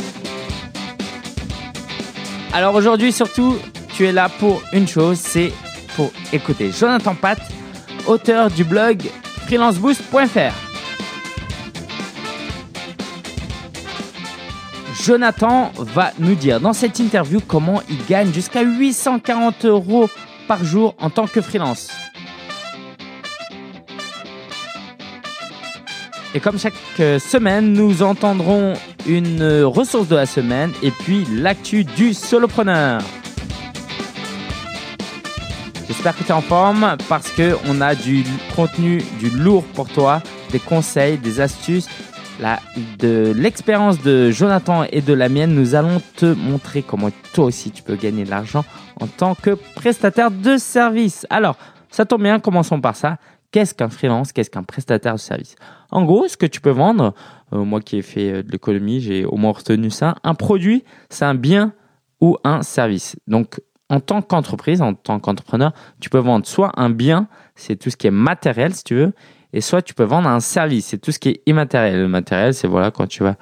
Alors 2.53 2.75
aujourd'hui, 2.75 3.13
surtout, 3.13 3.57
tu 3.95 4.05
es 4.05 4.13
là 4.13 4.29
pour 4.29 4.61
une 4.75 4.87
chose, 4.87 5.17
c'est 5.17 5.51
pour 5.97 6.13
écouter 6.35 6.71
Jonathan 6.71 7.15
Pat, 7.15 7.39
auteur 8.07 8.51
du 8.51 8.65
blog 8.65 9.01
freelanceboost.fr. 9.47 10.62
Jonathan 15.05 15.73
va 15.79 16.13
nous 16.21 16.37
dire 16.37 16.61
dans 16.61 16.73
cette 16.73 17.01
interview 17.01 17.41
comment 17.45 17.83
il 17.91 17.99
gagne 18.07 18.33
jusqu'à 18.33 18.63
840 18.63 19.65
euros 19.65 20.09
par 20.47 20.65
jour 20.65 20.95
en 21.01 21.11
tant 21.11 21.27
que 21.27 21.41
freelance. 21.41 21.91
Et 26.35 26.41
comme 26.41 26.57
chaque 26.57 26.75
semaine, 26.97 27.73
nous 27.73 28.03
entendrons 28.03 28.75
une 29.05 29.65
ressource 29.65 30.07
de 30.07 30.15
la 30.15 30.27
semaine 30.27 30.71
et 30.85 30.93
puis 30.93 31.27
l'actu 31.33 31.83
du 31.85 32.15
solopreneur. 32.15 33.03
J'espère 35.89 36.17
que 36.17 36.23
tu 36.23 36.29
es 36.29 36.33
en 36.33 36.41
forme 36.41 36.97
parce 37.09 37.31
qu'on 37.33 37.81
a 37.81 37.97
du 37.97 38.25
contenu, 38.55 39.03
du 39.19 39.31
lourd 39.31 39.65
pour 39.75 39.89
toi, 39.89 40.23
des 40.53 40.61
conseils, 40.61 41.19
des 41.19 41.41
astuces. 41.41 41.89
De 42.99 43.33
l'expérience 43.37 44.03
de 44.03 44.31
Jonathan 44.31 44.85
et 44.91 45.01
de 45.01 45.13
la 45.13 45.29
mienne, 45.29 45.55
nous 45.55 45.75
allons 45.75 46.01
te 46.17 46.27
montrer 46.27 46.83
comment 46.83 47.11
toi 47.33 47.47
aussi 47.47 47.71
tu 47.71 47.83
peux 47.83 47.97
gagner 47.97 48.25
de 48.25 48.31
l'argent 48.31 48.65
en 49.01 49.07
tant 49.07 49.35
que 49.35 49.57
prestataire 49.75 50.31
de 50.31 50.57
service. 50.57 51.27
Alors, 51.31 51.57
ça 51.91 52.05
tombe 52.05 52.23
bien, 52.23 52.41
commençons 52.41 52.81
par 52.81 52.97
ça. 52.97 53.19
Qu'est-ce 53.51 53.75
qu'un 53.75 53.91
freelance? 53.91 54.33
Qu'est-ce 54.33 54.51
qu'un 54.51 54.63
prestataire 54.63 55.15
de 55.15 55.21
service? 55.21 55.57
En 55.91 56.05
gros, 56.05 56.27
ce 56.27 56.37
que 56.37 56.47
tu 56.47 56.61
peux 56.61 56.71
vendre, 56.71 57.15
euh, 57.53 57.65
moi 57.65 57.81
qui 57.81 57.99
ai 57.99 58.03
fait 58.03 58.33
euh, 58.33 58.43
de 58.43 58.51
l'économie, 58.51 59.01
j'ai 59.01 59.27
au 59.27 59.37
moins 59.37 59.53
retenu 59.53 59.91
ça, 59.91 60.17
un 60.25 60.35
produit, 60.35 60.85
c'est 61.11 61.27
un 61.27 61.35
bien 61.35 61.75
ou 62.21 62.39
un 62.45 62.63
service. 62.63 63.17
Donc, 63.27 63.61
en 63.91 64.01
tant 64.01 64.23
qu'entreprise, 64.23 64.81
en 64.81 64.95
tant 64.95 65.21
qu'entrepreneur, 65.21 65.73
tu 66.01 66.09
peux 66.09 66.19
vendre 66.19 66.47
soit 66.47 66.73
un 66.77 66.89
bien, 66.89 67.29
c'est 67.55 67.77
tout 67.77 67.91
ce 67.91 67.97
qui 67.99 68.07
est 68.07 68.13
matériel 68.13 68.75
si 68.75 68.85
tu 68.85 68.95
veux, 68.95 69.13
et 69.53 69.61
soit 69.61 69.83
tu 69.83 69.95
peux 69.95 70.05
vendre 70.05 70.29
un 70.29 70.41
service, 70.41 70.87
c'est 70.87 70.99
tout 70.99 71.13
ce 71.13 71.19
qui 71.19 71.31
est 71.31 71.43
immatériel. 71.47 72.01
Le 72.01 72.09
matériel, 72.09 72.55
c'est 72.55 72.69
voilà 72.69 72.91
quand 72.91 73.07
tu 73.07 73.23
vas 73.23 73.37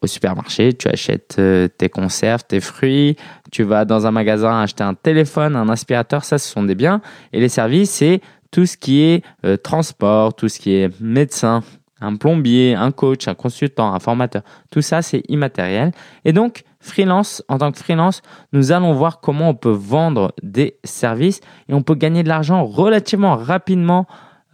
au 0.00 0.06
supermarché, 0.06 0.72
tu 0.72 0.88
achètes 0.88 1.36
euh, 1.38 1.68
tes 1.68 1.88
conserves, 1.88 2.44
tes 2.44 2.60
fruits, 2.60 3.16
tu 3.50 3.62
vas 3.62 3.84
dans 3.84 4.06
un 4.06 4.10
magasin 4.10 4.60
acheter 4.60 4.84
un 4.84 4.94
téléphone, 4.94 5.56
un 5.56 5.68
aspirateur, 5.68 6.24
ça 6.24 6.38
ce 6.38 6.48
sont 6.48 6.62
des 6.62 6.74
biens. 6.74 7.00
Et 7.32 7.40
les 7.40 7.48
services, 7.48 7.90
c'est 7.90 8.20
tout 8.50 8.66
ce 8.66 8.76
qui 8.76 9.02
est 9.02 9.24
euh, 9.44 9.56
transport, 9.56 10.34
tout 10.34 10.48
ce 10.48 10.58
qui 10.58 10.74
est 10.74 11.00
médecin, 11.00 11.62
un 12.00 12.16
plombier, 12.16 12.74
un 12.74 12.92
coach, 12.92 13.28
un 13.28 13.34
consultant, 13.34 13.92
un 13.92 13.98
formateur. 13.98 14.42
Tout 14.70 14.82
ça, 14.82 15.02
c'est 15.02 15.22
immatériel. 15.28 15.92
Et 16.24 16.32
donc, 16.32 16.62
freelance, 16.80 17.42
en 17.48 17.58
tant 17.58 17.72
que 17.72 17.78
freelance, 17.78 18.22
nous 18.52 18.72
allons 18.72 18.94
voir 18.94 19.20
comment 19.20 19.50
on 19.50 19.54
peut 19.54 19.68
vendre 19.68 20.32
des 20.42 20.78
services 20.84 21.40
et 21.68 21.74
on 21.74 21.82
peut 21.82 21.94
gagner 21.94 22.22
de 22.22 22.28
l'argent 22.28 22.64
relativement 22.64 23.36
rapidement 23.36 24.06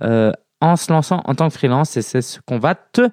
euh, 0.02 0.32
en 0.60 0.76
se 0.76 0.92
lançant 0.92 1.22
en 1.24 1.34
tant 1.34 1.48
que 1.48 1.54
freelance. 1.54 1.96
Et 1.96 2.02
c'est 2.02 2.22
ce 2.22 2.40
qu'on 2.46 2.58
va 2.58 2.74
te 2.74 3.08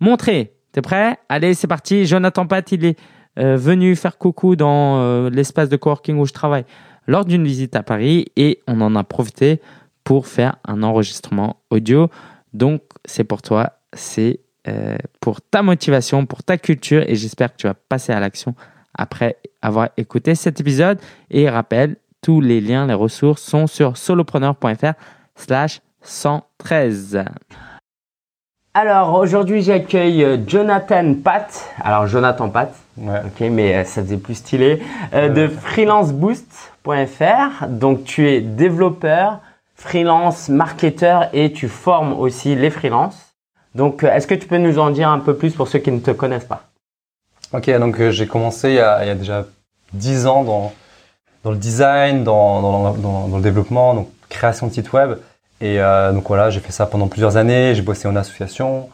montrer. 0.00 0.54
T'es 0.72 0.82
prêt? 0.82 1.18
Allez, 1.28 1.54
c'est 1.54 1.66
parti. 1.66 2.06
Jonathan 2.06 2.46
Pat, 2.46 2.70
il 2.72 2.84
est 2.84 2.98
euh, 3.38 3.56
venu 3.56 3.96
faire 3.96 4.18
coucou 4.18 4.56
dans 4.56 5.28
l'espace 5.30 5.68
de 5.68 5.76
coworking 5.76 6.18
où 6.18 6.26
je 6.26 6.32
travaille 6.32 6.64
lors 7.08 7.24
d'une 7.24 7.44
visite 7.44 7.74
à 7.74 7.82
Paris 7.82 8.26
et 8.36 8.60
on 8.68 8.80
en 8.80 8.94
a 8.94 9.02
profité 9.02 9.60
pour 10.04 10.26
faire 10.26 10.56
un 10.66 10.82
enregistrement 10.82 11.56
audio. 11.70 12.08
Donc, 12.52 12.82
c'est 13.04 13.24
pour 13.24 13.42
toi, 13.42 13.72
c'est 13.92 14.40
euh, 14.68 14.96
pour 15.20 15.40
ta 15.40 15.62
motivation, 15.62 16.26
pour 16.26 16.42
ta 16.42 16.58
culture 16.58 17.02
et 17.06 17.14
j'espère 17.14 17.52
que 17.52 17.56
tu 17.56 17.66
vas 17.66 17.74
passer 17.74 18.12
à 18.12 18.20
l'action 18.20 18.54
après 18.94 19.38
avoir 19.62 19.88
écouté 19.96 20.34
cet 20.34 20.60
épisode. 20.60 21.00
Et 21.30 21.48
rappelle, 21.48 21.96
tous 22.20 22.40
les 22.40 22.60
liens, 22.60 22.86
les 22.86 22.94
ressources 22.94 23.42
sont 23.42 23.66
sur 23.66 23.96
solopreneur.fr 23.96 24.92
slash 25.36 25.80
113. 26.08 27.24
Alors 28.74 29.14
aujourd'hui 29.14 29.62
j'accueille 29.62 30.24
euh, 30.24 30.36
Jonathan 30.46 31.14
Pat. 31.14 31.68
Alors 31.80 32.06
Jonathan 32.06 32.48
Pat, 32.48 32.74
ok, 32.98 33.40
mais 33.50 33.76
euh, 33.76 33.84
ça 33.84 34.02
faisait 34.02 34.16
plus 34.16 34.34
stylé, 34.34 34.82
de 35.12 35.48
freelanceboost.fr. 35.48 37.66
Donc 37.68 38.04
tu 38.04 38.28
es 38.28 38.40
développeur, 38.40 39.40
freelance, 39.78 40.48
marketeur 40.48 41.28
et 41.32 41.52
tu 41.52 41.68
formes 41.68 42.12
aussi 42.12 42.54
les 42.54 42.70
freelances. 42.70 43.34
Donc, 43.74 44.02
euh, 44.02 44.12
est-ce 44.12 44.26
que 44.26 44.34
tu 44.34 44.46
peux 44.46 44.58
nous 44.58 44.78
en 44.78 44.90
dire 44.90 45.08
un 45.08 45.20
peu 45.20 45.36
plus 45.36 45.54
pour 45.54 45.68
ceux 45.68 45.78
qui 45.78 45.92
ne 45.92 46.00
te 46.00 46.10
connaissent 46.10 46.44
pas? 46.44 46.64
Ok, 47.52 47.70
donc 47.78 48.00
euh, 48.00 48.10
j'ai 48.10 48.26
commencé 48.26 48.70
il 48.70 48.74
y, 48.74 48.80
a, 48.80 49.04
il 49.04 49.08
y, 49.08 49.10
a, 49.10 49.14
déjà 49.14 49.46
10 49.92 50.26
ans 50.26 50.44
dans, 50.44 50.72
dans 51.44 51.52
le 51.52 51.56
design, 51.56 52.24
dans, 52.24 52.60
dans, 52.60 53.28
dans, 53.28 53.36
le 53.36 53.42
développement, 53.42 53.94
donc 53.94 54.08
création 54.28 54.66
de 54.66 54.72
site 54.72 54.92
web. 54.92 55.18
Et 55.60 55.80
euh, 55.80 56.12
donc 56.12 56.28
voilà, 56.28 56.50
j'ai 56.50 56.60
fait 56.60 56.72
ça 56.72 56.86
pendant 56.86 57.08
plusieurs 57.08 57.36
années. 57.36 57.74
J'ai 57.74 57.82
bossé 57.82 58.08
en 58.08 58.16
association, 58.16 58.88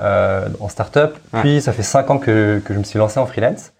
euh, 0.00 0.48
en 0.60 0.68
start-up. 0.68 1.16
Puis 1.40 1.60
ça 1.60 1.72
fait 1.72 1.82
5 1.82 2.10
ans 2.10 2.18
que, 2.18 2.60
que 2.64 2.74
je 2.74 2.78
me 2.78 2.84
suis 2.84 2.98
lancé 2.98 3.18
en 3.20 3.26
freelance. 3.26 3.72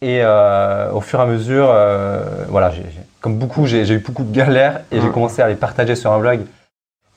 Et 0.00 0.20
euh, 0.22 0.92
au 0.92 1.00
fur 1.00 1.18
et 1.18 1.22
à 1.22 1.26
mesure, 1.26 1.68
euh, 1.70 2.24
voilà, 2.48 2.70
j'ai 2.70 2.84
comme 3.20 3.36
beaucoup, 3.36 3.66
j'ai 3.66 3.88
eu 3.90 3.98
beaucoup 3.98 4.22
de 4.22 4.32
galères 4.32 4.82
et 4.92 5.00
j'ai 5.00 5.10
commencé 5.10 5.42
à 5.42 5.48
les 5.48 5.56
partager 5.56 5.96
sur 5.96 6.12
un 6.12 6.20
blog. 6.20 6.42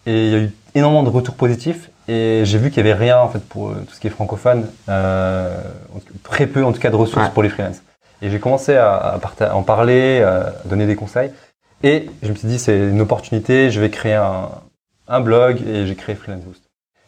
Et 0.08 0.26
il 0.26 0.32
y 0.32 0.36
a 0.36 0.40
eu 0.40 0.52
énormément 0.74 1.04
de 1.04 1.10
retours 1.10 1.36
positifs 1.36 1.92
et 2.08 2.42
j'ai 2.44 2.58
vu 2.58 2.70
qu'il 2.72 2.78
y 2.78 2.90
avait 2.90 2.98
rien 2.98 3.20
en 3.20 3.30
fait 3.30 3.48
pour 3.48 3.70
euh, 3.70 3.76
tout 3.88 3.94
ce 3.94 4.00
qui 4.00 4.08
est 4.08 4.12
francophone, 4.12 4.68
euh, 4.90 5.56
très 6.24 6.48
peu 6.48 6.66
en 6.66 6.72
tout 6.72 6.80
cas 6.80 6.90
de 6.90 6.96
ressources 6.96 7.30
pour 7.30 7.44
les 7.44 7.50
freelances. 7.50 7.84
Et 8.24 8.32
j'ai 8.32 8.40
commencé 8.40 8.76
à, 8.76 8.96
à, 8.96 9.54
en 9.54 9.62
parler, 9.62 10.24
à 10.24 10.54
donner 10.66 10.88
des 10.88 10.96
conseils. 10.96 11.32
Et 11.84 12.10
je 12.22 12.30
me 12.30 12.36
suis 12.36 12.48
dit 12.48 12.60
c'est 12.60 12.78
une 12.78 13.02
opportunité, 13.02 13.72
je 13.72 13.80
vais 13.80 13.90
créer 13.90 14.14
un, 14.14 14.50
un 15.08 15.20
blog 15.20 15.62
et 15.68 15.88
j'ai 15.88 15.96
créé 15.96 16.16
Freelance 16.16 16.44
Boost. 16.44 16.64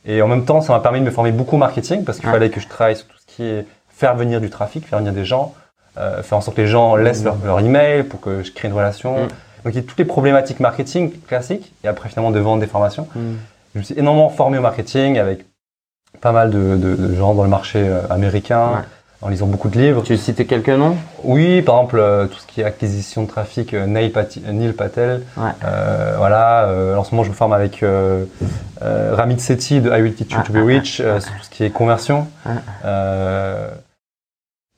Et 0.06 0.22
en 0.22 0.28
même 0.28 0.46
temps, 0.46 0.62
ça 0.62 0.74
m'a 0.74 0.80
permis 0.80 1.00
de 1.00 1.06
me 1.06 1.12
former 1.12 1.32
beaucoup 1.32 1.56
au 1.56 1.60
marketing 1.60 2.04
parce 2.04 2.20
qu'il 2.20 2.30
fallait 2.30 2.50
que 2.50 2.60
je 2.60 2.68
travaille 2.68 2.98
sur 2.98 3.08
tout 3.08 3.18
ce 3.18 3.36
qui 3.36 3.44
est 3.44 3.66
faire 3.90 4.16
venir 4.16 4.42
du 4.42 4.50
trafic, 4.50 4.86
faire 4.86 5.00
venir 5.00 5.14
des 5.14 5.24
gens, 5.24 5.54
euh, 5.98 6.22
faire 6.24 6.38
en 6.38 6.42
sorte 6.42 6.58
que 6.58 6.62
les 6.62 6.68
gens 6.68 6.96
laissent 6.96 7.24
leur, 7.24 7.38
leur, 7.44 7.60
email 7.60 8.04
pour 8.04 8.20
que 8.20 8.44
je 8.44 8.52
crée 8.52 8.68
une 8.68 8.74
relation. 8.74 9.26
Mm. 9.26 9.28
Donc 9.64 9.74
il 9.74 9.76
y 9.76 9.80
a 9.80 9.84
toutes 9.84 10.00
les 10.00 10.06
problématiques 10.06 10.60
marketing 10.60 11.14
classiques 11.28 11.72
et 11.84 11.88
après 11.88 12.10
finalement 12.10 12.32
de 12.32 12.40
vendre 12.40 12.60
des 12.60 12.68
formations. 12.68 13.08
Mm. 13.16 13.34
Je 13.76 13.80
me 13.80 13.84
suis 13.84 13.98
énormément 13.98 14.30
formé 14.30 14.58
au 14.58 14.62
marketing 14.62 15.18
avec 15.18 15.46
pas 16.20 16.32
mal 16.32 16.50
de, 16.50 16.76
de, 16.76 16.96
de 16.96 17.16
gens 17.16 17.34
dans 17.34 17.44
le 17.44 17.50
marché 17.50 17.80
euh, 17.80 18.02
américain. 18.10 18.84
En 19.24 19.30
lisant 19.30 19.48
beaucoup 19.48 19.70
de 19.70 19.80
livres. 19.80 20.04
Tu 20.04 20.18
citais 20.18 20.46
quelques 20.46 20.70
noms? 20.70 20.98
Oui, 21.24 21.62
par 21.62 21.76
exemple 21.76 21.98
euh, 21.98 22.28
tout 22.28 22.38
ce 22.38 22.46
qui 22.46 22.62
est 22.62 22.66
acquisition 22.66 23.24
de 23.24 23.28
trafic, 23.28 23.74
euh, 23.74 23.86
Neil, 23.86 24.12
Neil, 24.52 24.74
Patel. 24.74 25.24
Ouais. 25.38 25.52
Euh, 25.64 26.16
voilà. 26.18 26.68
en 26.98 27.04
ce 27.04 27.12
moment, 27.12 27.24
je 27.24 27.30
me 27.30 27.36
forme 27.36 27.54
avec 27.54 27.84
Ramit 28.82 29.40
Sethi 29.40 29.82
de 29.82 29.90
I 29.90 30.02
Will 30.02 30.14
Teach 30.14 30.34
You 30.34 30.40
to 30.46 30.54
Be 30.54 30.66
Rich 30.66 30.98
sur 30.98 31.16
tout 31.16 31.44
ce 31.44 31.50
qui 31.50 31.64
est 31.64 31.70
conversion. 31.70 32.28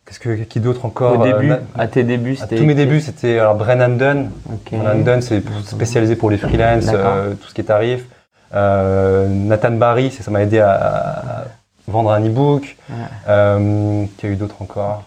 Qu'est-ce 0.06 0.20
que 0.20 0.44
qui 0.44 0.60
d'autre 0.60 0.86
encore? 0.86 1.20
Au 1.20 1.24
début, 1.24 1.52
euh, 1.52 1.58
à 1.76 1.88
tes 1.88 2.04
débuts, 2.04 2.36
c'était. 2.36 2.58
tous 2.58 2.66
mes 2.66 2.76
débuts, 2.76 3.02
c'était 3.02 3.40
alors 3.40 3.56
Brennan 3.56 3.98
Dunn. 3.98 4.30
Okay. 4.54 4.78
Brennan 4.78 5.04
Dunn, 5.04 5.22
c'est 5.22 5.42
spécialisé 5.66 6.16
pour 6.16 6.30
les 6.30 6.38
freelance, 6.38 6.86
euh, 6.94 7.34
tout 7.34 7.48
ce 7.48 7.54
qui 7.56 7.62
est 7.62 7.66
tarif. 7.66 8.06
Euh, 8.54 9.28
Nathan 9.28 9.72
Barry, 9.72 10.12
ça 10.12 10.30
m'a 10.30 10.44
aidé 10.44 10.60
à, 10.60 10.72
à, 10.74 11.46
vendre 11.88 12.12
un 12.12 12.26
e-book. 12.26 12.78
Ouais. 12.90 12.96
Euh, 13.28 14.06
qu'il 14.18 14.30
y 14.30 14.32
a 14.32 14.36
eu 14.36 14.38
d'autres 14.38 14.62
encore. 14.62 15.04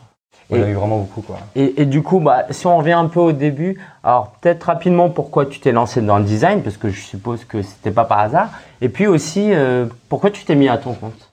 Il 0.51 0.57
y 0.57 0.63
en 0.63 0.65
a 0.65 0.69
eu 0.69 0.75
vraiment 0.75 0.99
beaucoup 0.99 1.21
quoi. 1.21 1.39
Et, 1.55 1.83
et, 1.83 1.85
du 1.85 2.03
coup, 2.03 2.21
bah, 2.21 2.47
si 2.51 2.67
on 2.67 2.79
revient 2.79 2.93
un 2.93 3.07
peu 3.07 3.21
au 3.21 3.33
début, 3.33 3.79
alors 4.03 4.31
peut-être 4.41 4.65
rapidement 4.65 5.11
pourquoi 5.11 5.45
tu 5.45 5.61
t'es 5.61 5.73
lancé 5.73 6.01
dans 6.01 6.17
le 6.17 6.25
design, 6.25 6.63
parce 6.63 6.79
que 6.79 6.89
je 6.89 7.01
suppose 7.01 7.45
que 7.45 7.61
c'était 7.61 7.91
pas 7.91 8.05
par 8.05 8.21
hasard. 8.21 8.51
Et 8.81 8.89
puis 8.89 9.07
aussi, 9.07 9.53
euh, 9.53 9.85
pourquoi 10.09 10.31
tu 10.31 10.45
t'es 10.45 10.55
mis 10.55 10.69
à 10.69 10.79
ton 10.79 10.95
compte? 10.95 11.33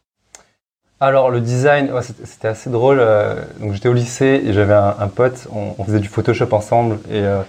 Alors 1.00 1.30
le 1.30 1.42
design, 1.42 1.91
ouais, 1.91 2.01
c'était 2.01 2.48
assez 2.48 2.69
drôle. 2.69 2.98
Euh, 3.00 3.41
donc 3.59 3.74
j'étais 3.74 3.89
au 3.89 3.94
lycée 3.94 4.41
et 4.45 4.53
j'avais 4.53 4.74
un, 4.74 4.95
un, 5.00 5.07
pote, 5.07 5.48
on, 5.53 5.75
on, 5.77 5.83
faisait 5.83 6.00
du 6.00 6.07
Photoshop 6.07 6.53
ensemble 6.53 6.95
et 7.09 7.19
euh, 7.19 7.41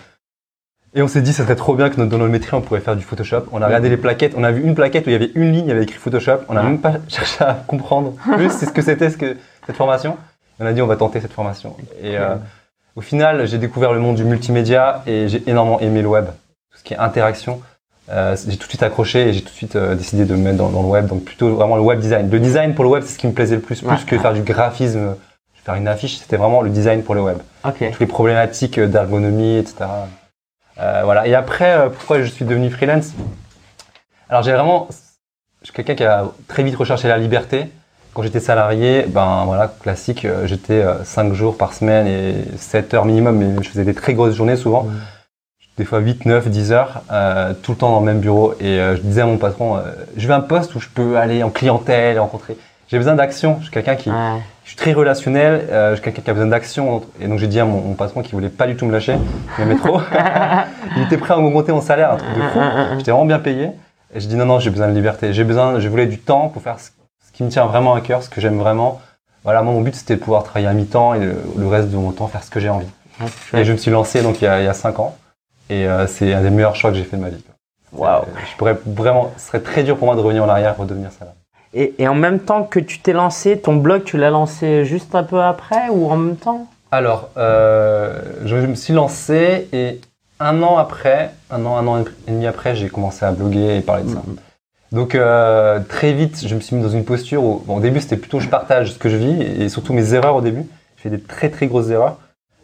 et 0.97 1.03
on 1.03 1.09
s'est 1.09 1.21
dit 1.21 1.35
ça 1.35 1.45
serait 1.45 1.57
trop 1.57 1.75
bien 1.75 1.91
que 1.91 1.97
dans 1.97 2.17
notre 2.17 2.33
métier 2.33 2.49
on 2.55 2.63
pourrait 2.63 2.81
faire 2.81 2.97
du 2.97 3.05
Photoshop. 3.05 3.45
On 3.53 3.61
a 3.61 3.67
regardé 3.67 3.91
les 3.91 3.99
plaquettes, 3.99 4.33
on 4.35 4.43
a 4.43 4.51
vu 4.51 4.65
une 4.65 4.75
plaquette 4.75 5.07
où 5.07 5.11
il 5.11 5.13
y 5.13 5.17
avait 5.17 5.31
une 5.35 5.53
ligne, 5.53 5.67
il 5.67 5.69
y 5.69 5.73
avait 5.73 5.83
écrit 5.83 5.99
Photoshop. 5.99 6.39
On 6.49 6.55
n'a 6.55 6.63
même 6.63 6.81
pas 6.81 6.95
cherché 7.09 7.45
à 7.45 7.53
comprendre 7.67 8.15
plus 8.33 8.51
ce 8.51 8.65
que 8.65 8.81
c'était 8.81 9.11
ce 9.11 9.19
que 9.19 9.37
cette 9.67 9.77
formation. 9.77 10.17
On 10.59 10.65
a 10.65 10.73
dit 10.73 10.81
on 10.81 10.87
va 10.87 10.97
tenter 10.97 11.21
cette 11.21 11.35
formation. 11.35 11.77
Et 12.03 12.17
euh, 12.17 12.37
au 12.97 13.03
final 13.03 13.47
j'ai 13.47 13.59
découvert 13.59 13.93
le 13.93 14.01
monde 14.01 14.17
du 14.17 14.25
multimédia 14.25 15.03
et 15.07 15.29
j'ai 15.29 15.43
énormément 15.47 15.79
aimé 15.81 16.01
le 16.01 16.09
web, 16.09 16.25
tout 16.73 16.79
ce 16.79 16.83
qui 16.83 16.95
est 16.95 16.99
interaction. 16.99 17.61
euh, 18.11 18.35
j'ai 18.49 18.57
tout 18.57 18.65
de 18.65 18.71
suite 18.71 18.83
accroché 18.83 19.29
et 19.29 19.33
j'ai 19.35 19.43
tout 19.43 19.51
de 19.51 19.55
suite 19.55 19.77
euh, 19.77 19.97
décidé 19.97 20.25
de 20.25 20.35
me 20.35 20.45
mettre 20.45 20.57
dans, 20.57 20.71
dans, 20.71 20.83
le 20.83 20.89
web. 20.89 21.09
Donc 21.09 21.25
plutôt 21.25 21.55
vraiment 21.57 21.77
le 21.77 21.83
web 21.83 22.01
design. 22.01 22.31
Le 22.31 22.41
design 22.41 22.75
pour 22.75 22.85
le 22.85 22.91
web, 22.91 23.03
c'est 23.05 23.13
ce 23.13 23.19
qui 23.19 23.27
me 23.27 23.33
plaisait 23.35 23.57
le 23.57 23.61
plus, 23.61 23.83
plus 23.83 24.05
que 24.07 24.17
faire 24.19 24.33
du 24.33 24.41
graphisme, 24.41 25.15
faire 25.63 25.75
une 25.75 25.89
affiche. 25.89 26.17
C'était 26.17 26.39
vraiment 26.39 26.63
le 26.63 26.71
design 26.71 27.03
pour 27.03 27.15
le 27.15 27.21
web. 27.21 27.37
Toutes 27.91 28.01
les 28.01 28.07
problématiques 28.07 28.81
d'ergonomie, 28.81 29.59
etc. 29.59 29.85
Euh, 30.79 31.03
voilà. 31.05 31.27
Et 31.27 31.35
après, 31.35 31.73
euh, 31.73 31.89
pourquoi 31.89 32.21
je 32.23 32.27
suis 32.27 32.45
devenu 32.45 32.71
freelance? 32.71 33.13
Alors 34.29 34.43
j'ai 34.43 34.53
vraiment, 34.53 34.89
je 35.61 35.67
suis 35.67 35.75
quelqu'un 35.75 35.95
qui 35.95 36.05
a 36.05 36.27
très 36.49 36.63
vite 36.63 36.77
recherché 36.77 37.09
la 37.09 37.19
liberté. 37.19 37.69
Quand 38.13 38.23
j'étais 38.23 38.41
salarié, 38.41 39.05
ben 39.09 39.45
voilà, 39.45 39.69
classique, 39.69 40.25
euh, 40.25 40.47
j'étais 40.47 40.83
5 41.05 41.35
jours 41.35 41.57
par 41.59 41.75
semaine 41.75 42.07
et 42.07 42.45
7 42.57 42.95
heures 42.95 43.05
minimum, 43.05 43.37
mais 43.37 43.63
je 43.63 43.69
faisais 43.69 43.85
des 43.85 43.95
très 43.95 44.15
grosses 44.15 44.35
journées 44.35 44.57
souvent. 44.57 44.85
Mm. 44.85 45.01
Des 45.77 45.85
fois 45.85 45.99
8, 45.99 46.25
9, 46.25 46.49
10 46.49 46.73
heures, 46.73 47.03
euh, 47.13 47.53
tout 47.63 47.73
le 47.73 47.77
temps 47.77 47.91
dans 47.91 48.01
le 48.01 48.07
même 48.07 48.21
bureau. 48.21 48.55
Et 48.61 48.81
euh, 48.81 48.97
je 48.97 49.03
disais 49.03 49.21
à 49.21 49.27
mon 49.27 49.37
patron, 49.37 49.77
euh, 49.77 49.83
je 50.17 50.27
veux 50.27 50.33
un 50.33 50.41
poste 50.41 50.75
où 50.75 50.81
je 50.81 50.89
peux 50.89 51.19
aller 51.19 51.43
en 51.43 51.51
clientèle, 51.51 52.19
rencontrer. 52.19 52.57
J'ai 52.89 52.97
besoin 52.97 53.15
d'action. 53.15 53.57
Je 53.59 53.65
suis 53.65 53.73
quelqu'un 53.73 53.97
qui, 53.97 54.11
Ouais. 54.11 54.41
Je 54.67 54.71
suis 54.71 54.77
très 54.77 54.93
relationnel. 54.93 55.67
euh, 55.71 55.91
je 55.91 55.95
suis 55.95 56.03
quelqu'un 56.05 56.23
qui 56.23 56.31
a 56.31 56.33
besoin 56.35 56.49
d'action. 56.49 57.03
Et 57.21 57.29
donc 57.29 57.39
j'ai 57.39 57.47
dit 57.47 57.61
à 57.61 57.65
mon, 57.65 57.81
mon 57.81 57.95
patron 57.95 58.21
qui 58.23 58.33
voulait 58.33 58.49
pas 58.49 58.67
du 58.67 58.75
tout 58.77 58.85
me 58.85 58.93
lâcher, 58.93 59.17
il 59.59 59.65
m'aimait 59.65 59.79
trop. 59.81 60.01
il 60.97 61.03
était 61.05 61.17
prêt 61.19 61.35
à 61.35 61.37
m'augmenter 61.39 61.73
mon 61.73 61.81
salaire, 61.81 62.13
un 62.13 62.17
truc 62.17 62.35
de 62.35 62.43
fou. 62.43 62.59
J'étais 62.99 63.11
vraiment 63.13 63.27
bien 63.27 63.39
payé. 63.39 63.71
Et 64.15 64.21
je 64.21 64.27
dis 64.27 64.35
non 64.37 64.45
non, 64.45 64.59
j'ai 64.59 64.71
besoin 64.71 64.89
de 64.89 64.93
liberté. 64.93 65.33
J'ai 65.33 65.45
besoin, 65.45 65.79
je 65.81 65.89
voulais 65.89 66.07
du 66.07 66.19
temps 66.19 66.49
pour 66.49 66.63
faire 66.63 66.79
ce, 66.81 66.91
ce 67.27 67.33
qui 67.33 67.43
me 67.45 67.49
tient 67.49 67.65
vraiment 67.67 67.95
à 67.95 68.01
cœur, 68.01 68.23
ce 68.23 68.29
que 68.29 68.41
j'aime 68.41 68.59
vraiment. 68.59 69.01
Voilà, 69.45 69.63
moi 69.63 69.73
mon 69.73 69.81
but 69.81 69.95
c'était 69.95 70.17
de 70.17 70.21
pouvoir 70.21 70.43
travailler 70.43 70.67
à 70.67 70.73
mi-temps 70.73 71.15
et 71.15 71.21
le, 71.21 71.37
le 71.57 71.67
reste 71.69 71.89
de 71.91 71.97
mon 71.97 72.11
temps 72.11 72.27
faire 72.27 72.43
ce 72.43 72.51
que 72.51 72.59
j'ai 72.61 72.69
envie. 72.69 72.89
Et 73.55 73.65
je 73.65 73.73
me 73.73 73.77
suis 73.77 73.91
lancé 73.93 74.21
donc 74.23 74.43
il 74.43 74.45
y 74.45 74.49
a, 74.49 74.61
il 74.61 74.65
y 74.65 74.69
a 74.69 74.75
cinq 74.75 74.99
ans. 74.99 75.17
Et 75.71 75.87
euh, 75.87 76.07
c'est 76.09 76.33
un 76.35 76.43
des 76.43 76.51
meilleurs 76.51 76.75
choix 76.77 76.91
que 76.91 76.97
j'ai 76.97 77.05
fait 77.05 77.17
de 77.17 77.23
ma 77.23 77.29
vie. 77.31 77.43
Waouh. 77.93 78.23
Euh, 78.23 78.25
Je 78.51 78.57
pourrais 78.57 78.77
vraiment, 78.85 79.33
ce 79.37 79.47
serait 79.47 79.61
très 79.61 79.85
dur 79.85 79.97
pour 79.97 80.07
moi 80.07 80.17
de 80.17 80.21
revenir 80.21 80.43
en 80.45 80.49
arrière 80.49 80.75
et 80.77 80.81
redevenir 80.81 81.11
salarié. 81.13 81.39
Et, 81.77 81.95
et 81.99 82.09
en 82.09 82.15
même 82.15 82.39
temps 82.41 82.63
que 82.63 82.81
tu 82.81 83.01
t'es 83.01 83.13
lancé, 83.13 83.59
ton 83.59 83.77
blog, 83.77 84.03
tu 84.05 84.17
l'as 84.17 84.31
lancé 84.31 84.87
juste 84.87 85.15
un 85.15 85.23
peu 85.23 85.43
après 85.43 85.91
ou 85.91 86.11
en 86.11 86.17
même 86.17 86.37
temps? 86.37 86.67
Alors, 86.91 87.29
euh, 87.37 88.19
je 88.47 88.57
me 88.57 88.75
suis 88.75 88.95
lancé 88.95 89.69
et 89.75 90.01
un 90.41 90.63
an 90.63 90.79
après, 90.79 91.33
un 91.51 91.67
an, 91.67 91.77
un 91.77 91.87
an 91.87 91.99
et 92.01 92.31
demi 92.31 92.47
après, 92.47 92.75
j'ai 92.77 92.89
commencé 92.89 93.27
à 93.27 93.31
bloguer 93.33 93.77
et 93.77 93.81
parler 93.83 94.05
de 94.05 94.09
ça. 94.09 94.23
Mhm. 94.27 94.37
Donc 94.93 95.15
euh, 95.15 95.81
très 95.81 96.15
vite, 96.15 96.47
je 96.47 96.55
me 96.55 96.61
suis 96.61 96.77
mis 96.77 96.83
dans 96.83 96.89
une 96.89 97.05
posture 97.05 97.45
où, 97.45 97.63
bon, 97.67 97.77
au 97.77 97.81
début, 97.81 98.01
c'était 98.01 98.17
plutôt 98.17 98.41
je 98.41 98.49
partage 98.49 98.93
ce 98.93 98.99
que 98.99 99.11
je 99.11 99.17
vis 99.17 99.43
et 99.43 99.69
surtout 99.69 99.93
mes 99.93 100.15
erreurs 100.15 100.37
au 100.37 100.41
début. 100.41 100.65
J'ai 100.97 101.03
fait 101.03 101.11
des 101.11 101.21
très 101.21 101.51
très 101.51 101.67
grosses 101.67 101.91
erreurs. 101.91 102.17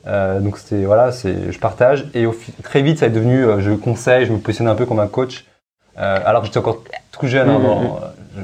Euh, 0.07 0.41
donc 0.41 0.57
c'était 0.57 0.85
voilà, 0.85 1.13
c'est 1.13 1.53
je 1.53 1.59
partage 1.59 2.07
et 2.15 2.25
au, 2.25 2.35
très 2.63 2.81
vite, 2.81 2.99
ça 3.01 3.07
est 3.07 3.11
devenu 3.11 3.45
euh, 3.45 3.61
je 3.61 3.73
conseille, 3.73 4.25
je 4.25 4.33
me 4.33 4.39
positionnais 4.39 4.71
un 4.71 4.75
peu 4.75 4.87
comme 4.87 5.01
un 5.01 5.07
coach. 5.07 5.45
Alors 5.97 6.41
que 6.41 6.47
j'étais 6.47 6.59
encore 6.59 6.83
tout 7.11 7.27
jeune, 7.27 7.51
hein, 7.51 7.59
Mhm. 7.59 7.63
dans- 7.65 8.01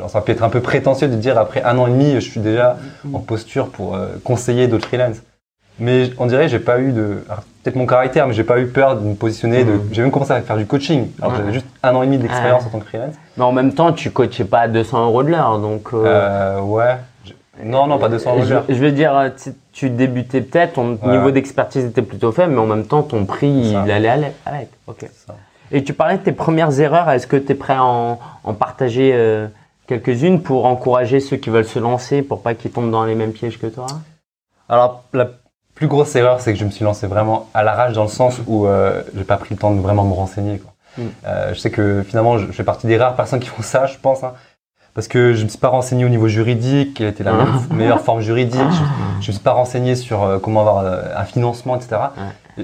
ça 0.09 0.21
peut 0.21 0.33
être 0.33 0.43
un 0.43 0.49
peu 0.49 0.61
prétentieux 0.61 1.09
de 1.09 1.17
dire 1.17 1.39
après 1.39 1.63
un 1.63 1.77
an 1.79 1.87
et 1.87 1.91
demi, 1.91 2.15
je 2.15 2.21
suis 2.21 2.41
déjà 2.41 2.77
en 3.13 3.19
posture 3.21 3.69
pour 3.69 3.95
euh, 3.95 4.09
conseiller 4.25 4.67
d'autres 4.69 4.87
freelance. 4.89 5.17
Mais 5.81 6.11
on 6.19 6.27
dirait 6.27 6.49
j'ai 6.49 6.59
pas 6.59 6.81
eu 6.81 6.91
de 6.93 7.23
alors, 7.29 7.43
peut-être 7.63 7.77
mon 7.77 7.87
caractère, 7.87 8.27
mais 8.27 8.35
j'ai 8.35 8.43
pas 8.45 8.59
eu 8.59 8.67
peur 8.67 8.97
de 8.97 9.07
me 9.07 9.15
positionner. 9.15 9.63
De, 9.65 9.73
Mhm. 9.73 9.89
j'ai 9.93 10.03
même 10.03 10.11
commencé 10.11 10.33
à 10.33 10.41
faire 10.43 10.57
du 10.57 10.67
coaching. 10.67 11.09
Alors 11.21 11.33
Ouais. 11.33 11.39
j'avais 11.39 11.53
juste 11.53 11.67
un 11.85 11.95
an 11.95 12.03
et 12.03 12.07
demi 12.07 12.19
d'expérience 12.19 12.63
Ouais. 12.63 12.69
en 12.69 12.73
tant 12.73 12.79
que 12.81 12.87
freelance. 12.87 13.15
Mais 13.37 13.45
en 13.45 13.53
même 13.53 13.73
temps, 13.73 13.93
tu 13.93 14.11
coachais 14.11 14.45
pas 14.45 14.61
à 14.61 14.69
200 14.69 15.05
euros 15.07 15.23
de 15.23 15.31
l'heure, 15.31 15.59
donc. 15.61 15.91
euh, 15.95 16.05
Euh, 16.05 16.61
ouais. 16.63 16.97
Non, 17.65 17.87
non, 17.87 17.99
pas 17.99 18.09
200 18.09 18.35
euros. 18.37 18.45
de 18.45 18.51
l'heure. 18.51 18.65
je 18.69 18.75
veux 18.75 18.93
dire, 18.93 19.17
euh, 19.17 19.29
tu, 19.43 19.51
tu 19.73 19.91
débutais 19.91 20.41
peut-être, 20.41 20.75
ton 20.75 20.99
Ouais. 21.03 21.13
niveau 21.17 21.31
d'expertise 21.31 21.85
était 21.85 22.03
plutôt 22.03 22.33
faible, 22.33 22.53
mais 22.55 22.61
en 22.61 22.67
même 22.67 22.85
temps, 22.85 23.03
ton 23.03 23.25
prix, 23.25 23.73
ça. 23.73 23.83
il 23.87 23.91
allait 23.93 24.09
avec. 24.09 24.33
avec. 24.47 24.69
Ok. 24.89 25.09
Ça. 25.27 25.35
Et 25.71 25.85
tu 25.85 25.93
parlais 25.93 26.17
de 26.19 26.23
tes 26.23 26.33
premières 26.33 26.81
erreurs. 26.81 27.11
Est-ce 27.11 27.27
que 27.27 27.37
tu 27.37 27.53
es 27.53 27.55
prêt 27.55 27.75
à 27.75 27.85
en, 27.85 28.19
en 28.43 28.53
partager 28.55 29.13
euh, 29.15 29.47
quelques-unes 29.89 30.43
pour 30.43 30.67
encourager 30.67 31.19
ceux 31.19 31.37
qui 31.37 31.51
veulent 31.51 31.67
se 31.67 31.81
lancer, 31.81 32.23
pour 32.23 32.43
pas 32.43 32.55
qu'ils 32.55 32.71
tombent 32.71 32.93
dans 32.93 33.05
les 33.05 33.17
mêmes 33.17 33.33
pièges 33.33 33.59
que 33.59 33.67
toi? 33.67 33.87
Alors, 34.69 35.03
la 35.13 35.31
plus 35.75 35.89
grosse 35.89 36.15
erreur, 36.15 36.41
c'est 36.41 36.53
que 36.53 36.59
je 36.59 36.65
me 36.65 36.71
suis 36.71 36.85
lancé 36.85 37.07
vraiment 37.07 37.49
à 37.55 37.65
l'arrache 37.65 37.95
dans 37.95 38.03
le 38.03 38.09
sens 38.09 38.41
où 38.47 38.67
euh, 38.67 39.03
j'ai 39.17 39.25
pas 39.25 39.39
pris 39.39 39.55
le 39.55 39.61
temps 39.61 39.75
de 39.75 39.81
vraiment 39.81 40.05
me 40.05 40.13
renseigner. 40.13 40.59
Quoi. 40.59 40.73
Mm. 40.99 41.09
Euh, 41.27 41.55
je 41.55 41.59
sais 41.59 41.71
que 41.71 42.05
finalement, 42.07 42.39
je, 42.39 42.47
je 42.47 42.53
fais 42.53 42.65
partie 42.65 42.87
des 42.87 42.99
rares 42.99 43.17
personnes 43.17 43.41
qui 43.41 43.49
font 43.49 43.63
ça, 43.63 43.87
je 43.87 43.99
pense. 43.99 44.23
hein, 44.23 44.35
parce 44.95 45.07
que 45.09 45.35
je 45.35 45.45
me 45.45 45.49
suis 45.49 45.59
pas 45.59 45.69
renseigné 45.69 46.05
au 46.05 46.09
niveau 46.09 46.29
juridique, 46.29 46.95
quelle 46.95 47.09
était 47.09 47.23
la 47.25 47.33
Ah. 47.33 47.45
me- 47.71 47.77
meilleure 47.77 48.01
forme 48.01 48.21
juridique. 48.21 48.61
Je, 48.71 49.23
je 49.25 49.29
me 49.29 49.33
suis 49.33 49.43
pas 49.43 49.53
renseigné 49.53 49.95
sur 49.95 50.25
euh, 50.25 50.39
comment 50.39 50.61
avoir 50.61 50.79
euh, 50.79 51.03
un 51.17 51.25
financement, 51.25 51.77
etc. 51.77 51.97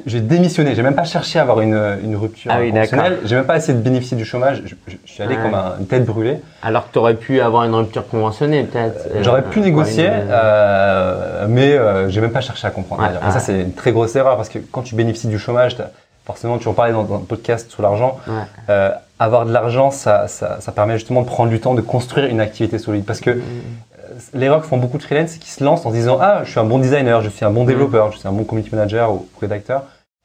J'ai 0.06 0.21
démissionné. 0.21 0.75
J'ai 0.75 0.82
même 0.82 0.97
pas 0.97 1.05
cherché 1.05 1.38
à 1.38 1.43
avoir 1.43 1.61
une, 1.61 1.81
une 2.03 2.17
rupture 2.17 2.50
Ah 2.53 2.59
oui, 2.61 2.71
conventionnelle. 2.73 3.19
J'ai 3.25 3.37
même 3.37 3.44
pas 3.44 3.56
essayé 3.59 3.79
de 3.79 3.82
bénéficier 3.82 4.17
du 4.17 4.25
chômage. 4.25 4.62
Je, 4.67 4.75
je- 4.88 4.97
je 5.05 5.12
suis 5.12 5.23
allé 5.23 5.37
comme 5.37 5.55
un- 5.55 5.75
une 5.79 5.87
tête 5.87 6.05
brûlée. 6.05 6.41
Alors 6.65 6.88
que 6.88 6.93
tu 6.93 6.99
aurais 6.99 7.15
pu 7.15 7.41
avoir 7.41 7.62
une 7.62 7.75
rupture 7.76 8.09
conventionnelle, 8.09 8.67
peut-être. 8.67 9.06
euh, 9.15 9.23
J'aurais 9.23 9.43
pu 9.43 9.61
négocier, 9.61 10.06
une- 10.06 10.12
euh, 10.31 11.47
mais 11.49 11.79
j'ai 12.11 12.20
même 12.20 12.32
pas 12.32 12.41
cherché 12.41 12.67
à 12.67 12.70
comprendre. 12.70 13.05
Et 13.05 13.31
ça, 13.31 13.38
c'est 13.38 13.61
une 13.61 13.73
très 13.73 13.93
grosse 13.93 14.17
erreur 14.17 14.37
parce 14.37 14.49
que 14.49 14.59
quand 14.59 14.82
tu 14.82 14.97
bénéficies 14.97 15.29
du 15.29 15.38
chômage, 15.38 15.77
forcément, 16.25 16.59
tu 16.59 16.69
en 16.69 16.73
parlais 16.73 16.93
dans, 16.93 17.03
dans 17.05 17.19
le 17.19 17.25
podcast 17.25 17.71
sur 17.71 17.82
l'argent. 17.82 18.19
Ouais. 18.26 18.35
euh, 18.71 18.91
avoir 19.19 19.47
de 19.47 19.53
l'argent, 19.53 19.91
ça, 19.91 20.26
ça, 20.29 20.61
ça 20.61 20.73
permet 20.73 20.94
justement 20.99 21.23
de 21.23 21.26
prendre 21.26 21.50
du 21.50 21.61
temps 21.61 21.75
de 21.75 21.81
construire 21.81 22.26
une 22.26 22.41
activité 22.41 22.79
solide. 22.79 23.05
Parce 23.05 23.21
que 23.21 23.31
Mm. 23.31 23.43
euh, 23.43 24.09
l'erreur 24.35 24.61
que 24.61 24.67
font 24.67 24.76
beaucoup 24.79 24.99
de 24.99 25.03
freelance, 25.03 25.31
c'est 25.31 25.38
qu'ils 25.38 25.53
se 25.53 25.62
lancent 25.62 25.87
en 25.87 25.91
se 25.91 25.94
disant 25.94 26.19
Ah, 26.21 26.41
je 26.44 26.50
suis 26.50 26.59
un 26.61 26.65
bon 26.65 26.79
designer, 26.79 27.23
je 27.23 27.29
suis 27.29 27.44
un 27.44 27.50
Mm. 27.50 27.55
bon 27.55 27.65
développeur, 27.65 28.12
je 28.12 28.19
suis 28.19 28.29
un 28.29 28.32
bon 28.32 28.44
community 28.44 28.75
manager 28.75 29.12
ou 29.12 29.26
rédacteur. 29.41 29.85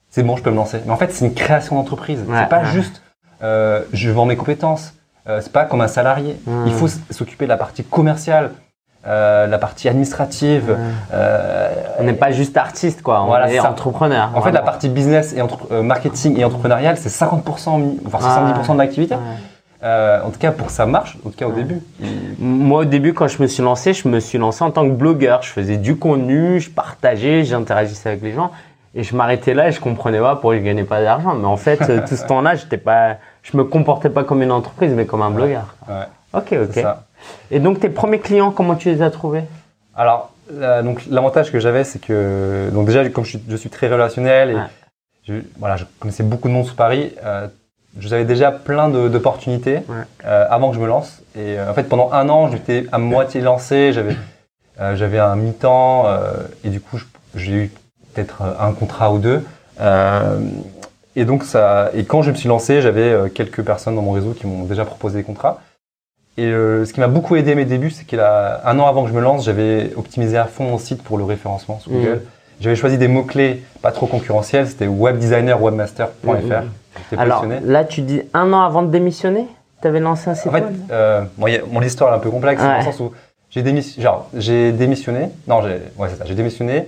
C'est 0.10 0.24
bon, 0.24 0.36
je 0.36 0.42
peux 0.44 0.50
me 0.50 0.56
lancer. 0.56 0.80
Mais 0.86 0.92
en 0.92 0.98
fait, 0.98 1.12
c'est 1.13 1.24
une 1.25 1.34
création 1.36 1.75
d'entreprise. 1.75 2.19
Ouais, 2.28 2.36
c'est 2.40 2.50
pas 2.50 2.62
ouais. 2.62 2.66
juste 2.72 3.02
euh, 3.44 3.81
je 3.94 4.10
vends 4.10 4.25
mes 4.25 4.36
compétences. 4.36 4.94
Euh, 5.28 5.40
c'est 5.42 5.52
pas 5.54 5.66
comme 5.66 5.81
un 5.81 5.88
salarié. 5.88 6.38
Mm. 6.48 6.63
Il 6.68 6.74
faut 6.74 6.88
s'occuper 7.12 7.45
de 7.45 7.50
la 7.50 7.57
partie 7.57 7.84
commerciale, 7.84 8.52
euh, 9.09 9.47
la 9.47 9.57
partie 9.57 9.89
administrative. 9.89 10.77
Euh, 11.13 11.69
On 12.00 12.03
n'est 12.03 12.13
pas 12.13 12.31
juste 12.31 12.56
artiste, 12.57 13.01
quoi. 13.01 13.21
On 13.23 13.25
Voilà, 13.25 13.51
est 13.51 13.59
entrepreneur. 13.59 14.29
en 14.35 14.41
fait, 14.41 14.51
la 14.51 14.61
partie 14.61 14.88
business 14.89 15.33
et 15.35 15.41
entre- 15.41 15.67
euh, 15.71 15.81
marketing 15.81 16.38
et 16.39 16.45
entrepreneurial, 16.45 16.97
c'est 16.97 17.09
50%, 17.09 17.77
mi- 17.79 18.00
voire 18.06 18.21
70% 18.21 18.73
de 18.73 18.79
l'activité. 18.79 19.15
Ouais. 19.15 19.19
En 20.25 20.29
tout 20.29 20.39
cas, 20.39 20.51
pour 20.51 20.67
que 20.67 20.73
ça 20.73 20.85
marche, 20.85 21.17
en 21.25 21.29
tout 21.29 21.38
cas 21.38 21.47
au 21.47 21.53
début. 21.53 21.81
Moi, 22.39 22.81
au 22.81 22.85
début, 22.85 23.13
quand 23.13 23.27
je 23.27 23.41
me 23.41 23.47
suis 23.47 23.63
lancé, 23.63 23.94
je 23.94 24.07
me 24.09 24.19
suis 24.19 24.38
lancé 24.38 24.63
en 24.63 24.71
tant 24.71 24.83
que 24.85 24.94
blogueur. 24.94 25.41
Je 25.41 25.50
faisais 25.50 25.77
du 25.77 25.95
contenu, 25.97 26.59
je 26.59 26.69
partageais, 26.69 27.44
j'interagissais 27.45 28.09
avec 28.09 28.21
les 28.21 28.33
gens. 28.33 28.51
Et 28.95 29.03
je 29.03 29.15
m'arrêtais 29.15 29.53
là 29.53 29.69
et 29.69 29.71
je 29.71 29.79
comprenais 29.79 30.19
pas 30.19 30.33
pourquoi 30.33 30.56
je 30.57 30.61
gagnais 30.61 30.83
pas 30.83 31.01
d'argent. 31.01 31.33
Mais 31.35 31.45
en 31.45 31.57
fait, 31.57 31.77
tout 32.07 32.15
ce 32.15 32.25
temps-là, 32.27 32.56
j'étais 32.56 32.77
pas, 32.77 33.15
je 33.44 33.56
me 33.56 33.63
comportais 33.63 34.09
pas 34.09 34.23
comme 34.23 34.41
une 34.41 34.51
entreprise, 34.51 34.91
mais 34.94 35.06
comme 35.06 35.21
un 35.21 35.29
blogueur. 35.31 35.75
Ok, 36.33 36.53
ok. 36.61 36.83
Et 37.51 37.60
donc, 37.60 37.80
tes 37.80 37.89
premiers 37.89 38.19
clients, 38.19 38.51
comment 38.51 38.75
tu 38.75 38.89
les 38.89 39.01
as 39.01 39.10
trouvés? 39.12 39.44
Alors, 39.95 40.31
donc 40.83 41.04
l'avantage 41.09 41.52
que 41.52 41.59
j'avais, 41.59 41.83
c'est 41.83 41.99
que 41.99 42.69
donc 42.73 42.88
déjà, 42.88 43.07
comme 43.09 43.23
je 43.26 43.31
suis, 43.31 43.44
je 43.47 43.56
suis 43.56 43.69
très 43.69 43.88
relationnel 43.88 44.52
et 44.52 44.56
Ouais. 44.56 44.61
je, 45.28 45.33
voilà, 45.57 45.76
je 45.76 45.85
connaissais 45.99 46.23
beaucoup 46.23 46.47
de 46.47 46.54
monde 46.54 46.66
sous 46.66 46.76
Paris. 46.76 47.14
Euh, 47.23 47.47
j'avais 47.99 48.26
déjà 48.26 48.52
plein 48.52 48.88
d'opportunités 48.90 49.78
Ouais. 49.88 49.95
euh, 50.26 50.45
avant 50.49 50.69
que 50.69 50.76
je 50.76 50.81
me 50.81 50.88
lance. 50.88 51.21
Et 51.35 51.59
euh, 51.59 51.69
en 51.69 51.73
fait, 51.73 51.83
pendant 51.83 52.11
un 52.14 52.30
an, 52.30 52.49
j'étais 52.49 52.85
à 52.92 52.97
moitié 52.97 53.42
lancé. 53.42 53.94
J'avais 53.94 54.16
euh, 54.80 54.95
j'avais 54.95 55.19
un 55.19 55.35
mi-temps 55.35 56.06
et 56.64 56.69
du 56.69 56.80
coup, 56.80 56.97
j'ai 57.35 57.52
eu 57.52 57.71
peut-être 58.14 58.42
un 58.59 58.71
contrat 58.71 59.11
ou 59.11 59.19
deux. 59.19 59.44
Et 61.16 61.26
donc 61.26 61.44
ça, 61.44 61.90
et 61.94 62.06
quand 62.06 62.21
je 62.21 62.31
me 62.31 62.35
suis 62.35 62.47
lancé, 62.47 62.81
j'avais 62.81 63.30
quelques 63.31 63.61
personnes 63.64 63.95
dans 63.95 64.02
mon 64.02 64.11
réseau 64.14 64.31
qui 64.31 64.47
m'ont 64.47 64.64
déjà 64.64 64.85
proposé 64.85 65.18
des 65.19 65.23
contrats. 65.23 65.59
Et 66.40 66.46
euh, 66.46 66.86
ce 66.86 66.94
qui 66.94 67.02
m'a 67.02 67.08
beaucoup 67.10 67.36
aidé 67.36 67.52
à 67.52 67.56
mes 67.56 67.66
débuts, 67.66 67.90
c'est 67.92 68.06
qu'un 68.06 68.80
an 68.80 68.88
avant 68.88 69.04
que 69.04 69.10
je 69.10 69.14
me 69.14 69.19
lance, 69.19 69.44
j'avais 69.44 69.92
optimisé 69.98 70.38
à 70.38 70.46
fond 70.46 70.64
mon 70.64 70.78
site 70.78 71.04
pour 71.04 71.18
le 71.18 71.26
référencement 71.26 71.80
sur 71.80 71.92
Mhm. 71.92 72.00
Google. 72.00 72.22
J'avais 72.62 72.78
choisi 72.78 72.98
des 72.98 73.10
mots-clés 73.10 73.62
pas 73.81 73.92
trop 73.92 74.06
concurrentiels, 74.06 74.66
c'était 74.68 74.88
webdesigner, 74.88 75.54
webmaster.fr. 75.60 76.28
Mhm. 76.28 76.69
J'étais 77.12 77.22
Alors, 77.22 77.46
là, 77.66 77.84
tu 77.84 78.02
dis 78.02 78.22
un 78.34 78.54
an 78.54 78.62
avant 78.62 78.84
de 78.84 78.88
démissionner? 78.90 79.48
Tu 79.81 79.88
avais 79.90 80.00
lancé 80.00 80.30
un 80.30 80.36
site 80.36 80.48
En 80.48 80.52
fait, 80.52 80.64
euh, 80.92 81.22
bon, 81.38 81.48
a- 81.48 81.66
mon 81.69 81.81
histoire 81.81 82.14
est 82.14 82.16
un 82.16 82.19
peu 82.19 82.30
complexe, 82.31 82.62
dans 82.62 82.78
le 82.78 82.84
sens 82.84 83.00
où 83.02 83.12
j'ai 83.50 83.62
démissionné, 83.62 84.04
genre, 84.04 84.30
j'ai 84.34 84.72
démissionné. 84.72 85.30
Non, 85.48 85.62
j'ai, 85.62 85.81
ouais, 85.98 86.08
c'est 86.10 86.16
ça, 86.18 86.24
j'ai 86.26 86.36
démissionné. 86.36 86.88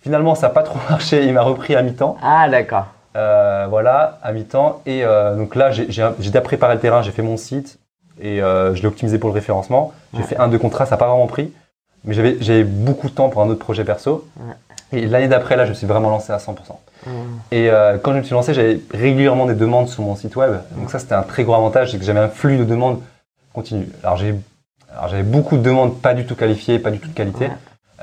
Finalement, 0.00 0.34
ça 0.34 0.46
n'a 0.48 0.54
pas 0.54 0.62
trop 0.62 0.78
marché, 0.90 1.22
il 1.24 1.34
m'a 1.34 1.42
repris 1.42 1.74
à 1.76 1.82
mi-temps. 1.82 2.16
Ah, 2.22 2.48
d'accord. 2.48 2.86
Euh, 3.16 3.66
voilà, 3.68 4.18
à 4.22 4.32
mi-temps. 4.32 4.80
Et 4.86 5.04
euh, 5.04 5.34
donc 5.36 5.54
là, 5.54 5.70
j'ai, 5.70 5.86
j'ai, 5.90 6.06
j'ai 6.18 6.30
déjà 6.30 6.40
préparé 6.42 6.74
le 6.74 6.80
terrain, 6.80 7.02
j'ai 7.02 7.10
fait 7.12 7.22
mon 7.22 7.36
site 7.36 7.78
et 8.20 8.42
euh, 8.42 8.74
je 8.74 8.82
l'ai 8.82 8.88
optimisé 8.88 9.18
pour 9.18 9.28
le 9.30 9.34
référencement. 9.34 9.92
J'ai 10.14 10.20
Ouais. 10.20 10.26
fait 10.26 10.36
un, 10.38 10.48
deux 10.48 10.58
contrats, 10.58 10.86
ça 10.86 10.92
n'a 10.92 10.96
pas 10.98 11.08
vraiment 11.08 11.26
pris. 11.26 11.52
Mais 12.04 12.14
j'avais, 12.14 12.36
j'avais 12.40 12.64
beaucoup 12.64 13.08
de 13.08 13.14
temps 13.14 13.28
pour 13.28 13.42
un 13.42 13.48
autre 13.48 13.58
projet 13.58 13.84
perso. 13.84 14.26
Et 14.92 15.06
l'année 15.06 15.26
d'après, 15.28 15.56
là, 15.56 15.64
je 15.64 15.70
me 15.70 15.74
suis 15.74 15.86
vraiment 15.86 16.10
lancé 16.10 16.32
à 16.32 16.38
100%. 16.38 16.52
Hum. 17.06 17.12
Et 17.50 17.68
euh, 17.70 17.98
quand 17.98 18.12
je 18.12 18.18
me 18.18 18.22
suis 18.22 18.34
lancé, 18.34 18.54
j'avais 18.54 18.80
régulièrement 18.94 19.46
des 19.46 19.54
demandes 19.54 19.88
sur 19.88 20.02
mon 20.02 20.14
site 20.16 20.36
web. 20.36 20.52
Donc 20.76 20.90
ça, 20.90 20.98
c'était 20.98 21.14
un 21.14 21.22
très 21.22 21.42
gros 21.44 21.54
avantage, 21.54 21.90
c'est 21.92 21.98
que 21.98 22.04
j'avais 22.04 22.20
un 22.20 22.28
flux 22.28 22.56
de 22.58 22.64
demandes 22.64 23.00
continu. 23.52 23.88
Alors 24.04 24.16
j'ai, 24.16 24.34
alors 24.92 25.08
j'avais 25.08 25.22
beaucoup 25.24 25.56
de 25.56 25.62
demandes 25.62 26.00
pas 26.00 26.14
du 26.14 26.24
tout 26.26 26.36
qualifiées, 26.36 26.78
pas 26.78 26.90
du 26.90 27.00
tout 27.00 27.08
de 27.08 27.14
qualité. 27.14 27.46
Ouais. 27.46 27.52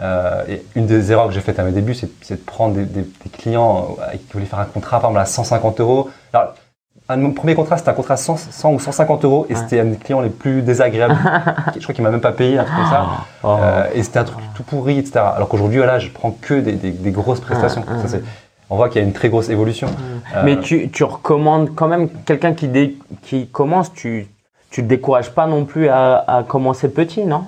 Euh, 0.01 0.43
et 0.49 0.65
une 0.75 0.87
des 0.87 1.11
erreurs 1.11 1.27
que 1.27 1.33
j'ai 1.33 1.39
faites 1.41 1.59
à 1.59 1.63
mes 1.63 1.71
débuts, 1.71 1.93
c'est, 1.93 2.09
c'est 2.21 2.35
de 2.35 2.41
prendre 2.45 2.73
des, 2.75 2.83
des- 2.85 3.03
des 3.03 3.29
clients 3.31 3.95
qui 4.13 4.33
voulaient 4.33 4.45
faire 4.45 4.59
un 4.59 4.65
contrat, 4.65 4.99
par 4.99 5.11
exemple 5.11 5.21
à 5.21 5.25
150 5.25 5.79
euros. 5.79 6.09
Alors, 6.33 6.55
un, 7.13 7.17
mon 7.17 7.31
premier 7.31 7.55
contrat, 7.55 7.77
c'était 7.77 7.89
un 7.89 7.93
contrat 7.93 8.17
100, 8.17 8.37
100 8.37 8.71
ou 8.73 8.79
150 8.79 9.25
euros 9.25 9.45
et 9.49 9.55
c'était 9.55 9.79
un 9.79 9.85
des 9.85 9.97
clients 9.97 10.21
les 10.21 10.29
plus 10.29 10.61
désagréables. 10.61 11.17
je 11.75 11.81
crois 11.81 11.93
qu'il 11.95 12.03
m'a 12.03 12.09
même 12.11 12.21
pas 12.21 12.31
payé, 12.31 12.57
un 12.57 12.63
truc 12.63 12.75
comme 12.75 12.89
ça. 12.89 13.05
Oh. 13.43 13.57
Euh, 13.61 13.85
et 13.93 14.03
c'était 14.03 14.19
un 14.19 14.23
truc 14.23 14.39
tout 14.55 14.63
pourri, 14.63 14.99
etc. 14.99 15.19
Alors 15.35 15.47
qu'aujourd'hui, 15.47 15.77
voilà, 15.77 15.99
je 15.99 16.09
prends 16.09 16.31
que 16.31 16.55
des, 16.55 16.73
des, 16.73 16.91
des 16.91 17.11
grosses 17.11 17.39
prestations. 17.41 17.83
Ça, 18.01 18.07
c'est- 18.07 18.23
on 18.69 18.75
voit 18.75 18.89
qu'il 18.89 19.01
y 19.01 19.03
a 19.03 19.07
une 19.07 19.13
très 19.13 19.29
grosse 19.29 19.49
évolution. 19.49 19.87
Euh, 20.35 20.41
Mais 20.45 20.59
tu, 20.59 20.89
tu 20.89 21.03
recommandes 21.03 21.75
quand 21.75 21.87
même 21.87 22.09
quelqu'un 22.25 22.53
qui, 22.53 22.67
dé- 22.67 22.97
qui 23.21 23.47
commence, 23.47 23.93
tu 23.93 24.27
tu 24.71 24.81
te 24.81 24.87
décourages 24.87 25.29
pas 25.29 25.45
non 25.45 25.65
plus 25.65 25.87
à, 25.89 26.23
à 26.27 26.41
commencer 26.41 26.89
petit, 26.89 27.23
non? 27.25 27.43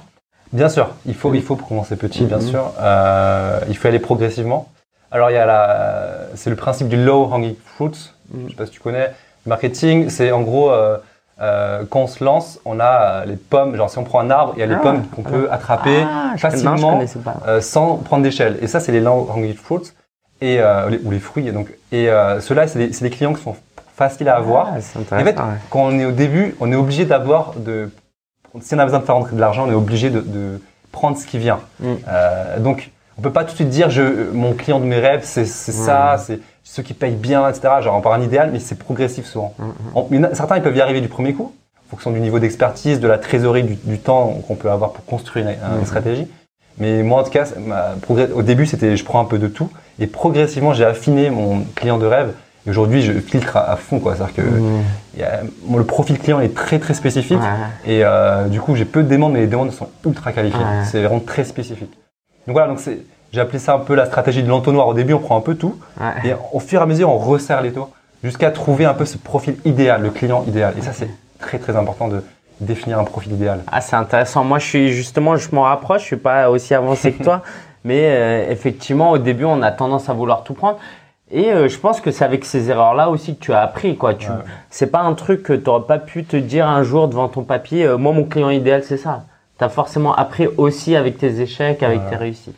Bien 0.53 0.69
sûr, 0.69 0.89
il 1.07 1.15
faut, 1.15 1.33
il 1.33 1.41
faut 1.41 1.55
commencer 1.55 1.95
petit, 1.95 2.23
bien 2.25 2.37
Mhm. 2.37 2.43
sûr. 2.43 2.71
Euh, 2.79 3.59
il 3.67 3.75
faut 3.75 3.87
aller 3.87 3.97
progressivement. 3.97 4.67
Alors, 5.09 5.31
il 5.31 5.33
y 5.33 5.37
a 5.37 5.45
la, 5.47 6.09
c'est 6.35 6.51
le 6.51 6.55
principe 6.55 6.87
du 6.87 7.03
low 7.03 7.23
hanging 7.31 7.55
fruits. 7.65 8.11
Mhm. 8.31 8.41
Je 8.45 8.49
sais 8.51 8.55
pas 8.55 8.65
si 8.67 8.71
tu 8.73 8.79
connais. 8.79 9.09
Le 9.45 9.49
marketing, 9.49 10.09
c'est 10.09 10.31
en 10.31 10.41
gros, 10.41 10.71
euh, 10.71 10.97
euh, 11.41 11.83
quand 11.89 12.01
on 12.01 12.07
se 12.07 12.23
lance, 12.23 12.59
on 12.65 12.79
a 12.79 12.85
euh, 13.21 13.25
les 13.25 13.35
pommes. 13.35 13.75
Genre, 13.75 13.89
si 13.89 13.97
on 13.97 14.03
prend 14.03 14.19
un 14.21 14.29
arbre, 14.31 14.53
il 14.55 14.59
y 14.59 14.63
a 14.63 14.65
les 14.65 14.75
Ah, 14.75 14.79
pommes 14.79 15.03
qu'on 15.15 15.21
peut 15.23 15.47
attraper 15.51 16.03
Ah, 16.03 16.29
non, 16.31 16.35
je 16.35 16.41
facilement 16.41 16.99
euh, 17.47 17.61
sans 17.61 17.97
prendre 17.97 18.23
d'échelle. 18.23 18.57
Et 18.61 18.67
ça, 18.67 18.79
c'est 18.79 18.91
les 18.91 19.01
low 19.01 19.29
hanging 19.31 19.53
fruits 19.53 19.91
et 20.41 20.59
euh, 20.59 20.89
les- 20.89 20.99
ou 21.03 21.11
les 21.11 21.19
fruits. 21.19 21.51
Donc, 21.51 21.69
et 21.91 22.07
ceux-là, 22.39 22.67
c'est 22.67 22.91
c'est 22.93 23.03
les 23.03 23.11
clients 23.11 23.33
qui 23.33 23.43
sont 23.43 23.55
faciles 23.95 24.29
à 24.29 24.35
avoir. 24.37 24.69
Ah, 24.75 24.81
c'est 24.81 24.99
En 24.99 25.03
fait, 25.19 25.37
ouais. 25.37 25.43
quand 25.69 25.81
on 25.81 25.99
est 25.99 26.05
au 26.05 26.11
début, 26.11 26.55
on 26.59 26.71
est 26.71 26.75
obligé 26.75 27.05
d'avoir 27.05 27.53
de. 27.55 27.89
Si 28.61 28.73
on 28.73 28.79
a 28.79 28.85
besoin 28.85 28.99
de 28.99 29.05
faire 29.05 29.15
rentrer 29.15 29.35
de 29.35 29.41
l'argent, 29.41 29.65
on 29.67 29.71
est 29.71 29.75
obligé 29.75 30.09
de, 30.09 30.21
de 30.21 30.61
prendre 30.91 31.17
ce 31.17 31.25
qui 31.27 31.37
vient. 31.37 31.59
Mm. 31.81 31.93
Donc, 32.59 32.89
on 33.17 33.21
peut 33.21 33.31
pas 33.31 33.43
tout 33.43 33.51
de 33.51 33.55
suite 33.55 33.69
dire, 33.69 33.89
je, 33.89 34.31
mon 34.31 34.53
client 34.53 34.79
de 34.79 34.85
mes 34.85 34.99
rêves, 34.99 35.21
c'est 35.23 35.45
c'est 35.45 35.71
ça, 35.73 36.15
c'est 36.17 36.39
ceux 36.67 36.83
qui 36.83 36.93
payent 36.93 37.15
bien, 37.15 37.47
etc. 37.47 37.75
Genre, 37.81 37.95
on 37.95 38.01
part 38.01 38.13
un 38.13 38.21
idéal, 38.21 38.49
mais 38.51 38.59
c'est 38.59 38.75
progressif 38.77 39.25
souvent. 39.25 39.53
Mm, 39.59 40.19
en 40.19 40.23
a- 40.23 40.35
certains, 40.35 40.57
ils 40.57 40.63
peuvent 40.63 40.75
y 40.75 40.81
arriver 40.81 40.99
du 40.99 41.07
premier 41.07 41.33
coup, 41.33 41.53
en 41.87 41.89
fonction 41.91 42.11
du 42.11 42.19
niveau 42.19 42.39
d'expertise, 42.39 42.99
de 42.99 43.07
la 43.07 43.17
trésorerie, 43.19 43.63
du, 43.63 43.75
du 43.75 43.99
temps 43.99 44.33
qu'on 44.47 44.55
peut 44.55 44.69
avoir 44.71 44.91
pour 44.91 45.05
construire 45.05 45.47
une, 45.47 45.51
une 45.53 45.79
Mhm. 45.79 45.85
stratégie. 45.85 46.27
Mais 46.77 47.03
moi, 47.03 47.21
en 47.21 47.23
tout 47.23 47.31
cas, 47.31 47.45
ma 47.65 47.95
au 48.35 48.41
début, 48.41 48.65
c'était, 48.65 48.97
je 48.97 49.05
prends 49.05 49.21
un 49.21 49.25
peu 49.25 49.37
de 49.37 49.47
tout, 49.47 49.69
et 49.99 50.07
progressivement, 50.07 50.73
j'ai 50.73 50.83
affiné 50.83 51.29
mon 51.29 51.61
client 51.75 51.97
de 51.97 52.05
rêve. 52.05 52.33
Et 52.67 52.71
aujourd'hui, 52.71 53.03
je 53.03 53.13
filtre 53.13 53.55
à, 53.57 53.71
à 53.71 53.75
fond, 53.75 53.99
quoi. 53.99 54.15
C'est-à-dire 54.15 54.33
que 54.35 54.41
il 55.13 55.19
y 55.19 55.23
a- 55.23 55.41
bon, 55.67 55.77
le 55.77 55.83
profil 55.85 56.17
client 56.17 56.39
est 56.41 56.53
très 56.55 56.79
très 56.79 56.95
spécifique 56.95 57.39
Ouais. 57.39 57.93
et 57.93 58.03
euh, 58.03 58.47
du 58.47 58.59
coup 58.59 58.75
j'ai 58.75 58.83
peu 58.85 59.03
de 59.03 59.07
demandes 59.07 59.33
mais 59.33 59.41
les 59.41 59.47
demandes 59.47 59.71
sont 59.71 59.87
ultra 60.05 60.31
qualifiées. 60.33 60.59
Ouais. 60.59 60.83
C'est 60.91 61.03
vraiment 61.03 61.19
très 61.21 61.43
spécifique. 61.45 61.91
Donc 62.47 62.53
voilà, 62.55 62.67
donc 62.67 62.79
c'est 62.79 62.97
j'ai 63.35 63.41
appelé 63.41 63.59
ça 63.59 63.75
un 63.75 63.79
peu 63.79 63.93
la 63.93 64.05
stratégie 64.07 64.41
de 64.41 64.49
l'entonnoir. 64.49 64.87
Au 64.87 64.93
début 64.95 65.13
on 65.13 65.19
prend 65.19 65.37
un 65.37 65.41
peu 65.41 65.53
tout 65.55 65.77
Ouais. 66.01 66.29
et 66.29 66.33
au 66.53 66.59
fur 66.59 66.79
et 66.79 66.83
à 66.83 66.85
mesure 66.87 67.09
on 67.11 67.17
resserre 67.19 67.61
les 67.61 67.71
taux 67.71 67.89
jusqu'à 68.23 68.49
trouver 68.49 68.85
un 68.85 68.93
peu 68.95 69.05
ce 69.05 69.17
profil 69.19 69.57
idéal, 69.65 70.01
le 70.01 70.09
client 70.09 70.43
idéal. 70.47 70.73
Et 70.77 70.81
ça 70.81 70.93
c'est 70.93 71.09
très 71.39 71.59
très 71.59 71.75
important 71.75 72.07
de 72.07 72.23
définir 72.61 72.97
un 72.99 73.03
profil 73.03 73.33
idéal. 73.33 73.59
Ah, 73.71 73.81
c'est 73.81 73.97
intéressant. 73.97 74.43
Moi, 74.45 74.59
je 74.59 74.65
suis 74.65 74.91
justement, 74.93 75.35
je 75.35 75.53
m'en 75.53 75.63
rapproche. 75.63 76.01
Je 76.03 76.05
suis 76.07 76.15
pas 76.15 76.49
aussi 76.49 76.73
avancé 76.73 77.11
que 77.11 77.21
toi, 77.21 77.41
mais 77.83 77.99
euh, 78.05 78.49
effectivement, 78.49 79.11
au 79.11 79.17
début, 79.17 79.43
on 79.43 79.61
a 79.61 79.71
tendance 79.73 80.07
à 80.09 80.13
vouloir 80.13 80.43
tout 80.43 80.53
prendre. 80.53 80.77
Et 81.31 81.51
euh, 81.51 81.67
je 81.67 81.77
pense 81.77 81.99
que 81.99 82.11
c'est 82.11 82.23
avec 82.23 82.45
ces 82.45 82.69
erreurs-là 82.69 83.09
aussi 83.09 83.35
que 83.35 83.41
tu 83.43 83.51
as 83.51 83.59
appris, 83.61 83.97
quoi. 83.97 84.13
Tu, 84.13 84.29
Ouais. 84.29 84.37
c'est 84.69 84.87
pas 84.89 85.01
un 85.01 85.13
truc 85.15 85.43
que 85.43 85.51
tu 85.51 85.65
n'aurais 85.65 85.85
pas 85.85 85.97
pu 85.99 86.23
te 86.23 86.37
dire 86.37 86.65
un 86.67 86.83
jour 86.83 87.09
devant 87.09 87.27
ton 87.27 87.43
papier. 87.43 87.85
euh, 87.85 87.97
moi, 87.97 88.13
mon 88.13 88.23
client 88.23 88.49
idéal, 88.51 88.83
c'est 88.85 88.95
ça. 88.97 89.23
Tu 89.59 89.63
as 89.65 89.69
forcément 89.69 90.15
appris 90.15 90.47
aussi 90.57 90.95
avec 90.95 91.17
tes 91.17 91.41
échecs, 91.41 91.83
avec 91.83 92.09
tes 92.09 92.15
réussites. 92.15 92.55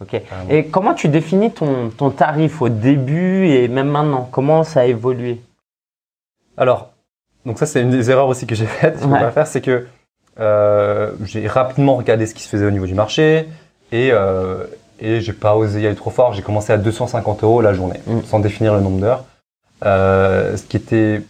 Ok. 0.00 0.10
Carrément. 0.28 0.50
Et 0.50 0.66
comment 0.66 0.94
tu 0.94 1.08
définis 1.08 1.50
ton, 1.50 1.88
ton 1.90 2.10
tarif 2.10 2.60
au 2.62 2.68
début 2.68 3.46
et 3.48 3.68
même 3.68 3.88
maintenant? 3.88 4.28
Comment 4.30 4.62
ça 4.64 4.80
a 4.80 4.84
évolué? 4.84 5.40
Alors, 6.56 6.90
donc 7.44 7.58
ça 7.58 7.66
c'est 7.66 7.80
une 7.82 7.90
des 7.90 8.10
erreurs 8.10 8.28
aussi 8.28 8.46
que 8.46 8.54
j'ai 8.54 8.66
faites, 8.66 8.98
faut 8.98 9.08
Ouais. 9.08 9.20
pas 9.20 9.30
faire, 9.30 9.46
c'est 9.46 9.60
que 9.60 9.86
euh, 10.38 11.12
j'ai 11.24 11.46
rapidement 11.48 11.96
regardé 11.96 12.26
ce 12.26 12.34
qui 12.34 12.42
se 12.42 12.48
faisait 12.48 12.66
au 12.66 12.70
niveau 12.70 12.86
du 12.86 12.94
marché 12.94 13.48
et 13.92 14.10
euh, 14.12 14.64
et 14.98 15.20
j'ai 15.20 15.32
pas 15.34 15.54
osé 15.56 15.82
y 15.82 15.86
aller 15.86 15.94
trop 15.96 16.10
fort. 16.10 16.32
J'ai 16.32 16.42
commencé 16.42 16.72
à 16.72 16.78
250 16.78 17.42
euros 17.44 17.60
la 17.60 17.74
journée, 17.74 18.00
Mm. 18.06 18.22
sans 18.24 18.38
définir 18.40 18.74
le 18.74 18.80
nombre 18.80 18.98
d'heures, 19.00 19.24
euh, 19.84 20.56
ce 20.56 20.62
qui 20.64 20.76
était 20.76 21.22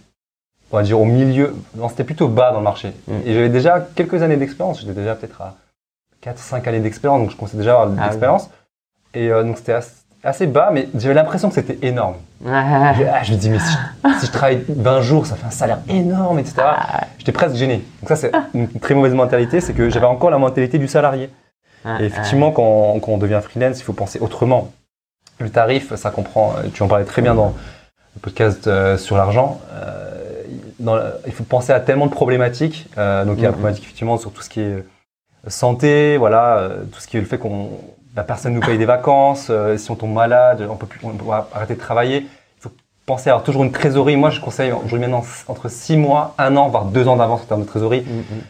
on 0.72 0.76
va 0.78 0.82
dire 0.82 1.00
au 1.00 1.04
milieu, 1.04 1.54
non 1.76 1.88
c'était 1.88 2.04
plutôt 2.04 2.28
bas 2.28 2.50
dans 2.52 2.58
le 2.58 2.64
marché. 2.64 2.92
Mm. 3.08 3.12
Et 3.26 3.34
j'avais 3.34 3.48
déjà 3.48 3.80
quelques 3.94 4.22
années 4.22 4.36
d'expérience, 4.36 4.80
j'étais 4.80 4.92
déjà 4.92 5.14
peut-être 5.14 5.40
à 5.40 5.54
4-5 6.26 6.68
années 6.68 6.80
d'expérience, 6.80 7.20
donc 7.20 7.30
je 7.30 7.36
commençais 7.36 7.56
déjà 7.56 7.70
à 7.70 7.74
avoir 7.82 7.88
de 7.88 7.94
Ah 7.98 8.00
oui. 8.02 8.06
l'expérience. 8.08 8.50
Et 9.14 9.30
euh, 9.30 9.42
donc 9.44 9.56
c'était 9.58 9.72
assez, 9.72 9.92
assez 10.24 10.46
bas, 10.46 10.70
mais 10.72 10.88
j'avais 10.96 11.14
l'impression 11.14 11.48
que 11.48 11.54
c'était 11.54 11.78
énorme. 11.86 12.16
Je, 12.44 12.50
ah, 12.50 13.22
je 13.22 13.32
me 13.32 13.36
dis, 13.38 13.48
mais 13.50 13.58
si 13.58 13.72
je, 14.04 14.18
si 14.20 14.26
je 14.26 14.32
travaille 14.32 14.62
20 14.68 15.00
jours, 15.00 15.26
ça 15.26 15.36
fait 15.36 15.46
un 15.46 15.50
salaire 15.50 15.78
énorme, 15.88 16.38
etc. 16.38 16.56
J'étais 17.18 17.32
presque 17.32 17.56
gêné. 17.56 17.82
Donc 18.02 18.08
ça, 18.08 18.16
c'est 18.16 18.32
une 18.54 18.68
très 18.68 18.94
mauvaise 18.94 19.14
mentalité, 19.14 19.60
c'est 19.60 19.72
que 19.72 19.88
j'avais 19.88 20.06
encore 20.06 20.30
la 20.30 20.38
mentalité 20.38 20.78
du 20.78 20.88
salarié. 20.88 21.30
Ah, 21.84 21.98
Et 22.00 22.04
effectivement, 22.04 22.50
quand, 22.50 22.98
quand 23.00 23.12
on 23.12 23.18
devient 23.18 23.40
freelance, 23.42 23.78
il 23.80 23.84
faut 23.84 23.92
penser 23.94 24.18
autrement. 24.18 24.72
Le 25.38 25.48
tarif, 25.50 25.94
ça 25.94 26.10
comprend, 26.10 26.54
euh, 26.58 26.68
tu 26.72 26.82
en 26.82 26.88
parlais 26.88 27.04
très 27.04 27.22
bien 27.22 27.34
dans 27.34 27.54
le 28.14 28.20
podcast 28.20 28.66
euh, 28.66 28.96
sur 28.98 29.16
l'argent, 29.16 29.60
euh, 29.72 31.10
il 31.26 31.32
faut 31.32 31.44
penser 31.44 31.72
à 31.72 31.80
tellement 31.80 32.06
de 32.06 32.10
problématiques. 32.10 32.88
Euh, 32.98 33.24
donc 33.24 33.36
il 33.38 33.42
y 33.42 33.44
a 33.44 33.48
la 33.48 33.50
Mhm. 33.50 33.54
problématique 33.56 33.84
effectivement 33.84 34.18
sur 34.18 34.32
tout 34.32 34.42
ce 34.42 34.48
qui 34.50 34.60
est 34.60 34.84
santé, 35.50 36.16
voilà, 36.16 36.58
euh, 36.58 36.84
tout 36.92 37.00
ce 37.00 37.06
qui 37.06 37.16
est 37.16 37.20
le 37.20 37.26
fait 37.26 37.38
qu'on 37.38 37.70
la 38.16 38.24
personne 38.24 38.54
nous 38.54 38.60
paye 38.60 38.78
des 38.78 38.86
vacances, 38.86 39.48
euh, 39.50 39.76
si 39.76 39.90
on 39.90 39.94
tombe 39.94 40.12
malade, 40.12 40.66
on 40.68 40.76
peut 40.76 40.86
plus, 40.86 40.98
on 41.04 41.10
peut 41.10 41.24
arrêter 41.54 41.74
de 41.74 41.78
travailler. 41.78 42.20
Il 42.20 42.60
faut 42.60 42.70
penser 43.04 43.28
à 43.28 43.34
avoir 43.34 43.44
toujours 43.44 43.62
une 43.62 43.72
trésorerie. 43.72 44.16
Moi, 44.16 44.30
je 44.30 44.40
conseille 44.40 44.72
aujourd'hui 44.72 44.98
maintenant 44.98 45.22
entre 45.48 45.68
6 45.68 45.98
mois, 45.98 46.34
1 46.38 46.56
an, 46.56 46.68
voire 46.68 46.86
2 46.86 47.08
ans 47.08 47.16
d'avance 47.16 47.42
en 47.42 47.44
termes 47.44 47.62
de 47.62 47.66
trésorerie. 47.66 48.00
Mm, 48.00 48.18
mm, 48.18 48.40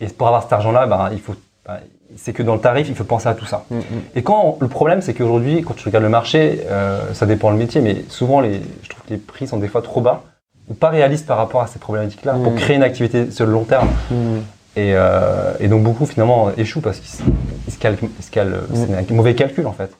Et 0.00 0.06
pour 0.08 0.26
avoir 0.26 0.42
cet 0.42 0.52
argent-là, 0.52 0.86
ben, 0.86 1.10
il 1.12 1.20
faut, 1.20 1.36
ben, 1.64 1.76
c'est 2.16 2.32
que 2.32 2.42
dans 2.42 2.54
le 2.54 2.60
tarif, 2.60 2.88
il 2.88 2.96
faut 2.96 3.04
penser 3.04 3.28
à 3.28 3.34
tout 3.34 3.46
ça. 3.46 3.64
mm. 3.70 3.80
Et 4.16 4.22
quand 4.24 4.58
le 4.60 4.66
problème, 4.66 5.02
c'est 5.02 5.14
qu'aujourd'hui, 5.14 5.62
quand 5.62 5.74
tu 5.74 5.84
regardes 5.84 6.04
le 6.04 6.10
marché, 6.10 6.60
euh, 6.68 7.14
ça 7.14 7.24
dépend 7.24 7.50
le 7.50 7.56
métier, 7.56 7.80
mais 7.80 8.04
souvent, 8.08 8.40
les, 8.40 8.60
je 8.82 8.88
trouve 8.88 9.04
que 9.04 9.10
les 9.10 9.18
prix 9.18 9.46
sont 9.46 9.58
des 9.58 9.68
fois 9.68 9.82
trop 9.82 10.00
bas 10.00 10.24
ou 10.68 10.74
pas 10.74 10.90
réalistes 10.90 11.26
par 11.26 11.36
rapport 11.36 11.60
à 11.60 11.68
ces 11.68 11.78
problématiques-là 11.78 12.34
pour 12.42 12.54
créer 12.54 12.76
une 12.76 12.82
activité 12.84 13.30
sur 13.30 13.46
le 13.46 13.52
long 13.52 13.64
terme. 13.64 13.88
Mm. 14.74 14.78
Et, 14.80 14.92
euh, 14.94 15.52
et 15.60 15.68
donc 15.68 15.82
beaucoup 15.82 16.06
finalement 16.06 16.50
échouent 16.56 16.80
parce 16.80 16.98
qu'ils 16.98 17.10
se, 17.72 17.78
calent- 17.78 17.98
c'est 18.74 19.10
un 19.10 19.14
mauvais 19.14 19.34
calcul 19.34 19.66
en 19.66 19.72
fait. 19.72 19.90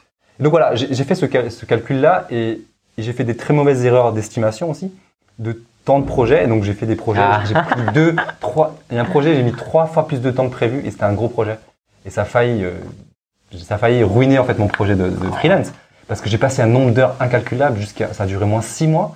Et 0.40 0.42
donc 0.42 0.50
voilà, 0.50 0.74
j'ai 0.74 1.04
fait 1.04 1.14
ce, 1.14 1.26
cal- 1.26 1.50
ce 1.50 1.66
calcul-là 1.66 2.26
et, 2.30 2.60
et 2.98 3.02
j'ai 3.02 3.12
fait 3.12 3.24
des 3.24 3.36
très 3.36 3.52
mauvaises 3.54 3.84
erreurs 3.84 4.12
d'estimation 4.12 4.70
aussi, 4.70 4.92
de 5.38 5.62
temps 5.84 5.98
de 5.98 6.04
projet. 6.06 6.44
Et 6.44 6.46
donc 6.46 6.64
j'ai 6.64 6.72
fait 6.72 6.86
des 6.86 6.96
projets, 6.96 7.20
Ah. 7.22 7.42
j'ai 7.46 7.54
pris 7.54 7.82
deux, 7.92 8.16
trois. 8.40 8.76
Il 8.90 8.96
y 8.96 8.98
a 8.98 9.02
un 9.02 9.06
projet, 9.06 9.34
j'ai 9.34 9.42
mis 9.42 9.52
trois 9.52 9.86
fois 9.86 10.06
plus 10.06 10.20
de 10.20 10.30
temps 10.30 10.46
que 10.48 10.52
prévu 10.54 10.80
et 10.86 10.90
c'était 10.90 11.04
un 11.04 11.12
gros 11.12 11.28
projet. 11.28 11.58
Et 12.06 12.10
ça 12.10 12.22
a 12.22 12.24
failli, 12.24 12.64
euh, 12.64 12.72
ça 13.62 13.74
a 13.74 13.78
failli 13.78 14.02
ruiner 14.02 14.38
en 14.38 14.44
fait 14.44 14.58
mon 14.58 14.68
projet 14.68 14.96
de, 14.96 15.08
de 15.10 15.26
freelance 15.38 15.72
parce 16.08 16.20
que 16.20 16.28
j'ai 16.30 16.38
passé 16.38 16.62
un 16.62 16.66
nombre 16.66 16.92
d'heures 16.92 17.14
incalculable 17.20 17.78
jusqu'à, 17.78 18.12
ça 18.12 18.24
a 18.24 18.26
duré 18.26 18.44
moins 18.46 18.62
six 18.62 18.86
mois. 18.86 19.14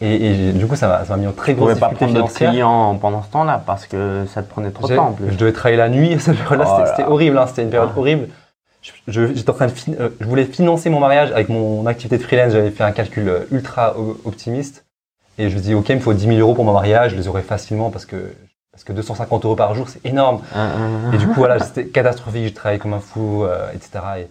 Et, 0.00 0.52
du 0.52 0.66
coup, 0.66 0.76
ça 0.76 0.86
m'a 0.86 1.04
ça 1.04 1.16
m'a 1.16 1.22
mis 1.22 1.26
en 1.26 1.32
très 1.32 1.54
pouvais 1.54 1.72
grosse 1.72 1.80
pas 1.80 1.88
difficulté 1.88 2.12
prendre 2.14 2.26
d'autres 2.28 2.38
clients 2.50 2.94
pendant 3.00 3.22
ce 3.22 3.30
temps-là 3.30 3.60
parce 3.66 3.86
que 3.86 4.24
ça 4.32 4.42
te 4.42 4.48
prenait 4.50 4.70
trop 4.70 4.86
de 4.88 4.94
temps 4.94 5.08
en 5.08 5.12
plus. 5.12 5.32
Je 5.32 5.36
devais 5.36 5.52
travailler 5.52 5.76
la 5.76 5.88
nuit, 5.88 6.16
cette 6.20 6.36
période-là, 6.38 6.66
Oh 6.80 6.84
c'était- 6.90 7.08
horrible, 7.08 7.36
hein, 7.38 7.46
c'était 7.48 7.62
une 7.62 7.70
période 7.70 7.90
Ah. 7.94 7.98
horrible. 7.98 8.28
Je- 8.80 8.92
je- 9.08 9.34
J'étais 9.34 9.50
en 9.50 9.54
train 9.54 9.66
de 9.66 9.72
fin- 9.72 9.92
euh, 9.98 10.10
je 10.20 10.24
voulais 10.26 10.44
financer 10.44 10.88
mon 10.88 11.00
mariage 11.00 11.32
avec 11.32 11.48
mon 11.48 11.84
activité 11.86 12.16
de 12.16 12.22
freelance, 12.22 12.52
j'avais 12.52 12.70
fait 12.70 12.84
un 12.84 12.92
calcul 12.92 13.28
euh, 13.28 13.40
ultra 13.50 13.94
optimiste. 14.24 14.84
Et 15.36 15.50
je 15.50 15.56
me 15.56 15.60
dis, 15.60 15.74
ok, 15.74 15.88
il 15.88 15.96
me 15.96 16.00
faut 16.00 16.14
10 16.14 16.26
000 16.26 16.38
euros 16.38 16.54
pour 16.54 16.64
mon 16.64 16.72
mariage, 16.72 17.12
je 17.12 17.16
les 17.16 17.26
aurai 17.28 17.42
facilement 17.42 17.90
parce 17.90 18.06
que, 18.06 18.32
parce 18.72 18.84
que 18.84 18.92
250 18.92 19.44
euros 19.44 19.56
par 19.56 19.74
jour, 19.74 19.88
c'est 19.88 20.04
énorme. 20.06 20.42
Hein, 20.54 20.70
hein, 20.76 21.12
Et 21.12 21.16
du 21.16 21.26
coup, 21.26 21.34
voilà, 21.34 21.58
c'était 21.58 21.86
catastrophique, 21.86 22.44
j'ai 22.44 22.54
travaillé 22.54 22.78
comme 22.78 22.94
un 22.94 23.00
fou, 23.00 23.42
euh, 23.44 23.66
etc. 23.74 23.90
Et 24.20 24.28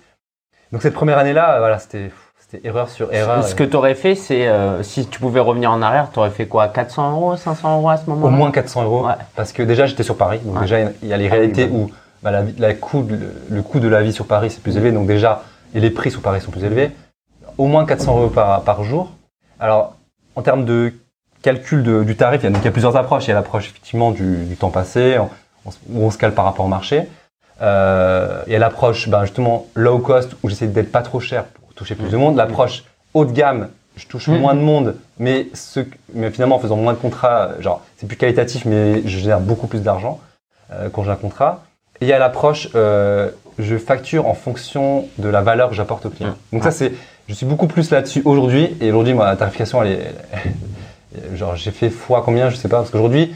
donc 0.72 0.82
cette 0.82 0.94
première 0.94 1.18
année-là, 1.18 1.56
euh, 1.56 1.60
voilà, 1.60 1.78
c'était 1.80 2.10
c'était 2.50 2.68
erreur 2.68 2.90
sur 2.90 3.14
erreur. 3.14 3.44
Ce 3.44 3.56
que 3.56 3.64
tu 3.64 3.76
aurais 3.76 3.96
fait, 3.96 4.16
c'est 4.16 4.48
euh, 4.48 4.82
si 4.84 5.06
tu 5.08 5.20
pouvais 5.20 5.40
revenir 5.40 5.72
en 5.72 5.82
arrière, 5.82 6.10
tu 6.14 6.20
aurais 6.20 6.30
fait 6.30 6.46
quoi 6.48 6.68
400 6.70 7.12
euros, 7.12 7.36
500 7.36 7.78
euros 7.78 7.90
à 7.90 7.98
ce 7.98 8.10
moment-là? 8.10 8.28
Au 8.28 8.36
moins 8.38 8.52
400 8.52 8.84
euros. 8.84 9.06
Ouais. 9.08 9.14
Parce 9.36 9.52
que 9.52 9.64
déjà, 9.64 9.86
j'étais 9.86 10.04
sur 10.04 10.16
Paris. 10.18 10.40
Donc 10.46 10.56
Ouais. 10.56 10.62
déjà, 10.62 10.80
il 11.02 11.08
y 11.10 11.14
a 11.14 11.18
les 11.18 11.28
Ah 11.28 11.32
oui, 11.34 11.38
réalités 11.40 11.66
bah. 11.66 11.76
où 11.76 11.92
bah, 12.24 12.32
la, 12.32 12.42
vie- 12.44 12.56
la 12.58 12.74
coût 12.74 13.04
de- 13.04 13.20
le, 13.50 13.62
coût 13.62 13.80
de 13.80 13.88
la 13.88 14.02
vie 14.02 14.14
sur 14.14 14.26
Paris, 14.28 14.50
c'est 14.50 14.62
plus 14.64 14.78
élevé. 14.78 14.92
Donc 14.92 15.08
déjà, 15.08 15.44
et 15.76 15.80
les 15.80 15.90
prix 15.90 16.10
sur 16.10 16.22
Paris 16.22 16.40
sont 16.42 16.52
plus 16.52 16.64
élevés. 16.64 16.92
Au 17.58 17.66
moins 17.68 17.86
400 17.86 18.18
euros 18.18 18.28
par, 18.30 18.62
par 18.62 18.84
jour. 18.84 19.12
Alors, 19.60 19.96
en 20.36 20.42
termes 20.42 20.64
de 20.64 20.94
calcul 21.42 21.84
de- 21.84 22.04
du 22.04 22.16
tarif, 22.16 22.42
il 22.42 22.46
y, 22.46 22.48
a, 22.48 22.52
donc, 22.52 22.62
il 22.62 22.66
y 22.66 22.70
a 22.70 22.72
plusieurs 22.72 22.96
approches. 22.96 23.26
Il 23.26 23.30
y 23.30 23.32
a 23.32 23.36
l'approche 23.36 23.70
effectivement 23.70 24.12
du, 24.12 24.46
du 24.46 24.56
temps 24.56 24.70
passé, 24.70 25.18
on- 25.20 25.30
on 25.66 25.72
se- 25.72 25.78
où 25.92 26.04
on 26.06 26.12
se 26.12 26.18
cale 26.18 26.34
par 26.34 26.46
rapport 26.46 26.66
au 26.66 26.70
marché. 26.70 27.04
Euh, 27.62 28.42
il 28.48 28.54
y 28.54 28.56
a 28.56 28.60
l'approche 28.60 29.10
ben, 29.10 29.22
justement 29.26 29.66
low 29.76 29.98
cost, 30.00 30.36
où 30.44 30.50
j'essaie 30.50 30.68
d'être 30.68 30.92
pas 30.92 31.02
trop 31.02 31.20
cher 31.20 31.44
toucher 31.78 31.96
plus 31.96 32.10
de 32.10 32.18
monde. 32.18 32.36
L'approche 32.36 32.84
haut 33.14 33.24
de 33.26 33.32
gamme, 33.32 33.70
je 33.96 34.06
touche 34.08 34.28
Mhm. 34.28 34.40
moins 34.40 34.54
de 34.54 34.60
monde, 34.60 34.96
mais, 35.20 35.48
ce, 35.54 35.80
mais 36.14 36.30
finalement 36.32 36.58
en 36.58 36.60
faisant 36.60 36.76
moins 36.76 36.94
de 36.94 36.98
contrats, 37.00 37.52
genre 37.60 37.82
c'est 37.98 38.06
plus 38.08 38.18
qualitatif, 38.18 38.66
mais 38.66 39.02
je 39.06 39.18
génère 39.20 39.40
beaucoup 39.40 39.68
plus 39.68 39.82
d'argent 39.82 40.20
euh, 40.74 40.90
quand 40.92 41.04
j'ai 41.04 41.12
un 41.12 41.16
contrat. 41.16 41.64
Et 42.02 42.06
il 42.06 42.08
y 42.10 42.14
a 42.14 42.20
l'approche, 42.20 42.70
euh, 42.76 43.30
je 43.58 43.78
facture 43.78 44.28
en 44.28 44.34
fonction 44.34 45.08
de 45.18 45.30
la 45.30 45.42
valeur 45.42 45.70
que 45.70 45.76
j'apporte 45.76 46.06
au 46.06 46.10
client. 46.10 46.30
Mhm. 46.32 46.36
Donc 46.54 46.64
ça 46.64 46.72
c'est, 46.72 46.92
je 47.28 47.34
suis 47.34 47.46
beaucoup 47.46 47.68
plus 47.68 47.90
là-dessus 47.92 48.22
aujourd'hui. 48.26 48.76
Et 48.82 48.90
aujourd'hui, 48.90 49.14
moi, 49.14 49.26
la 49.26 49.36
tarification, 49.36 49.82
elle 49.84 49.92
est, 49.94 50.14
Genre, 51.34 51.56
j'ai 51.56 51.72
fait 51.72 51.90
fois 51.90 52.22
combien, 52.24 52.50
je 52.52 52.56
sais 52.56 52.68
pas, 52.68 52.78
parce 52.78 52.92
qu'aujourd'hui, 52.92 53.34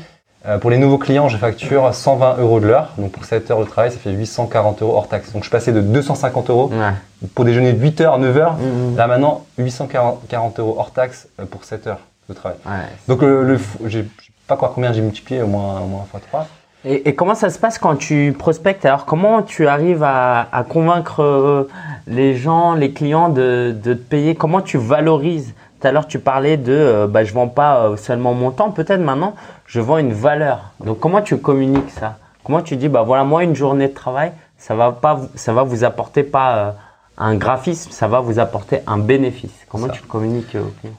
euh, 0.48 0.58
pour 0.58 0.70
les 0.72 0.78
nouveaux 0.78 0.98
clients, 0.98 1.28
je 1.30 1.38
facture 1.38 1.94
120 1.94 2.38
euros 2.40 2.60
de 2.60 2.68
l'heure. 2.68 2.90
Donc, 2.98 3.12
pour 3.12 3.26
7 3.26 3.52
heures 3.52 3.60
de 3.60 3.66
travail, 3.66 3.92
ça 3.92 3.98
fait 4.00 4.12
840 4.12 4.82
euros 4.82 4.96
hors 4.96 5.08
taxe. 5.08 5.32
Donc, 5.34 5.44
je 5.44 5.50
passé 5.50 5.72
de 5.72 5.82
250 5.82 6.50
euros 6.50 6.70
Ouais. 6.74 7.28
pour 7.36 7.46
déjeuner 7.46 7.74
de 7.74 7.80
8 7.82 8.02
heures, 8.02 8.18
9 8.18 8.38
heures. 8.38 8.54
Mhm. 8.54 8.96
Là, 8.98 9.08
maintenant, 9.08 9.46
840 9.60 10.28
40 10.28 10.60
euros 10.60 10.76
hors 10.80 10.92
taxe 10.92 11.28
euh, 11.40 11.46
pour 11.46 11.64
7 11.64 11.88
heures 11.88 12.00
de 12.30 12.34
travail. 12.34 12.58
Ouais. 12.66 12.72
Donc, 13.08 13.22
le, 13.22 13.44
le 13.44 13.60
j'ai, 13.86 14.02
sais 14.02 14.08
pas 14.48 14.56
quoi, 14.58 14.72
combien 14.74 14.92
j'ai 14.94 15.02
multiplié, 15.02 15.42
au 15.44 15.48
moins, 15.48 15.80
au 15.80 15.86
moins 15.88 16.06
fois 16.10 16.20
3. 16.28 16.48
Et, 16.84 17.08
et 17.10 17.14
comment 17.14 17.36
ça 17.36 17.52
se 17.52 17.60
passe 17.60 17.78
quand 17.78 17.96
tu 17.96 18.34
prospectes? 18.38 18.84
Alors, 18.86 19.06
comment 19.06 19.44
tu 19.44 19.68
arrives 19.68 20.02
à, 20.02 20.48
à 20.52 20.64
convaincre 20.64 21.22
euh, 21.22 21.70
les 22.08 22.36
gens, 22.36 22.74
les 22.74 22.92
clients 22.92 23.30
de, 23.30 23.76
de 23.80 23.94
te 23.94 24.00
payer? 24.02 24.34
Comment 24.34 24.62
tu 24.62 24.80
valorises 24.80 25.54
Tout 25.82 25.88
à 25.88 25.92
l'heure, 25.92 26.08
tu 26.08 26.20
parlais 26.20 26.58
de 26.58 26.72
euh, 26.74 27.08
bah, 27.08 27.24
je 27.24 27.34
vends 27.34 27.48
pas 27.48 27.86
euh, 27.88 27.98
seulement 27.98 28.36
mon 28.36 28.52
temps, 28.52 28.70
peut-être 28.70 29.00
maintenant, 29.02 29.36
je 29.66 29.80
vends 29.82 29.98
une 29.98 30.14
valeur. 30.14 30.72
Donc, 30.86 31.00
comment 31.00 31.22
tu 31.22 31.38
communiques 31.38 31.90
ça? 31.90 32.18
Comment 32.44 32.62
tu 32.62 32.76
dis 32.76 32.88
bah 32.88 33.02
voilà, 33.02 33.24
moi, 33.24 33.44
une 33.44 33.56
journée 33.56 33.88
de 33.88 33.94
travail, 33.94 34.32
ça 34.60 34.76
va, 34.76 34.92
pas, 34.92 35.16
vous- 35.16 35.30
ça 35.34 35.54
va 35.54 35.64
vous 35.64 35.84
apporter 35.84 36.22
pas 36.22 36.56
euh, 36.56 36.72
un 37.18 37.36
graphisme, 37.36 37.90
ça 37.92 38.08
va 38.08 38.20
vous 38.20 38.38
apporter 38.38 38.82
un 38.86 39.00
bénéfice? 39.00 39.52
Comment 39.70 39.88
Ça. 39.88 39.94
tu 39.94 40.02
le 40.04 40.08
communiques 40.08 40.56
aux 40.56 40.72
clients 40.82 40.94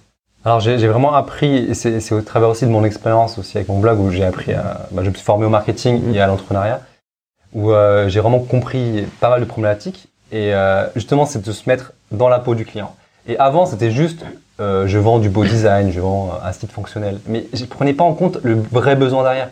Alors 0.45 0.59
j'ai 0.59 0.77
vraiment 0.89 1.15
appris, 1.15 1.59
et 1.71 1.75
c'est 1.75 2.13
au 2.13 2.21
travers 2.23 2.49
aussi 2.49 2.65
de 2.67 2.71
mon 2.73 2.83
expérience 2.85 3.39
aussi 3.39 3.59
avec 3.59 3.69
mon 3.69 3.79
blog 3.79 4.01
où 4.01 4.11
j'ai 4.11 4.25
appris, 4.25 4.53
à, 4.53 4.81
bah, 4.91 5.03
je 5.05 5.11
me 5.11 5.15
suis 5.15 5.25
formé 5.25 5.47
au 5.47 5.51
marketing 5.51 6.03
Mhm. 6.09 6.15
et 6.17 6.21
à 6.21 6.27
l'entrepreneuriat, 6.27 6.81
où 7.55 7.71
j'ai 8.09 8.19
vraiment 8.19 8.41
compris 8.41 9.07
pas 9.21 9.31
mal 9.31 9.39
de 9.41 9.45
problématiques. 9.45 10.09
Et 10.33 10.53
justement, 10.97 11.25
c'est 11.27 11.45
de 11.45 11.53
se 11.53 11.69
mettre 11.69 11.93
dans 12.11 12.29
la 12.29 12.39
peau 12.41 12.55
du 12.57 12.65
client. 12.65 12.95
Et 13.29 13.39
avant, 13.39 13.67
c'était 13.67 13.91
juste, 13.93 14.25
euh, 14.63 14.87
je 14.87 14.99
vends 14.99 15.19
du 15.19 15.29
beau 15.29 15.45
design, 15.45 15.91
je 15.93 16.01
vends 16.01 16.31
euh, 16.33 16.49
un 16.49 16.53
site 16.53 16.71
fonctionnel, 16.73 17.19
mais 17.27 17.47
je 17.53 17.65
prenais 17.65 17.93
pas 17.95 18.05
en 18.05 18.15
compte 18.15 18.39
le 18.43 18.55
vrai 18.55 18.95
besoin 18.97 19.23
derrière. 19.25 19.49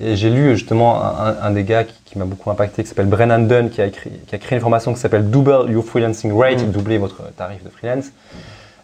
Et 0.00 0.16
j'ai 0.16 0.28
lu 0.30 0.54
justement 0.56 1.00
un, 1.04 1.36
un- 1.40 1.50
des 1.52 1.62
gars 1.64 1.84
qui, 1.84 1.94
qui 2.04 2.18
m'a 2.18 2.24
beaucoup 2.24 2.50
impacté, 2.50 2.82
qui 2.82 2.88
s'appelle 2.88 3.06
Brennan 3.06 3.46
Dunn, 3.46 3.70
qui 3.70 3.80
a, 3.80 3.86
écrit, 3.86 4.10
qui 4.26 4.34
a 4.34 4.38
créé 4.38 4.56
une 4.56 4.62
formation 4.62 4.92
qui 4.92 4.98
s'appelle 5.00 5.30
Double 5.30 5.70
Your 5.70 5.84
Freelancing 5.84 6.32
Rate, 6.36 6.62
Mhm. 6.62 6.72
doubler 6.72 6.98
votre 6.98 7.22
tarif 7.36 7.62
de 7.62 7.68
freelance 7.70 8.06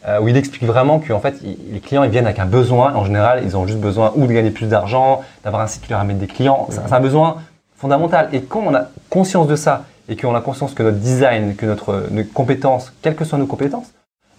euh, 0.07 0.21
où 0.21 0.29
il 0.29 0.37
explique 0.37 0.63
vraiment 0.65 0.99
que 1.01 1.13
en 1.13 1.21
fait, 1.21 1.35
il- 1.43 1.59
les 1.75 1.81
clients 1.81 2.05
ils 2.05 2.11
viennent 2.11 2.27
avec 2.27 2.39
un 2.39 2.47
besoin. 2.47 2.95
En 2.95 3.05
général, 3.05 3.43
ils 3.45 3.57
ont 3.57 3.67
juste 3.67 3.81
besoin 3.81 4.13
ou 4.15 4.27
de 4.27 4.33
gagner 4.33 4.51
plus 4.51 4.67
d'argent, 4.67 5.23
d'avoir 5.45 5.63
un 5.63 5.67
site 5.67 5.83
qui 5.83 5.91
leur 5.91 6.01
amène 6.01 6.19
des 6.19 6.29
clients. 6.29 6.67
C'est 6.71 6.81
c'est 6.87 6.95
un 6.95 7.01
besoin 7.01 7.39
fondamental. 7.77 8.29
Et 8.33 8.43
quand 8.43 8.63
on 8.65 8.75
a 8.75 8.85
conscience 9.09 9.47
de 9.49 9.57
ça 9.57 9.85
et 10.09 10.15
qu'on 10.17 10.35
a 10.35 10.41
conscience 10.41 10.75
que 10.75 10.83
notre 10.85 10.99
design, 10.99 11.57
que 11.57 11.67
notre, 11.67 12.05
nos 12.13 12.25
compétences, 12.25 12.93
quelles 13.03 13.17
que 13.17 13.25
soient 13.25 13.39
nos 13.39 13.47
compétences, 13.47 13.89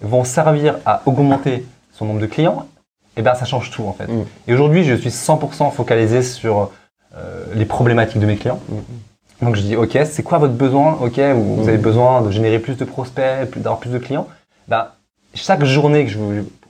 vont 0.01 0.23
servir 0.23 0.77
à 0.85 1.01
augmenter 1.05 1.65
son 1.93 2.05
nombre 2.05 2.19
de 2.21 2.25
clients, 2.27 2.65
eh 3.17 3.21
ben 3.21 3.35
ça 3.35 3.45
change 3.45 3.71
tout 3.71 3.83
en 3.83 3.93
fait. 3.93 4.07
Mm. 4.07 4.25
Et 4.47 4.53
aujourd'hui, 4.53 4.83
je 4.83 4.95
suis 4.95 5.09
100% 5.09 5.71
focalisé 5.71 6.21
sur 6.23 6.71
euh, 7.15 7.43
les 7.53 7.65
problématiques 7.65 8.19
de 8.19 8.25
mes 8.25 8.37
clients. 8.37 8.59
Donc 9.41 9.55
je 9.55 9.61
dis, 9.61 9.75
ok, 9.75 9.97
c'est 10.09 10.23
quoi 10.23 10.37
votre 10.37 10.53
besoin? 10.53 10.97
Ok, 11.01 11.19
vous, 11.19 11.55
vous 11.57 11.67
avez 11.67 11.77
Mm. 11.77 11.81
besoin 11.81 12.21
de 12.21 12.31
générer 12.31 12.59
plus 12.59 12.75
de 12.77 12.85
prospects, 12.85 13.49
plus- 13.49 13.59
d'avoir 13.61 13.79
plus 13.79 13.89
de 13.91 13.97
clients? 13.97 14.27
Bah, 14.67 14.95
chaque 15.33 15.63
journée 15.65 16.05
que 16.05 16.11
je, 16.11 16.19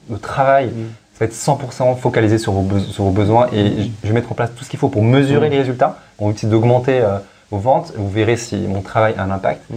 je 0.10 0.16
travaille, 0.16 0.68
Mm. 0.68 0.88
ça 1.14 1.20
va 1.20 1.26
être 1.26 1.34
100% 1.34 1.96
focalisé 1.96 2.38
sur 2.38 2.54
vos, 2.54 2.64
beso- 2.64 2.90
sur 2.92 3.04
vos 3.04 3.12
besoins 3.12 3.48
et 3.54 3.84
je 3.84 3.88
je 4.04 4.08
vais 4.08 4.14
mettre 4.14 4.32
en 4.32 4.36
place 4.36 4.52
tout 4.56 4.64
ce 4.64 4.70
qu'il 4.70 4.80
faut 4.80 4.90
pour 4.90 5.04
mesurer 5.04 5.48
Mm. 5.48 5.52
les 5.52 5.58
résultats, 5.60 5.98
pour 6.18 6.30
essayer 6.32 6.48
d'augmenter 6.50 7.02
euh, 7.02 7.18
vos 7.52 7.60
ventes. 7.60 7.94
Vous 7.98 8.10
verrez 8.10 8.38
si 8.38 8.56
mon 8.58 8.82
travail 8.82 9.14
a 9.18 9.24
un 9.24 9.32
impact. 9.32 9.62
Mm, 9.70 9.76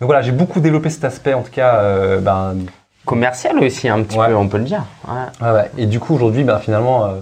Donc 0.00 0.06
voilà, 0.08 0.20
j'ai 0.22 0.32
beaucoup 0.32 0.60
développé 0.60 0.90
cet 0.90 1.04
aspect, 1.04 1.32
en 1.34 1.42
tout 1.42 1.52
cas, 1.52 1.76
euh, 1.76 2.20
ben, 2.20 2.56
Commercial 3.04 3.58
aussi, 3.58 3.88
un 3.88 4.02
petit 4.02 4.18
Ouais. 4.18 4.28
peu, 4.28 4.36
on 4.36 4.48
peut 4.48 4.58
le 4.58 4.64
dire. 4.64 4.84
Ouais. 5.06 5.46
Ouais, 5.46 5.52
ouais. 5.54 5.70
Et 5.76 5.86
du 5.86 6.00
coup, 6.00 6.14
aujourd'hui, 6.14 6.44
ben, 6.44 6.58
finalement, 6.58 7.04
euh, 7.06 7.20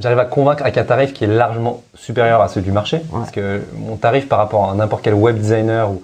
j'arrive 0.00 0.18
à 0.18 0.24
convaincre 0.24 0.62
avec 0.62 0.76
un 0.76 0.84
tarif 0.84 1.12
qui 1.14 1.24
est 1.24 1.28
largement 1.28 1.82
supérieur 1.94 2.40
à 2.42 2.48
celui 2.48 2.64
du 2.66 2.72
marché. 2.72 3.00
Parce 3.10 3.30
que 3.30 3.62
mon 3.74 3.96
tarif 3.96 4.28
par 4.28 4.38
rapport 4.38 4.70
à 4.70 4.74
n'importe 4.74 5.02
quel 5.02 5.14
web 5.14 5.36
designer 5.38 5.90
ou, 5.90 6.02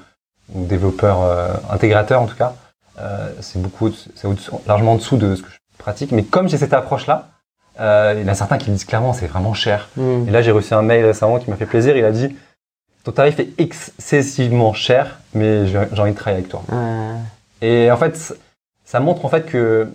ou 0.55 0.65
développeur 0.65 1.23
euh, 1.23 1.49
intégrateur, 1.71 2.23
en 2.23 2.27
tout 2.27 2.37
cas, 2.37 2.55
euh, 3.01 3.29
c'est 3.41 3.61
beaucoup, 3.61 3.91
c'est 3.91 4.29
largement 4.67 4.93
en 4.93 4.97
dessous 4.97 5.17
de 5.17 5.35
ce 5.35 5.43
que 5.43 5.49
je 5.51 5.57
pratique. 5.79 6.13
Mais 6.13 6.23
comme 6.23 6.49
j'ai 6.49 6.57
cette 6.59 6.73
approche-là, 6.75 7.29
il 7.79 8.21
y 8.23 8.25
en 8.25 8.29
a 8.29 8.35
certains 8.35 8.57
qui 8.57 8.71
me 8.71 8.77
disent 8.77 8.85
clairement 8.85 9.13
c'est 9.13 9.27
vraiment 9.27 9.53
cher. 9.53 9.89
Mm. 9.97 10.29
Et 10.29 10.31
là, 10.31 10.43
j'ai 10.43 10.53
reçu 10.53 10.73
un 10.75 10.83
mail 10.83 11.05
récemment 11.05 11.39
qui 11.41 11.51
m'a 11.51 11.57
fait 11.57 11.67
plaisir. 11.67 11.97
Il 11.97 12.05
a 12.05 12.13
dit 12.13 12.37
ton 13.03 13.11
tarif 13.13 13.39
est 13.41 13.51
excessivement 13.59 14.73
cher, 14.73 15.19
mais 15.35 15.67
j'ai 15.67 15.79
envie 15.79 16.13
de 16.13 16.17
travailler 16.17 16.39
avec 16.39 16.49
toi. 16.49 16.63
Et 17.61 17.91
en 17.91 17.97
fait, 17.97 18.35
ça 18.85 19.01
montre 19.01 19.25
en 19.25 19.29
fait 19.29 19.47
que 19.47 19.89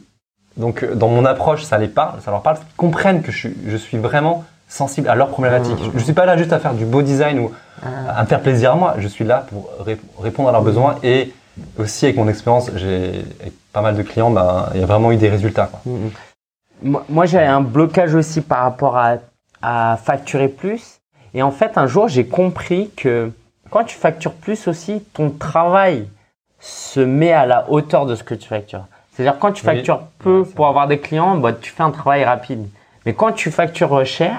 donc 0.58 0.84
dans 0.94 1.08
mon 1.08 1.26
approche, 1.26 1.64
ça 1.64 1.78
les 1.78 1.88
parle, 1.88 2.20
ça 2.22 2.32
leur 2.32 2.42
parle, 2.42 2.58
qu'ils 2.58 2.76
comprennent 2.76 3.22
que 3.22 3.32
je 3.32 3.38
suis, 3.38 3.58
je 3.68 3.78
suis 3.78 3.98
vraiment 3.98 4.44
sensible 4.68 5.08
à 5.10 5.16
leurs 5.16 5.30
problématiques. 5.30 5.80
Mhm. 5.80 5.92
Je, 5.94 6.00
je 6.00 6.04
suis 6.04 6.14
pas 6.14 6.26
là 6.26 6.38
juste 6.38 6.54
à 6.54 6.60
faire 6.60 6.74
du 6.74 6.86
beau 6.86 7.02
design 7.02 7.40
ou 7.40 7.52
à 7.84 8.22
me 8.24 8.28
faire 8.28 8.42
plaisir 8.42 8.74
à 8.74 8.76
moi. 8.76 8.96
Je 9.00 9.08
suis 9.08 9.24
là 9.26 9.46
pour 9.50 9.70
ré- 9.80 9.98
répondre 10.22 10.50
à 10.50 10.52
leurs 10.52 10.62
besoins 10.64 10.96
et 11.02 11.34
aussi 11.78 12.06
avec 12.06 12.18
mon 12.18 12.28
expérience, 12.28 12.70
j'ai 12.76 13.24
pas 13.74 13.82
mal 13.82 13.96
de 13.96 14.04
clients, 14.04 14.30
ben 14.32 14.68
il 14.74 14.80
y 14.82 14.84
a 14.84 14.86
vraiment 14.86 15.12
eu 15.12 15.18
des 15.18 15.30
résultats. 15.30 15.68
Quoi. 15.72 15.80
Moi, 16.82 17.06
moi, 17.10 17.26
j'avais 17.26 17.46
un 17.48 17.62
blocage 17.62 18.16
aussi 18.16 18.42
par 18.42 18.60
rapport 18.64 18.98
à, 18.98 19.16
à 19.62 19.98
facturer 19.98 20.48
plus. 20.48 21.00
Et 21.34 21.42
en 21.44 21.52
fait, 21.52 21.78
un 21.78 21.88
jour, 21.88 22.08
j'ai 22.08 22.26
compris 22.26 22.90
que 22.96 23.32
quand 23.70 23.84
tu 23.84 23.96
factures 23.98 24.34
plus 24.34 24.68
aussi, 24.68 25.02
ton 25.14 25.30
travail 25.30 26.08
se 26.60 27.00
met 27.00 27.32
à 27.32 27.46
la 27.46 27.70
hauteur 27.70 28.06
de 28.06 28.16
ce 28.16 28.24
que 28.24 28.36
tu 28.36 28.48
factures. 28.48 28.86
C'est-à-dire 29.14 29.38
quand 29.40 29.52
tu 29.52 29.66
Oui. 29.68 29.76
factures 29.76 30.02
peu 30.20 30.44
pour 30.44 30.68
avoir 30.68 30.88
des 30.88 31.00
clients, 31.00 31.36
bah, 31.38 31.54
tu 31.54 31.72
fais 31.72 31.84
un 31.84 31.92
travail 31.92 32.24
rapide. 32.24 32.68
Mais 33.06 33.14
quand 33.14 33.32
tu 33.32 33.52
factures 33.52 34.06
cher, 34.06 34.36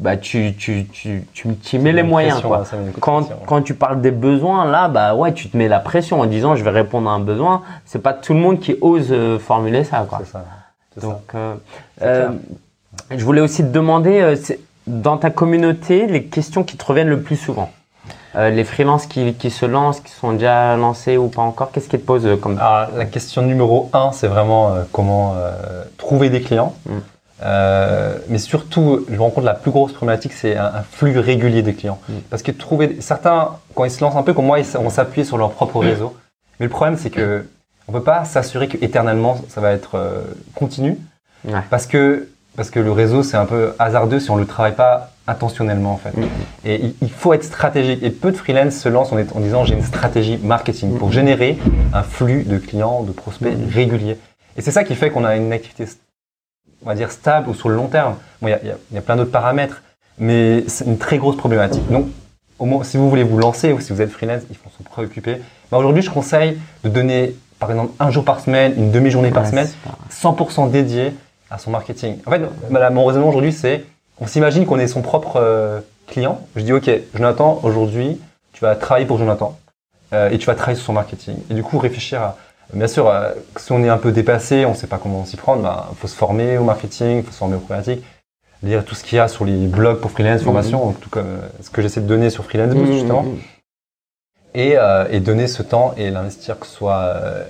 bah, 0.00 0.16
tu, 0.16 0.54
tu, 0.56 0.86
tu, 0.86 1.24
tu, 1.32 1.54
tu 1.56 1.78
mets 1.78 1.92
les 1.92 2.02
moyens. 2.02 2.40
pression, 2.40 2.48
Quoi. 2.48 2.64
Quand, 3.00 3.20
pression. 3.22 3.36
quand 3.46 3.62
tu 3.62 3.74
parles 3.74 4.00
des 4.00 4.10
besoins, 4.10 4.66
là, 4.66 4.88
bah 4.88 5.14
ouais, 5.14 5.32
tu 5.32 5.48
te 5.48 5.56
mets 5.56 5.68
la 5.68 5.78
pression 5.80 6.20
en 6.20 6.26
disant 6.26 6.56
je 6.56 6.64
vais 6.64 6.70
répondre 6.70 7.08
à 7.08 7.12
un 7.12 7.20
besoin. 7.20 7.62
C'est 7.86 8.02
pas 8.02 8.12
tout 8.12 8.34
le 8.34 8.40
monde 8.40 8.58
qui 8.60 8.76
ose 8.80 9.08
euh, 9.12 9.38
formuler 9.38 9.84
ça, 9.84 10.04
quoi. 10.08 10.20
Ça. 10.30 10.44
Donc, 11.00 11.22
euh, 11.34 11.54
euh, 12.02 12.28
je 13.10 13.24
voulais 13.24 13.40
aussi 13.40 13.62
te 13.62 13.68
demander, 13.68 14.20
euh, 14.20 14.36
dans 14.86 15.16
ta 15.16 15.30
communauté, 15.30 16.06
les 16.06 16.24
questions 16.24 16.62
qui 16.62 16.76
te 16.76 16.84
reviennent 16.84 17.08
le 17.08 17.20
plus 17.22 17.36
souvent. 17.36 17.72
Euh, 18.36 18.50
les 18.50 18.64
freelances 18.64 19.06
qui, 19.06 19.34
qui 19.34 19.50
se 19.50 19.64
lancent, 19.64 20.00
qui 20.00 20.12
sont 20.12 20.32
déjà 20.32 20.76
lancés 20.76 21.16
ou 21.16 21.28
pas 21.28 21.42
encore, 21.42 21.70
qu'est-ce 21.70 21.88
qu'ils 21.88 22.00
te 22.00 22.04
posent 22.04 22.26
euh, 22.26 22.36
comme 22.36 22.58
Alors, 22.58 22.88
la 22.96 23.04
question 23.04 23.42
numéro 23.42 23.90
un, 23.92 24.10
c'est 24.12 24.26
vraiment 24.26 24.72
euh, 24.72 24.82
comment 24.92 25.36
trouver 25.96 26.30
des 26.30 26.40
clients. 26.40 26.74
Mm. 26.86 26.98
Mais 28.28 28.38
surtout, 28.38 29.04
je 29.08 29.14
me 29.14 29.20
rends 29.20 29.30
compte 29.30 29.44
la 29.44 29.54
plus 29.54 29.70
grosse 29.70 29.92
problématique, 29.92 30.32
c'est 30.32 30.56
un, 30.56 30.66
un 30.66 30.82
flux 30.82 31.18
régulier 31.18 31.62
des 31.62 31.74
clients. 31.74 31.98
Mm. 32.08 32.12
Parce 32.30 32.42
que 32.42 32.50
trouver 32.50 32.96
certains, 33.00 33.50
quand 33.74 33.84
ils 33.84 33.90
se 33.90 34.02
lancent 34.02 34.16
un 34.16 34.22
peu 34.22 34.32
comme 34.32 34.46
moi, 34.46 34.58
ils 34.58 34.66
vont 34.66 34.90
s'appuyer 34.90 35.24
sur 35.24 35.38
leur 35.38 35.50
propre 35.50 35.78
réseau. 35.80 36.16
Mais 36.58 36.66
le 36.66 36.70
problème, 36.70 36.96
c'est 36.98 37.10
que 37.10 37.46
on 37.86 37.92
peut 37.92 38.02
pas 38.02 38.24
s'assurer 38.24 38.66
que 38.66 38.82
éternellement 38.82 39.36
ça 39.48 39.60
va 39.60 39.72
être 39.72 39.98
continu, 40.54 40.98
Ouais. 41.44 41.60
parce 41.68 41.86
que 41.86 42.28
parce 42.56 42.70
que 42.70 42.80
le 42.80 42.90
réseau 42.90 43.22
c'est 43.22 43.36
un 43.36 43.44
peu 43.44 43.74
hasardeux 43.78 44.18
si 44.20 44.30
on 44.30 44.36
le 44.36 44.46
travaille 44.46 44.74
pas 44.74 45.10
intentionnellement 45.26 45.92
en 45.92 45.96
fait. 45.96 46.16
Mm. 46.16 46.24
Et 46.64 46.74
il, 46.82 46.94
il 47.02 47.10
faut 47.10 47.32
être 47.32 47.44
stratégique. 47.44 48.02
Et 48.02 48.10
peu 48.10 48.30
de 48.32 48.36
freelance 48.36 48.74
se 48.74 48.88
lancent 48.88 49.12
en, 49.12 49.40
disant 49.40 49.64
j'ai 49.64 49.74
une 49.74 49.82
stratégie 49.82 50.38
marketing 50.42 50.96
pour 50.98 51.08
Mm. 51.08 51.12
générer 51.12 51.58
un 51.92 52.02
flux 52.02 52.44
de 52.44 52.58
clients, 52.58 53.02
de 53.02 53.12
prospects 53.12 53.56
Mm. 53.56 53.68
réguliers. 53.72 54.18
Et 54.56 54.60
c'est 54.62 54.70
ça 54.70 54.84
qui 54.84 54.94
fait 54.94 55.10
qu'on 55.10 55.24
a 55.24 55.36
une 55.36 55.52
activité, 55.52 55.86
on 56.82 56.86
va 56.86 56.94
dire, 56.94 57.10
stable 57.10 57.48
ou 57.48 57.54
sur 57.54 57.68
le 57.68 57.76
long 57.76 57.86
terme. 57.88 58.16
Bon, 58.40 58.48
il 58.48 58.50
y 58.50 58.52
y 58.52 58.70
a- 58.70 58.76
il 58.90 58.94
y 58.94 58.98
a 58.98 59.02
plein 59.02 59.16
d'autres 59.16 59.30
paramètres, 59.32 59.82
mais 60.18 60.64
c'est 60.68 60.84
une 60.84 60.98
très 60.98 61.18
grosse 61.18 61.36
problématique. 61.36 61.90
Donc, 61.90 62.06
au 62.58 62.66
moins, 62.66 62.84
si 62.84 62.96
vous 62.96 63.10
voulez 63.10 63.24
vous 63.24 63.38
lancer 63.38 63.72
ou 63.72 63.80
si 63.80 63.92
vous 63.92 64.00
êtes 64.00 64.10
freelance, 64.10 64.42
il 64.50 64.56
faut 64.56 64.70
s'en 64.76 64.84
préoccuper. 64.84 65.38
Mais 65.72 65.78
aujourd'hui, 65.78 66.02
je 66.02 66.10
conseille 66.10 66.56
de 66.84 66.88
donner, 66.88 67.34
par 67.58 67.70
exemple, 67.70 67.92
un 67.98 68.10
jour 68.10 68.24
par 68.24 68.38
semaine, 68.40 68.74
une 68.76 68.92
demi-journée 68.92 69.30
par 69.30 69.42
Ouais, 69.44 69.50
semaine, 69.50 69.66
c'est 69.66 69.78
pas- 69.90 69.98
100% 70.08 70.66
dédié 70.68 71.12
à 71.50 71.58
son 71.58 71.70
marketing. 71.72 72.18
En 72.26 72.30
fait, 72.30 72.40
mon 72.70 73.04
raisonnement 73.06 73.28
aujourd'hui, 73.28 73.52
c'est, 73.52 73.84
on 74.20 74.26
s'imagine 74.26 74.66
qu'on 74.66 74.78
est 74.78 74.86
son 74.88 75.02
propre 75.02 75.36
euh, 75.36 75.80
client. 76.06 76.40
Je 76.56 76.62
dis, 76.62 76.72
OK, 76.72 76.90
Jonathan, 77.14 77.60
aujourd'hui, 77.62 78.20
tu 78.52 78.60
vas 78.60 78.74
travailler 78.76 79.06
pour 79.06 79.18
Jonathan 79.18 79.58
euh, 80.12 80.30
et 80.30 80.38
tu 80.38 80.46
vas 80.46 80.54
travailler 80.54 80.76
sur 80.76 80.86
son 80.86 80.92
marketing. 80.92 81.36
Et 81.50 81.54
du 81.54 81.62
coup, 81.62 81.78
réfléchir 81.78 82.22
à, 82.22 82.36
bien 82.72 82.86
sûr, 82.86 83.08
euh, 83.08 83.30
si 83.56 83.72
on 83.72 83.82
est 83.82 83.88
un 83.88 83.98
peu 83.98 84.12
dépassé, 84.12 84.64
on 84.66 84.70
ne 84.70 84.76
sait 84.76 84.86
pas 84.86 84.98
comment 84.98 85.24
s'y 85.24 85.36
prendre, 85.36 85.62
bah, 85.62 85.90
faut 85.98 86.08
se 86.08 86.14
former 86.16 86.58
au 86.58 86.64
marketing, 86.64 87.22
faut 87.24 87.32
se 87.32 87.38
former 87.38 87.56
aux 87.56 87.60
problématiques, 87.60 88.04
lire 88.62 88.84
tout 88.84 88.94
ce 88.94 89.02
qu'il 89.04 89.16
y 89.16 89.20
a 89.20 89.28
sur 89.28 89.44
les 89.44 89.66
blogs 89.66 89.98
pour 90.00 90.10
freelance, 90.10 90.40
Mhm. 90.40 90.44
formation, 90.44 90.92
tout 90.92 91.10
comme 91.10 91.26
euh, 91.26 91.48
ce 91.62 91.70
que 91.70 91.82
j'essaie 91.82 92.00
de 92.00 92.06
donner 92.06 92.30
sur 92.30 92.44
Freelance 92.44 92.74
Boost, 92.74 92.86
Mhm, 92.88 92.92
justement 92.98 93.22
mhm. 93.24 93.38
et, 94.54 94.74
euh, 94.78 95.06
et 95.10 95.20
donner 95.20 95.48
ce 95.48 95.62
temps 95.62 95.94
et 95.96 96.10
l'investir 96.10 96.58
que 96.58 96.66
ce 96.66 96.72
soit 96.72 97.00
euh, 97.00 97.42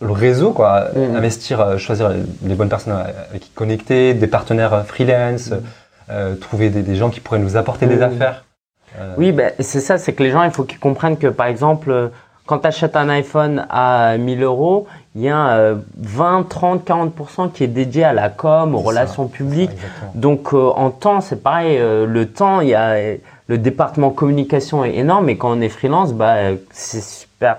le 0.00 0.12
réseau 0.12 0.52
quoi 0.52 0.88
Mhm. 0.94 1.16
investir 1.16 1.60
euh, 1.60 1.78
choisir 1.78 2.08
les, 2.42 2.54
bonnes 2.54 2.68
personnes 2.68 2.94
avec 3.30 3.42
qui 3.42 3.50
connecter 3.50 4.14
des 4.14 4.26
partenaires 4.26 4.84
freelance 4.86 5.50
Mhm. 5.50 5.62
Euh, 6.10 6.34
trouver 6.34 6.70
des, 6.70 6.82
des 6.82 6.96
gens 6.96 7.10
qui 7.10 7.20
pourraient 7.20 7.38
nous 7.38 7.56
apporter 7.56 7.86
des 7.86 8.02
affaires 8.02 8.44
Euh, 8.98 9.14
Oui, 9.18 9.32
ben, 9.32 9.52
c'est 9.60 9.80
ça, 9.80 9.98
c'est 9.98 10.12
que 10.14 10.22
les 10.22 10.30
gens, 10.30 10.42
il 10.42 10.50
faut 10.50 10.64
qu'ils 10.64 10.78
comprennent 10.78 11.18
que, 11.18 11.26
par 11.26 11.46
exemple, 11.46 11.90
euh, 11.90 12.08
quand 12.46 12.60
tu 12.60 12.66
achètes 12.66 12.96
un 12.96 13.10
iPhone 13.10 13.66
à 13.68 14.16
1000 14.16 14.42
euros, 14.42 14.86
il 15.14 15.20
y 15.22 15.28
a 15.28 15.48
euh, 15.50 15.74
20, 15.98 16.48
30, 16.48 16.86
40% 16.88 17.52
qui 17.52 17.64
est 17.64 17.66
dédié 17.68 18.04
à 18.04 18.14
la 18.14 18.30
com, 18.30 18.74
aux 18.74 18.80
ça, 18.80 18.88
relations 18.88 19.26
publiques. 19.28 19.70
ça. 19.72 20.06
Donc 20.14 20.54
euh, 20.54 20.70
en 20.74 20.90
temps, 20.90 21.20
c'est 21.20 21.42
pareil. 21.42 21.76
euh, 21.78 22.06
le 22.06 22.26
temps, 22.26 22.60
il 22.62 22.68
y 22.68 22.74
a 22.74 22.96
le 23.48 23.58
département 23.58 24.10
communication 24.10 24.84
est 24.84 24.96
énorme, 24.96 25.28
et 25.28 25.36
quand 25.36 25.50
on 25.50 25.60
est 25.60 25.68
freelance, 25.68 26.12
bah 26.14 26.36
c'est 26.70 27.02
super. 27.02 27.56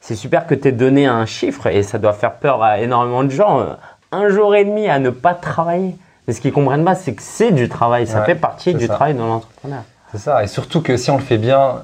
c'est 0.00 0.14
super 0.16 0.46
que 0.46 0.54
tu 0.56 0.68
aies 0.68 0.72
donné 0.72 1.06
un 1.06 1.26
chiffre 1.26 1.66
et 1.68 1.82
ça 1.82 1.98
doit 1.98 2.12
faire 2.12 2.34
peur 2.34 2.62
à 2.62 2.78
énormément 2.80 3.22
de 3.24 3.30
gens. 3.30 3.64
un 4.12 4.28
jour 4.28 4.54
et 4.56 4.64
demi 4.64 4.88
à 4.88 4.98
ne 4.98 5.10
pas 5.10 5.34
travailler. 5.34 5.96
Mais 6.26 6.32
ce 6.34 6.40
qu'ils 6.40 6.52
comprennent 6.52 6.84
pas, 6.84 6.94
c'est 6.94 7.12
que 7.14 7.22
c'est 7.22 7.52
du 7.52 7.68
travail. 7.68 8.06
Ça 8.06 8.20
Ouais, 8.20 8.26
fait 8.26 8.34
partie 8.34 8.74
du 8.74 8.86
ça. 8.86 8.94
travail 8.94 9.14
de 9.14 9.18
l'entrepreneur. 9.18 9.82
C'est 10.12 10.18
ça, 10.18 10.42
et 10.44 10.46
surtout 10.46 10.80
que 10.80 10.96
si 10.96 11.10
on 11.10 11.16
le 11.16 11.22
fait 11.22 11.38
bien, 11.38 11.82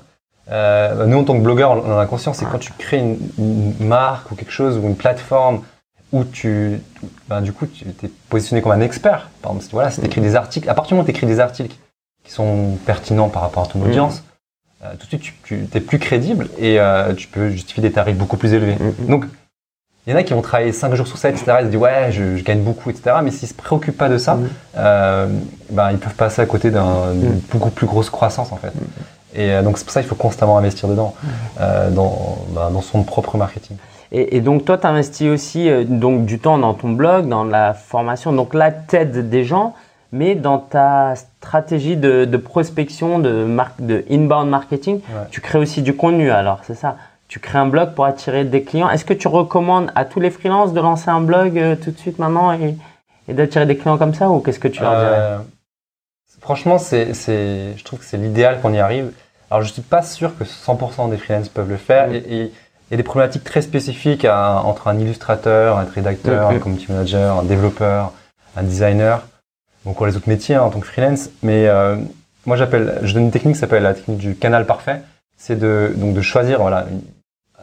euh, 0.50 1.05
nous 1.07 1.18
en 1.18 1.24
tant 1.24 1.35
que 1.35 1.42
blogueur, 1.42 1.72
on 1.72 1.92
en 1.92 1.98
a 1.98 2.07
conscience, 2.07 2.38
c'est 2.38 2.44
Ouais. 2.44 2.50
quand 2.53 2.59
tu 2.59 2.72
crées 2.79 2.98
une, 2.98 3.18
une 3.38 3.87
marque 3.87 4.31
ou 4.31 4.35
quelque 4.37 4.53
chose 4.53 4.76
ou 4.79 4.83
une 4.87 4.96
plateforme 4.96 5.62
où 6.12 6.24
tu, 6.24 6.81
ben, 7.29 7.40
du 7.40 7.53
coup, 7.53 7.66
tu 7.66 7.85
t'es 7.92 8.09
positionné 8.29 8.62
comme 8.62 8.72
un 8.72 8.81
expert. 8.81 9.29
Par 9.42 9.53
exemple, 9.53 9.70
voilà, 9.72 9.90
si 9.90 10.00
t'écris 10.00 10.20
des 10.20 10.35
articles, 10.37 10.68
à 10.68 10.74
partir 10.74 10.90
du 10.90 10.94
moment 10.94 11.05
où 11.05 11.07
t'écris 11.07 11.26
des 11.26 11.38
articles 11.40 11.76
qui 12.24 12.33
sont 12.33 12.79
pertinents 12.87 13.29
par 13.29 13.42
rapport 13.42 13.64
à 13.64 13.66
ton 13.66 13.79
Mhm. 13.81 13.87
audience, 13.88 14.24
euh, 14.85 14.88
tout 14.98 15.05
de 15.07 15.20
suite, 15.20 15.22
tu, 15.44 15.66
tu 15.70 15.76
es 15.76 15.81
plus 15.81 15.98
crédible 15.98 16.48
et 16.59 16.81
euh, 16.81 17.14
tu 17.14 17.29
peux 17.29 17.50
justifier 17.50 17.83
des 17.83 17.92
tarifs 17.92 18.16
beaucoup 18.16 18.37
plus 18.37 18.55
élevés. 18.55 18.76
Mhm. 18.81 19.07
Donc, 19.09 19.24
il 20.06 20.12
y 20.12 20.16
en 20.16 20.18
a 20.18 20.22
qui 20.22 20.32
vont 20.32 20.40
travailler 20.42 20.72
5 20.72 20.94
jours 20.94 21.06
sur 21.06 21.18
7, 21.18 21.34
etc. 21.36 21.58
Ils 21.60 21.64
se 21.66 21.70
disent 21.70 21.80
ouais, 21.80 22.08
je, 22.10 22.36
je 22.36 22.42
gagne 22.44 22.60
beaucoup, 22.60 22.90
etc. 22.90 23.16
Mais 23.22 23.30
s'ils 23.30 23.48
se 23.48 23.54
préoccupent 23.54 23.98
pas 23.98 24.08
de 24.08 24.18
ça, 24.18 24.34
Mhm. 24.34 24.48
euh, 24.78 25.26
ben, 25.70 25.90
ils 25.92 25.98
peuvent 25.98 26.14
passer 26.14 26.40
à 26.42 26.46
côté 26.46 26.70
d'un- 26.70 27.12
d'une 27.12 27.28
Mhm. 27.34 27.40
beaucoup 27.52 27.70
plus 27.70 27.86
grosse 27.86 28.10
croissance 28.10 28.50
en 28.52 28.56
fait. 28.56 28.72
Et 29.34 29.52
euh, 29.52 29.62
donc 29.62 29.78
c'est 29.78 29.84
pour 29.84 29.92
ça 29.92 30.00
qu'il 30.00 30.08
faut 30.08 30.14
constamment 30.16 30.58
investir 30.58 30.88
dedans, 30.88 31.14
euh, 31.60 31.90
dans, 31.90 32.38
ben, 32.54 32.70
dans 32.70 32.80
son 32.80 33.02
propre 33.04 33.36
marketing. 33.36 33.76
Et, 34.12 34.36
et 34.36 34.40
donc 34.40 34.64
toi, 34.64 34.76
tu 34.78 34.86
investis 34.88 35.28
aussi 35.28 35.70
donc 35.86 36.24
du 36.24 36.40
temps 36.40 36.58
dans 36.58 36.74
ton 36.74 36.88
blog, 36.90 37.28
dans 37.28 37.44
la 37.44 37.74
formation. 37.74 38.32
Donc 38.32 38.54
là, 38.54 38.72
t'aides 38.72 39.28
des 39.30 39.44
gens, 39.44 39.74
mais 40.10 40.34
dans 40.34 40.58
ta 40.58 41.14
stratégie 41.14 41.96
de, 41.96 42.24
de 42.24 42.36
prospection, 42.36 43.20
de, 43.20 43.44
mar- 43.44 43.70
de 43.78 44.04
inbound 44.10 44.48
marketing, 44.50 44.96
Ouais. 44.96 45.26
tu 45.30 45.40
crées 45.40 45.58
aussi 45.60 45.82
du 45.82 45.94
contenu. 45.94 46.30
Alors 46.32 46.58
c'est 46.66 46.74
ça? 46.74 46.96
Tu 47.30 47.38
crées 47.38 47.58
un 47.58 47.66
blog 47.66 47.94
pour 47.94 48.06
attirer 48.06 48.44
des 48.44 48.64
clients. 48.64 48.90
Est-ce 48.90 49.04
que 49.04 49.14
tu 49.14 49.28
recommandes 49.28 49.92
à 49.94 50.04
tous 50.04 50.18
les 50.18 50.30
freelances 50.30 50.72
de 50.72 50.80
lancer 50.80 51.10
un 51.10 51.20
blog 51.20 51.56
euh, 51.58 51.76
tout 51.76 51.92
de 51.92 51.96
suite 51.98 52.18
maintenant 52.18 52.52
et, 52.52 52.74
et 53.28 53.34
d'attirer 53.34 53.66
des 53.66 53.76
clients 53.76 53.98
comme 53.98 54.14
ça 54.14 54.28
ou 54.28 54.40
qu'est-ce 54.40 54.58
que 54.58 54.66
tu 54.66 54.82
leur 54.82 54.90
dirais 54.96 55.16
Euh, 55.16 55.38
franchement, 56.40 56.78
c'est, 56.78 57.14
c'est, 57.14 57.76
je 57.76 57.84
trouve 57.84 58.00
que 58.00 58.04
c'est 58.04 58.16
l'idéal 58.16 58.60
qu'on 58.60 58.72
y 58.72 58.80
arrive. 58.80 59.12
Alors, 59.48 59.62
je 59.62 59.72
suis 59.72 59.80
pas 59.82 60.02
sûr 60.02 60.36
que 60.36 60.42
100% 60.42 61.08
des 61.08 61.16
freelances 61.18 61.48
peuvent 61.48 61.68
le 61.70 61.76
faire. 61.76 62.08
Mhm. 62.08 62.14
Et, 62.16 62.52
il 62.92 62.94
y 62.94 62.94
a 62.94 62.96
des 62.96 63.04
problématiques 63.04 63.44
très 63.44 63.62
spécifiques 63.62 64.24
à- 64.24 64.62
entre 64.64 64.88
un 64.88 64.98
illustrateur, 64.98 65.78
un 65.78 65.84
rédacteur, 65.84 66.50
Mhm. 66.50 66.56
un 66.56 66.58
community 66.58 66.86
manager, 66.90 67.38
un 67.38 67.44
développeur, 67.44 68.12
un 68.56 68.64
designer, 68.64 69.22
donc 69.84 70.04
les 70.04 70.16
autres 70.16 70.28
métiers 70.28 70.56
hein, 70.56 70.62
en 70.64 70.70
tant 70.70 70.80
que 70.80 70.86
freelance. 70.88 71.30
Mais 71.44 71.68
euh, 71.68 71.94
moi, 72.46 72.56
j'appelle, 72.56 72.98
je 73.02 73.14
donne 73.14 73.22
une 73.26 73.30
technique 73.30 73.54
qui 73.54 73.60
s'appelle 73.60 73.84
la 73.84 73.94
technique 73.94 74.18
du 74.18 74.34
canal 74.34 74.66
parfait. 74.66 75.02
C'est 75.36 75.56
de, 75.56 75.92
donc 75.94 76.14
de 76.14 76.20
choisir 76.20 76.60
voilà, 76.60 76.86
une- 76.90 77.00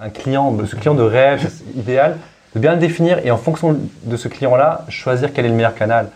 un 0.01 0.09
client, 0.09 0.55
ce 0.65 0.75
client 0.75 0.93
de 0.95 1.03
rêve 1.03 1.49
idéal, 1.75 2.17
de 2.55 2.59
bien 2.59 2.73
le 2.73 2.79
définir 2.79 3.19
et 3.25 3.31
en 3.31 3.37
fonction 3.37 3.77
de 4.03 4.17
ce 4.17 4.27
client-là, 4.27 4.85
choisir 4.89 5.33
quel 5.33 5.45
est 5.45 5.49
le 5.49 5.55
meilleur 5.55 5.75
canal. 5.75 6.09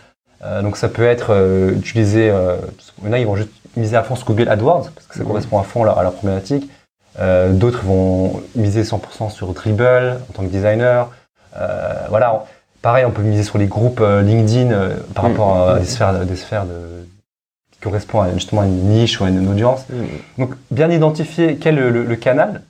Euh, 0.44 0.62
donc 0.62 0.76
ça 0.76 0.88
peut 0.88 1.04
être 1.04 1.28
euh, 1.30 1.72
utiliser, 1.76 2.28
euh, 2.30 2.56
il 3.02 3.06
y 3.06 3.10
en 3.10 3.12
a 3.12 3.18
ils 3.18 3.26
vont 3.26 3.36
juste 3.36 3.50
miser 3.76 3.96
à 3.96 4.02
fond 4.02 4.16
sur 4.16 4.26
Google 4.26 4.48
AdWords 4.48 4.90
parce 4.94 5.06
que 5.06 5.14
ça 5.16 5.24
correspond 5.24 5.58
à 5.58 5.62
fond 5.62 5.84
à 5.84 6.02
leur 6.02 6.12
problématique. 6.12 6.68
Euh, 7.20 7.52
D'autres 7.52 7.82
vont 7.84 8.42
miser 8.56 8.82
100% 8.82 9.30
sur 9.30 9.52
Dribble 9.52 10.18
en 10.28 10.32
tant 10.32 10.42
que 10.42 10.48
designer. 10.48 11.10
Euh, 11.56 11.92
voilà, 12.08 12.44
pareil, 12.80 13.04
on 13.04 13.10
peut 13.10 13.22
miser 13.22 13.42
sur 13.44 13.58
les 13.58 13.66
groupes 13.66 14.00
euh, 14.00 14.22
LinkedIn 14.22 14.72
euh, 14.72 14.96
par 15.14 15.24
rapport 15.24 15.68
à 15.68 15.78
des 15.78 15.84
sphères, 15.84 16.24
des 16.24 16.36
sphères 16.36 16.64
de, 16.64 17.06
qui 17.70 17.78
correspondent 17.80 18.26
à 18.28 18.32
justement 18.34 18.62
à 18.62 18.66
une 18.66 18.82
niche 18.88 19.20
ou 19.20 19.24
à 19.24 19.28
une 19.28 19.46
audience. 19.48 19.84
Donc 20.38 20.54
bien 20.70 20.90
identifier 20.90 21.56
quel 21.56 21.78
est 21.78 21.80
le, 21.82 21.90
le- 21.90 22.04
le 22.04 22.16
canal 22.16 22.62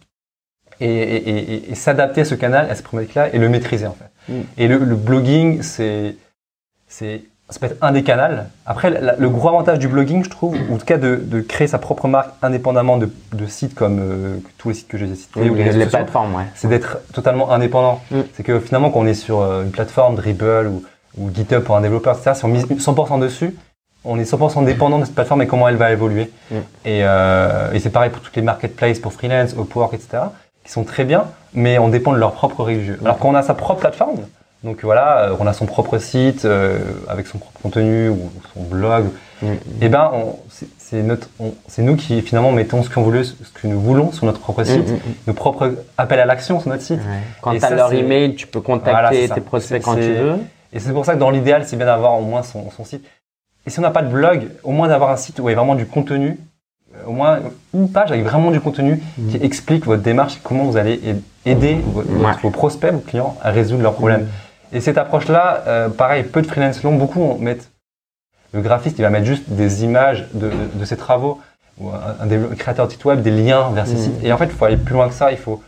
et, 0.80 0.86
et- 0.86 1.28
et- 1.54 1.70
et 1.70 1.74
s'adapter 1.74 2.22
à 2.22 2.24
ce 2.24 2.34
canal, 2.34 2.68
à 2.70 2.74
cette 2.74 2.84
problématique-là 2.84 3.28
et 3.34 3.38
le 3.38 3.48
maîtriser 3.48 3.86
en 3.86 3.94
fait. 3.94 4.32
Mm. 4.32 4.40
Et 4.58 4.68
le, 4.68 4.78
le 4.78 4.94
blogging, 4.96 5.62
c'est, 5.62 6.16
c'est, 6.88 7.22
ça 7.48 7.58
peut 7.60 7.66
être 7.66 7.76
un 7.82 7.92
des 7.92 8.02
canaux. 8.02 8.42
Après, 8.66 8.90
la- 8.90 9.16
le 9.16 9.28
gros 9.28 9.48
avantage 9.48 9.78
du 9.78 9.88
blogging, 9.88 10.24
je 10.24 10.30
trouve, 10.30 10.56
ou 10.70 10.74
en 10.74 10.78
tout 10.78 10.86
cas 10.86 10.98
de, 10.98 11.16
de 11.16 11.40
créer 11.40 11.66
sa 11.66 11.78
propre 11.78 12.08
marque 12.08 12.30
indépendamment 12.42 12.96
de, 12.96 13.10
de 13.32 13.46
sites 13.46 13.74
comme 13.74 13.98
euh, 14.00 14.36
tous 14.58 14.68
les 14.70 14.74
sites 14.74 14.88
que 14.88 14.96
j'ai 14.98 15.14
cités 15.14 15.48
ou 15.50 15.54
les 15.54 15.70
les, 15.72 15.86
plateformes, 15.86 16.34
ouais. 16.34 16.44
c'est 16.54 16.68
d'être 16.68 16.98
totalement 17.12 17.50
indépendant. 17.52 18.00
Mm. 18.10 18.20
C'est 18.34 18.42
que 18.42 18.58
finalement, 18.60 18.90
quand 18.90 19.00
on 19.00 19.06
est 19.06 19.14
sur 19.14 19.40
euh, 19.40 19.64
une 19.64 19.70
plateforme, 19.70 20.14
Dribble 20.16 20.68
ou, 20.68 20.82
ou 21.18 21.30
GitHub 21.34 21.62
pour 21.62 21.76
un 21.76 21.80
développeur, 21.82 22.16
etc., 22.16 22.32
si 22.34 22.44
on 22.44 22.48
mise 22.48 22.64
100% 22.66 23.20
dessus, 23.20 23.54
on 24.04 24.18
est 24.18 24.24
100% 24.24 24.64
dépendant 24.64 24.98
de 24.98 25.04
cette 25.04 25.14
plateforme 25.14 25.42
et 25.42 25.46
comment 25.46 25.68
elle 25.68 25.76
va 25.76 25.92
évoluer. 25.92 26.30
Mm. 26.50 26.54
Et, 26.86 27.00
euh, 27.04 27.72
et 27.72 27.80
c'est 27.80 27.90
pareil 27.90 28.10
pour 28.10 28.22
toutes 28.22 28.34
les 28.36 28.42
marketplaces, 28.42 28.98
pour 28.98 29.12
freelance, 29.12 29.52
Upwork, 29.52 29.94
etc., 29.94 30.22
qui 30.64 30.70
sont 30.72 30.84
très 30.84 31.04
bien, 31.04 31.24
mais 31.54 31.78
on 31.78 31.88
dépend 31.88 32.12
de 32.12 32.18
leur 32.18 32.32
propre 32.32 32.62
religieux. 32.64 32.98
Alors 33.04 33.18
quand 33.18 33.28
on 33.28 33.34
a 33.34 33.42
sa 33.42 33.54
propre 33.54 33.80
plateforme, 33.80 34.20
donc 34.64 34.84
voilà, 34.84 35.24
euh, 35.30 35.36
on 35.40 35.46
a 35.46 35.52
son 35.52 35.66
propre 35.66 35.98
site 35.98 36.44
euh, 36.44 36.78
avec 37.08 37.26
son 37.26 37.38
propre 37.38 37.58
contenu 37.62 38.08
ou 38.08 38.30
son 38.54 38.62
blog, 38.62 39.06
Mm. 39.42 39.46
et 39.80 39.88
ben 39.88 40.12
c'est- 40.78 41.82
nous 41.82 41.96
qui 41.96 42.22
finalement 42.22 42.52
mettons 42.52 42.82
ce 42.84 42.90
qu'on 42.90 43.02
voulait, 43.02 43.24
ce 43.24 43.32
que 43.52 43.66
nous 43.66 43.80
voulons 43.80 44.12
sur 44.12 44.24
notre 44.24 44.38
propre 44.38 44.62
site, 44.62 44.88
Mm, 44.88 44.92
mm, 44.94 44.98
nos 45.26 45.32
propres 45.34 45.74
appels 45.98 46.20
à 46.20 46.26
l'action 46.26 46.60
sur 46.60 46.68
notre 46.68 46.82
site. 46.84 47.00
Ouais. 47.00 47.18
Quand 47.40 47.50
tu 47.50 47.56
as 47.56 47.60
ça, 47.68 47.74
leur 47.74 47.92
email, 47.92 48.36
tu 48.36 48.46
peux 48.46 48.60
contacter 48.60 48.90
Voilà, 48.92 49.10
c'est 49.10 49.26
ça. 49.26 49.34
tes 49.34 49.40
prospects 49.40 49.82
quand 49.82 49.96
tu 49.96 50.12
veux. 50.12 50.36
Et 50.72 50.78
c'est 50.78 50.92
pour 50.92 51.04
ça 51.04 51.14
que 51.14 51.18
dans 51.18 51.30
l'idéal, 51.30 51.64
c'est 51.66 51.76
bien 51.76 51.86
d'avoir 51.86 52.14
au 52.18 52.22
moins 52.22 52.42
son, 52.44 52.70
son 52.70 52.84
site. 52.84 53.04
Et 53.66 53.70
si 53.70 53.78
on 53.80 53.82
n'a 53.82 53.90
pas 53.90 54.02
de 54.02 54.08
blog, 54.10 54.48
au 54.62 54.70
moins 54.70 54.86
d'avoir 54.88 55.10
un 55.10 55.16
site 55.16 55.38
où 55.40 55.48
il 55.48 55.52
y 55.52 55.54
a 55.54 55.58
vraiment 55.58 55.74
du 55.74 55.86
contenu, 55.86 56.38
au 57.06 57.12
moins 57.12 57.40
une 57.74 57.88
page 57.90 58.10
avec 58.12 58.24
vraiment 58.24 58.50
du 58.50 58.60
contenu 58.60 59.02
qui 59.30 59.36
explique 59.42 59.86
votre 59.86 60.02
démarche 60.02 60.36
et 60.36 60.40
comment 60.42 60.64
vous 60.64 60.76
allez 60.76 61.00
aid- 61.04 61.22
aider 61.46 61.78
vos, 61.84 62.02
Mm. 62.02 62.24
Ouais. 62.24 62.32
vos 62.42 62.50
prospects, 62.50 62.92
vos 62.92 62.98
clients 63.00 63.36
à 63.42 63.50
résoudre 63.50 63.82
leurs 63.82 63.94
problèmes. 63.94 64.28
Et 64.72 64.80
cette 64.80 64.98
approche-là, 64.98 65.64
euh, 65.66 65.88
pareil, 65.88 66.22
peu 66.22 66.40
de 66.42 66.46
freelance 66.46 66.82
l'ont, 66.82 66.94
beaucoup 66.96 67.22
en 67.22 67.38
mettent. 67.38 67.70
Le 68.52 68.60
graphiste, 68.60 68.98
il 68.98 69.02
va 69.02 69.10
mettre 69.10 69.26
juste 69.26 69.44
des 69.48 69.84
images 69.84 70.26
de, 70.34 70.48
de- 70.48 70.80
de 70.80 70.84
ses 70.84 70.96
travaux, 70.96 71.40
ou 71.78 71.88
un, 71.90 72.54
créateur 72.58 72.86
de 72.86 72.92
site 72.92 73.04
web, 73.04 73.22
des 73.22 73.30
liens 73.30 73.70
vers 73.74 73.86
ses 73.86 73.94
Mm. 73.94 73.98
sites. 73.98 74.24
Et 74.24 74.32
en 74.32 74.36
fait, 74.38 74.44
il 74.44 74.50
faut 74.52 74.64
aller 74.66 74.76
plus 74.76 74.94
loin 74.94 75.08
que 75.08 75.14
ça. 75.14 75.30
Il 75.32 75.38
faut, 75.38 75.62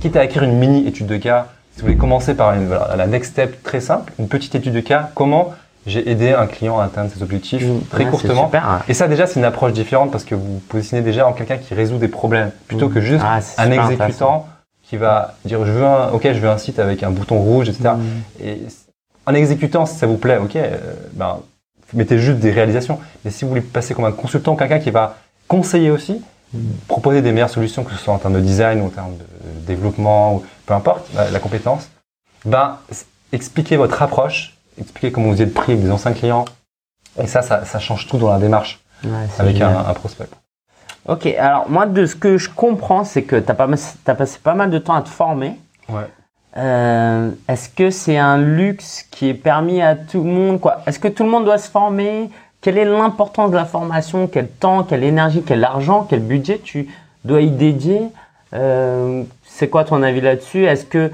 quitte 0.00 0.16
à 0.16 0.24
écrire 0.24 0.42
une 0.42 0.58
mini 0.58 0.86
étude 0.86 1.06
de 1.06 1.16
cas, 1.16 1.46
si 1.72 1.80
vous 1.80 1.86
voulez 1.86 1.96
commencer 1.98 2.34
par 2.34 2.54
une, 2.54 2.66
voilà, 2.66 2.94
la 2.96 3.06
next 3.06 3.32
step 3.32 3.62
très 3.62 3.80
simple, 3.80 4.12
une 4.18 4.28
petite 4.28 4.54
étude 4.54 4.72
de 4.74 4.80
cas, 4.80 5.10
comment 5.14 5.52
j'ai 5.86 6.08
aidé 6.08 6.32
un 6.32 6.46
client 6.46 6.78
à 6.78 6.84
atteindre 6.84 7.10
ses 7.12 7.22
objectifs 7.22 7.64
très 7.90 8.04
Ouais, 8.04 8.10
courtement. 8.10 8.50
Et 8.88 8.94
ça, 8.94 9.06
déjà, 9.06 9.26
c'est 9.26 9.38
une 9.38 9.44
approche 9.44 9.72
différente 9.72 10.10
parce 10.10 10.24
que 10.24 10.34
vous 10.34 10.54
vous 10.54 10.60
positionnez 10.60 11.02
déjà 11.02 11.26
en 11.26 11.32
quelqu'un 11.32 11.58
qui 11.58 11.74
résout 11.74 11.98
des 11.98 12.08
problèmes, 12.08 12.50
plutôt 12.68 12.88
que 12.88 13.00
juste 13.00 13.24
Ah, 13.26 13.40
un 13.58 13.70
exécutant 13.70 14.46
qui 14.82 14.96
va 14.96 15.34
dire 15.44 15.64
je 15.64 15.72
veux 15.72 15.84
un, 15.84 16.10
ok, 16.10 16.22
je 16.24 16.38
veux 16.38 16.48
un 16.48 16.58
site 16.58 16.78
avec 16.78 17.02
un 17.02 17.10
bouton 17.10 17.38
rouge, 17.38 17.68
etc. 17.68 17.90
Mm. 17.96 18.44
Et 18.44 18.60
en 19.26 19.34
exécutant, 19.34 19.86
si 19.86 19.96
ça 19.96 20.06
vous 20.06 20.16
plaît, 20.18 20.36
ok, 20.36 20.56
euh, 20.56 20.76
ben, 21.12 21.38
mettez 21.94 22.18
juste 22.18 22.38
des 22.38 22.50
réalisations. 22.50 22.98
Mais 23.24 23.30
si 23.30 23.44
vous 23.44 23.50
voulez 23.50 23.62
passer 23.62 23.94
comme 23.94 24.04
un 24.04 24.12
consultant, 24.12 24.56
quelqu'un 24.56 24.78
qui 24.78 24.90
va 24.90 25.16
conseiller 25.48 25.90
aussi, 25.90 26.20
proposer 26.86 27.22
des 27.22 27.32
meilleures 27.32 27.50
solutions, 27.50 27.84
que 27.84 27.92
ce 27.92 27.96
soit 27.96 28.14
en 28.14 28.18
termes 28.18 28.34
de 28.34 28.40
design 28.40 28.80
ou 28.80 28.86
en 28.86 28.90
termes 28.90 29.16
de 29.16 29.66
développement, 29.66 30.36
ou 30.36 30.44
peu 30.66 30.74
importe, 30.74 31.06
la, 31.14 31.30
la 31.30 31.38
compétence, 31.38 31.90
ben, 32.44 32.78
expliquez 33.32 33.76
votre 33.76 34.02
approche, 34.02 34.53
expliquez 34.78 35.12
comment 35.12 35.30
vous 35.30 35.42
êtes 35.42 35.54
pris 35.54 35.72
avec 35.72 35.84
des 35.84 35.90
anciens 35.90 36.12
clients. 36.12 36.44
Et 37.20 37.26
ça, 37.26 37.42
ça, 37.42 37.64
ça 37.64 37.78
change 37.78 38.06
tout 38.08 38.18
dans 38.18 38.32
la 38.32 38.38
démarche 38.38 38.80
Ouais, 39.04 39.10
avec 39.38 39.60
un, 39.60 39.86
un 39.86 39.94
prospect. 39.94 40.28
Ok, 41.06 41.26
alors 41.26 41.68
moi, 41.68 41.84
de 41.86 42.06
ce 42.06 42.16
que 42.16 42.38
je 42.38 42.48
comprends, 42.48 43.04
c'est 43.04 43.22
que 43.22 43.36
tu 43.36 43.50
as, 43.50 44.14
passé 44.14 44.38
pas 44.42 44.54
mal 44.54 44.70
de 44.70 44.78
temps 44.78 44.94
à 44.94 45.02
te 45.02 45.10
former. 45.10 45.58
Ouais. 45.88 46.06
Euh, 46.56 47.30
Est-ce 47.48 47.68
que 47.68 47.90
c'est 47.90 48.16
un 48.16 48.38
luxe 48.38 49.06
qui 49.10 49.28
est 49.28 49.34
permis 49.34 49.82
à 49.82 49.96
tout 49.96 50.22
le 50.22 50.30
monde 50.30 50.60
Est-ce 50.86 50.98
que 50.98 51.08
tout 51.08 51.24
le 51.24 51.28
monde 51.28 51.44
doit 51.44 51.58
se 51.58 51.68
former? 51.68 52.30
Quelle 52.62 52.78
est 52.78 52.86
l'importance 52.86 53.50
de 53.50 53.56
la 53.56 53.66
formation? 53.66 54.26
Quel 54.26 54.48
temps, 54.48 54.84
quelle 54.84 55.04
énergie, 55.04 55.42
quel 55.46 55.62
argent, 55.64 56.06
quel 56.08 56.20
budget 56.20 56.58
tu 56.58 56.88
dois 57.24 57.42
y 57.42 57.50
dédier? 57.50 58.08
Euh, 58.54 59.24
C'est 59.44 59.68
quoi 59.68 59.84
ton 59.84 60.02
avis 60.02 60.22
là-dessus? 60.22 60.64
Est-ce 60.64 60.86
que 60.86 61.10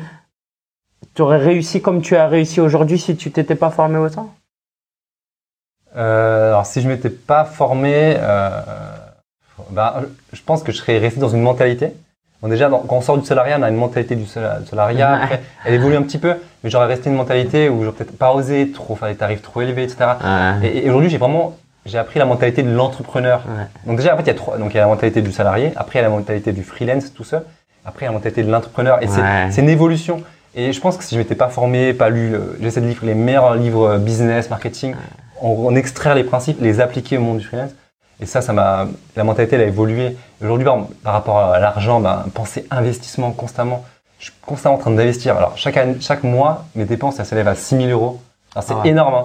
tu 1.14 1.22
aurais 1.22 1.38
réussi 1.38 1.80
comme 1.82 2.02
tu 2.02 2.16
as 2.16 2.26
réussi 2.28 2.60
aujourd'hui 2.60 2.98
si 2.98 3.16
tu 3.16 3.30
t'étais 3.30 3.54
pas 3.54 3.70
formé 3.70 3.98
autant 3.98 4.32
Euh, 5.96 6.48
alors, 6.48 6.66
si 6.66 6.80
je 6.80 6.88
m'étais 6.88 7.10
pas 7.10 7.44
formé, 7.44 8.14
euh, 8.18 8.60
ben, 9.70 9.92
je 10.32 10.40
pense 10.42 10.62
que 10.62 10.70
je 10.72 10.76
serais 10.78 10.98
resté 10.98 11.18
dans 11.20 11.28
une 11.28 11.42
mentalité. 11.42 11.92
Bon, 12.40 12.48
déjà, 12.48 12.68
quand 12.70 12.86
on 12.96 13.00
sort 13.00 13.18
du 13.18 13.26
salariat, 13.26 13.56
on 13.58 13.62
a 13.62 13.68
une 13.68 13.76
mentalité 13.76 14.14
du 14.16 14.24
sal- 14.24 14.62
salariat. 14.68 15.12
Ouais. 15.16 15.22
Après, 15.24 15.42
elle 15.64 15.74
évolue 15.74 15.96
un 15.96 16.02
petit 16.02 16.18
peu, 16.18 16.36
mais 16.62 16.70
j'aurais 16.70 16.86
resté 16.86 17.10
une 17.10 17.16
mentalité 17.16 17.68
où 17.68 17.82
j'aurais 17.82 17.96
peut-être 17.96 18.16
pas 18.16 18.32
osé 18.32 18.70
trop 18.70 18.94
faire 18.96 19.08
des 19.08 19.16
tarifs 19.16 19.42
trop 19.42 19.60
élevés, 19.62 19.82
etc. 19.82 20.12
Et, 20.62 20.84
et 20.86 20.88
aujourd'hui, 20.88 21.10
j'ai 21.10 21.18
vraiment, 21.18 21.56
j'ai 21.84 21.98
appris 21.98 22.18
la 22.18 22.24
mentalité 22.24 22.62
de 22.62 22.70
l'entrepreneur. 22.70 23.42
Ouais. 23.48 23.66
Donc 23.86 23.96
déjà, 23.98 24.14
en 24.14 24.16
fait, 24.16 24.22
il 24.22 24.28
y 24.28 24.30
a 24.30 24.34
trois. 24.34 24.56
Donc 24.58 24.70
il 24.72 24.76
y 24.76 24.78
a 24.78 24.82
la 24.82 24.86
mentalité 24.88 25.20
du 25.22 25.32
salarié. 25.32 25.72
Après, 25.76 25.98
il 25.98 26.02
y 26.02 26.04
a 26.04 26.08
la 26.08 26.14
mentalité 26.14 26.52
du 26.52 26.62
freelance, 26.62 27.12
tout 27.12 27.24
ça. 27.24 27.42
après 27.84 28.06
la 28.06 28.12
mentalité 28.12 28.42
de 28.42 28.50
l'entrepreneur. 28.50 29.02
Et 29.02 29.08
c'est 29.08 29.60
une 29.60 29.68
évolution. 29.68 30.22
Et 30.54 30.72
je 30.72 30.80
pense 30.80 30.96
que 30.96 31.04
si 31.04 31.14
je 31.14 31.20
m'étais 31.20 31.34
pas 31.36 31.48
formé, 31.48 31.94
pas 31.94 32.08
lu, 32.10 32.34
euh, 32.34 32.56
j'essaie 32.60 32.80
de 32.80 32.86
lire 32.86 32.98
les 33.02 33.14
meilleurs 33.14 33.54
livres 33.54 33.86
euh, 33.90 33.98
business, 33.98 34.50
marketing, 34.50 34.94
en, 35.40 35.48
en 35.48 35.74
extraire 35.76 36.14
les 36.14 36.24
principes, 36.24 36.58
les 36.60 36.80
appliquer 36.80 37.18
au 37.18 37.20
monde 37.20 37.38
du 37.38 37.44
freelance. 37.44 37.70
Et 38.20 38.26
ça, 38.26 38.42
ça 38.42 38.52
m'a, 38.52 38.86
la 39.16 39.24
mentalité 39.24 39.56
elle 39.56 39.62
a 39.62 39.66
évolué. 39.66 40.16
Aujourd'hui, 40.42 40.64
par, 40.64 40.78
par 41.04 41.12
rapport 41.14 41.38
à 41.38 41.58
l'argent, 41.58 42.00
ben, 42.00 42.24
penser 42.34 42.66
investissement 42.70 43.30
constamment. 43.30 43.84
Je 44.18 44.24
suis 44.26 44.34
constamment 44.44 44.74
en 44.74 44.78
train 44.78 44.90
d'investir. 44.90 45.36
Alors 45.36 45.56
chaque 45.56 45.76
année, 45.78 45.96
chaque 46.00 46.24
mois, 46.24 46.64
mes 46.74 46.84
dépenses, 46.84 47.18
elles 47.20 47.26
s'élèvent 47.26 47.48
à 47.48 47.54
6 47.54 47.76
000 47.76 47.88
euros. 47.88 48.20
Alors 48.54 48.64
c'est 48.66 48.74
Ah 48.74 48.80
ouais. 48.82 48.88
énorme. 48.90 49.14
hein. 49.14 49.24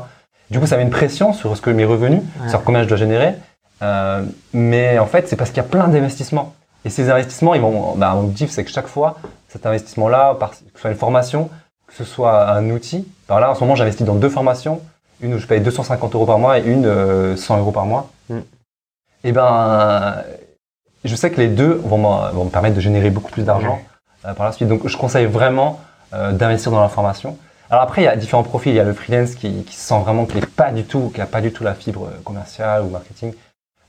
Du 0.51 0.59
coup, 0.59 0.67
ça 0.67 0.77
met 0.77 0.83
une 0.83 0.89
pression 0.91 1.33
sur 1.33 1.57
ce 1.57 1.61
que 1.61 1.71
mes 1.71 1.83
revenus, 1.85 2.21
Ouais. 2.41 2.49
sur 2.49 2.63
combien 2.63 2.83
je 2.83 2.87
dois 2.87 2.97
générer. 2.97 3.33
Euh, 3.81 4.23
mais 4.53 4.97
en 4.99 5.07
fait, 5.07 5.27
c'est 5.27 5.35
parce 5.35 5.49
qu'il 5.49 5.57
y 5.57 5.65
a 5.65 5.67
plein 5.67 5.87
d'investissements. 5.89 6.53
Et 6.85 6.89
ces 6.89 7.09
investissements, 7.09 7.55
ils 7.55 7.61
vont, 7.61 7.95
bah, 7.97 8.11
mon 8.13 8.21
objectif, 8.21 8.51
c'est 8.51 8.63
que 8.63 8.69
chaque 8.71 8.87
fois, 8.87 9.17
cet 9.55 9.65
investissement-là, 9.65 10.35
par- 10.35 10.51
que 10.51 10.55
ce 10.75 10.81
soit 10.81 10.91
une 10.91 10.97
formation, 10.97 11.49
que 11.87 11.93
ce 11.93 12.03
soit 12.03 12.49
un 12.49 12.69
outil. 12.69 13.07
Alors 13.29 13.39
là, 13.39 13.51
en 13.51 13.55
ce 13.55 13.61
moment, 13.61 13.75
j'investis 13.75 14.05
dans 14.05 14.15
deux 14.15 14.29
formations. 14.29 14.81
Une 15.21 15.33
où 15.33 15.39
je 15.39 15.47
paye 15.47 15.61
250 15.61 16.13
euros 16.13 16.25
par 16.25 16.39
mois 16.39 16.59
et 16.59 16.63
une 16.63 16.85
euh, 16.85 17.37
100 17.37 17.59
euros 17.59 17.71
par 17.71 17.85
mois. 17.85 18.09
Mm. 18.29 18.39
Et 19.23 19.31
ben, 19.31 20.15
je 21.05 21.15
sais 21.15 21.31
que 21.31 21.39
les 21.39 21.47
deux 21.47 21.81
vont, 21.85 21.97
me 21.97 22.49
permettre 22.49 22.75
de 22.75 22.81
générer 22.81 23.09
beaucoup 23.09 23.31
plus 23.31 23.43
d'argent 23.43 23.79
euh, 24.25 24.33
par 24.33 24.45
la 24.45 24.51
suite. 24.51 24.67
Donc, 24.67 24.87
je 24.87 24.97
conseille 24.97 25.25
vraiment 25.25 25.79
euh, 26.13 26.31
d'investir 26.31 26.71
dans 26.71 26.81
la 26.81 26.89
formation. 26.89 27.37
Alors 27.69 27.83
après, 27.83 28.01
il 28.01 28.05
y 28.05 28.07
a 28.07 28.15
différents 28.15 28.43
profils. 28.43 28.73
Il 28.73 28.75
y 28.75 28.79
a 28.79 28.83
le 28.83 28.93
freelance 28.93 29.35
qui, 29.35 29.63
qui 29.63 29.75
sent 29.75 29.99
vraiment 30.01 30.25
qu'il 30.25 30.39
n'est 30.39 30.45
pas 30.45 30.71
du 30.71 30.83
tout, 30.83 31.09
qu'il 31.09 31.19
n'a 31.19 31.25
pas 31.25 31.41
du 31.41 31.51
tout 31.51 31.63
la 31.63 31.73
fibre 31.73 32.05
euh, 32.05 32.21
commerciale 32.23 32.83
ou 32.83 32.89
marketing. 32.89 33.33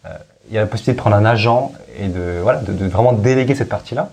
Euh, 0.06 0.10
il 0.48 0.54
y 0.54 0.58
a 0.58 0.60
la 0.60 0.66
possibilité 0.66 0.92
de 0.92 1.00
prendre 1.00 1.16
un 1.16 1.24
agent 1.24 1.72
et 1.98 2.06
de, 2.06 2.38
voilà, 2.40 2.60
de, 2.60 2.72
de 2.72 2.86
vraiment 2.86 3.12
déléguer 3.12 3.54
cette 3.54 3.68
partie-là. 3.68 4.10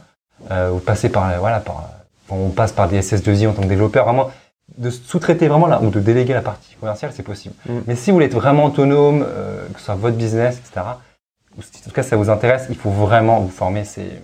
Euh, 0.52 0.72
ou 0.72 0.76
de 0.76 0.82
passer 0.82 1.10
par, 1.10 1.30
euh, 1.30 1.38
voilà, 1.40 1.60
par, 1.60 1.90
quand 2.28 2.36
on 2.36 2.50
passe 2.50 2.74
par 2.74 2.90
des 2.90 3.00
SS2I 3.02 3.48
en 3.48 3.54
tant 3.54 3.62
que 3.62 3.68
développeur, 3.68 4.06
vraiment 4.06 4.30
de 4.78 4.90
sous-traiter 4.90 5.48
vraiment 5.48 5.68
là, 5.68 5.82
ou 5.82 5.90
de 5.90 6.00
déléguer 6.00 6.34
la 6.34 6.42
partie 6.42 6.76
commerciale, 6.80 7.12
c'est 7.14 7.24
possible. 7.24 7.56
Mm. 7.68 7.80
Mais 7.88 7.96
si 7.96 8.12
vous 8.12 8.16
voulez 8.16 8.26
être 8.26 8.34
vraiment 8.34 8.66
autonome, 8.66 9.26
euh, 9.28 9.66
que 9.74 9.80
ce 9.80 9.86
soit 9.86 9.96
votre 9.96 10.18
business, 10.18 10.58
etc., 10.58 10.86
ou 11.58 11.62
si 11.62 11.70
en 11.86 11.90
tout 11.90 11.96
cas 11.96 12.04
ça 12.04 12.16
vous 12.16 12.30
intéresse, 12.30 12.66
il 12.70 12.76
faut 12.76 12.90
vraiment 12.90 13.40
vous 13.40 13.50
former, 13.50 13.84
c'est 13.86 14.22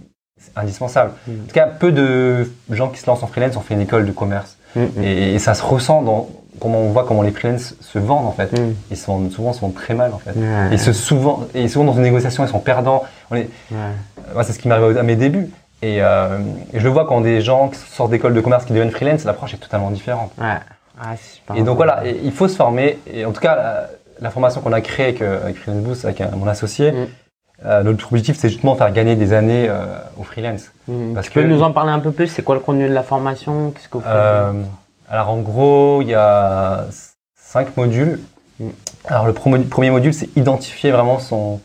indispensable. 0.56 1.12
Mm. 1.28 1.32
En 1.32 1.48
tout 1.48 1.54
cas, 1.54 1.68
peu 1.68 1.92
de 1.92 2.50
gens 2.70 2.90
qui 2.90 3.00
se 3.00 3.06
lancent 3.06 3.24
en 3.24 3.28
freelance 3.28 3.56
ont 3.56 3.62
fait 3.62 3.76
une 3.76 3.82
école 3.82 4.06
de 4.06 4.12
commerce. 4.12 4.58
Mm. 4.76 4.82
Et, 5.02 5.36
et 5.36 5.40
ça 5.40 5.54
se 5.54 5.64
ressent 5.64 6.02
dans 6.02 6.30
comment 6.60 6.80
on 6.80 6.90
voit 6.90 7.06
comment 7.06 7.22
les 7.22 7.32
freelance 7.32 7.76
se 7.80 8.00
vendent 8.00 8.28
en 8.28 8.32
fait. 8.32 8.52
Ils 8.92 8.98
se 8.98 9.06
vendent 9.08 9.32
souvent 9.32 9.54
se 9.54 9.62
vendent 9.62 9.76
très 9.76 9.94
mal 9.94 10.14
en 10.14 10.20
fait. 10.20 10.34
Et 10.72 10.78
se 10.78 10.92
souvent 10.94 11.48
et 11.54 11.68
souvent 11.68 11.86
dans 11.86 11.94
une 11.94 12.02
négociation 12.02 12.44
ils 12.44 12.50
sont 12.50 12.60
perdants. 12.60 13.04
On 13.32 13.36
est, 13.36 13.50
Ouais. 13.72 13.78
moi 14.34 14.44
c'est 14.44 14.54
ce 14.54 14.60
qui 14.60 14.68
m'arrive 14.68 14.98
à 14.98 15.04
mes 15.04 15.16
débuts. 15.16 15.50
Et, 15.82 16.02
euh, 16.02 16.40
et 16.74 16.80
je 16.80 16.84
le 16.84 16.90
vois 16.90 17.06
quand 17.06 17.22
des 17.22 17.42
gens 17.42 17.70
qui 17.70 17.80
sortent 17.80 18.12
d'école 18.12 18.34
de 18.34 18.42
commerce 18.42 18.66
qui 18.66 18.74
deviennent 18.74 18.92
freelance, 18.92 19.24
l'approche 19.24 19.54
est 19.54 19.58
totalement 19.58 19.92
différente. 19.92 20.32
Ouais. 20.38 20.58
Ah, 21.02 21.16
super 21.16 21.56
Et 21.56 21.62
donc 21.64 21.78
voilà, 21.78 22.06
et 22.06 22.20
il 22.24 22.32
faut 22.34 22.48
se 22.50 22.56
former. 22.58 23.00
Et 23.12 23.24
en 23.26 23.32
tout 23.32 23.40
cas, 23.40 23.56
la, 23.56 23.90
la 24.20 24.30
formation 24.30 24.60
qu'on 24.60 24.74
a 24.74 24.82
créée 24.82 25.08
avec, 25.08 25.22
euh, 25.22 25.42
avec 25.44 25.58
Freelance 25.58 25.84
Boost, 25.84 26.04
avec 26.06 26.20
euh, 26.20 26.26
mon 26.36 26.48
associé, 26.48 26.92
Mm. 26.92 27.08
euh, 27.66 27.84
notre 27.84 28.06
objectif 28.08 28.38
c'est 28.38 28.50
justement 28.50 28.76
faire 28.76 28.92
gagner 28.92 29.16
des 29.16 29.32
années 29.34 29.68
euh, 29.70 29.86
aux 30.18 30.24
freelance. 30.24 30.72
Mm. 30.90 31.14
parce 31.14 31.28
tu 31.28 31.34
peux 31.34 31.44
nous 31.48 31.62
en 31.64 31.72
parler 31.72 31.92
un 31.92 32.00
peu 32.00 32.12
plus? 32.12 32.28
C'est 32.28 32.42
quoi 32.44 32.56
le 32.56 32.62
contenu 32.62 32.88
de 32.90 32.94
la 32.94 33.04
formation? 33.04 33.72
Qu'est-ce 33.72 33.88
que 33.90 33.98
vous 33.98 34.04
faites? 34.04 34.66
Alors 35.10 35.30
en 35.30 35.38
gros, 35.40 36.02
il 36.02 36.10
y 36.10 36.14
a 36.14 36.86
cinq 37.36 37.76
modules. 37.78 38.20
Mm. 38.60 38.68
Alors 39.06 39.26
le 39.28 39.34
premier 39.34 39.90
module, 39.90 40.14
c'est 40.14 40.30
identifier 40.36 40.92
vraiment 40.92 41.20
son, 41.20 41.62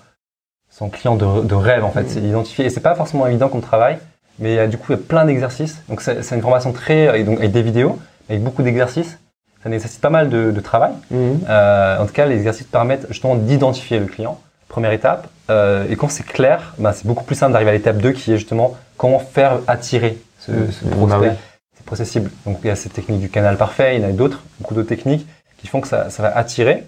son 0.76 0.88
client 0.88 1.14
de, 1.16 1.42
de 1.42 1.54
rêve 1.54 1.84
en 1.84 1.90
fait. 1.90 2.08
C'est 2.10 2.20
identifier, 2.20 2.64
et 2.66 2.70
c'est 2.70 2.80
pas 2.80 2.94
forcément 2.94 3.26
évident 3.26 3.48
comme 3.48 3.60
travail, 3.62 3.98
mais 4.38 4.58
a, 4.58 4.66
du 4.66 4.76
coup 4.76 4.87
il 4.92 4.96
y 4.96 4.98
a 4.98 5.02
plein 5.02 5.24
d'exercices. 5.24 5.76
Donc 5.88 6.00
c'est 6.00 6.22
c'est 6.22 6.34
une 6.34 6.42
formation 6.42 6.72
très, 6.72 7.20
et 7.20 7.24
donc 7.24 7.38
avec 7.38 7.52
des 7.52 7.62
vidéos, 7.62 7.98
avec 8.28 8.42
beaucoup 8.42 8.62
d'exercices. 8.62 9.18
Ça 9.62 9.70
nécessite 9.70 10.00
pas 10.02 10.10
mal 10.10 10.28
de, 10.28 10.50
de 10.50 10.60
travail. 10.60 10.92
Mhm. 11.10 11.40
Euh, 11.48 11.98
en 11.98 12.04
tout 12.06 12.12
cas, 12.12 12.26
les 12.26 12.37
exercices 12.37 12.66
permettent 12.66 13.06
justement 13.08 13.34
d'identifier 13.34 13.98
le 13.98 14.04
client. 14.04 14.38
Première 14.68 14.92
étape. 14.92 15.28
Euh, 15.48 15.87
et 15.88 15.96
quand 15.96 16.08
c'est 16.10 16.26
clair, 16.26 16.74
ben, 16.78 16.92
c'est 16.92 17.06
beaucoup 17.06 17.24
plus 17.24 17.34
simple 17.34 17.52
d'arriver 17.52 17.70
à 17.70 17.74
l'étape 17.74 17.96
2 17.96 18.12
qui 18.12 18.32
est 18.32 18.37
justement 18.37 18.74
comment 18.98 19.18
faire 19.20 19.60
attirer 19.66 20.18
ce, 20.38 20.52
ce 20.70 20.84
Mmh, 20.84 20.90
prospect. 20.90 21.28
oui. 21.28 21.34
C'est 21.78 21.87
possible. 21.87 22.30
Donc 22.44 22.58
il 22.62 22.66
y 22.66 22.70
a 22.70 22.76
cette 22.76 22.92
technique 22.92 23.20
du 23.20 23.30
canal 23.30 23.56
parfait, 23.56 23.96
il 23.96 24.02
y 24.02 24.04
en 24.04 24.08
a 24.10 24.12
d'autres, 24.12 24.42
beaucoup 24.60 24.74
d'autres 24.74 24.88
techniques 24.88 25.26
qui 25.58 25.66
font 25.66 25.80
que 25.80 25.88
ça, 25.88 26.10
ça 26.10 26.22
va 26.22 26.37
attirer. 26.37 26.84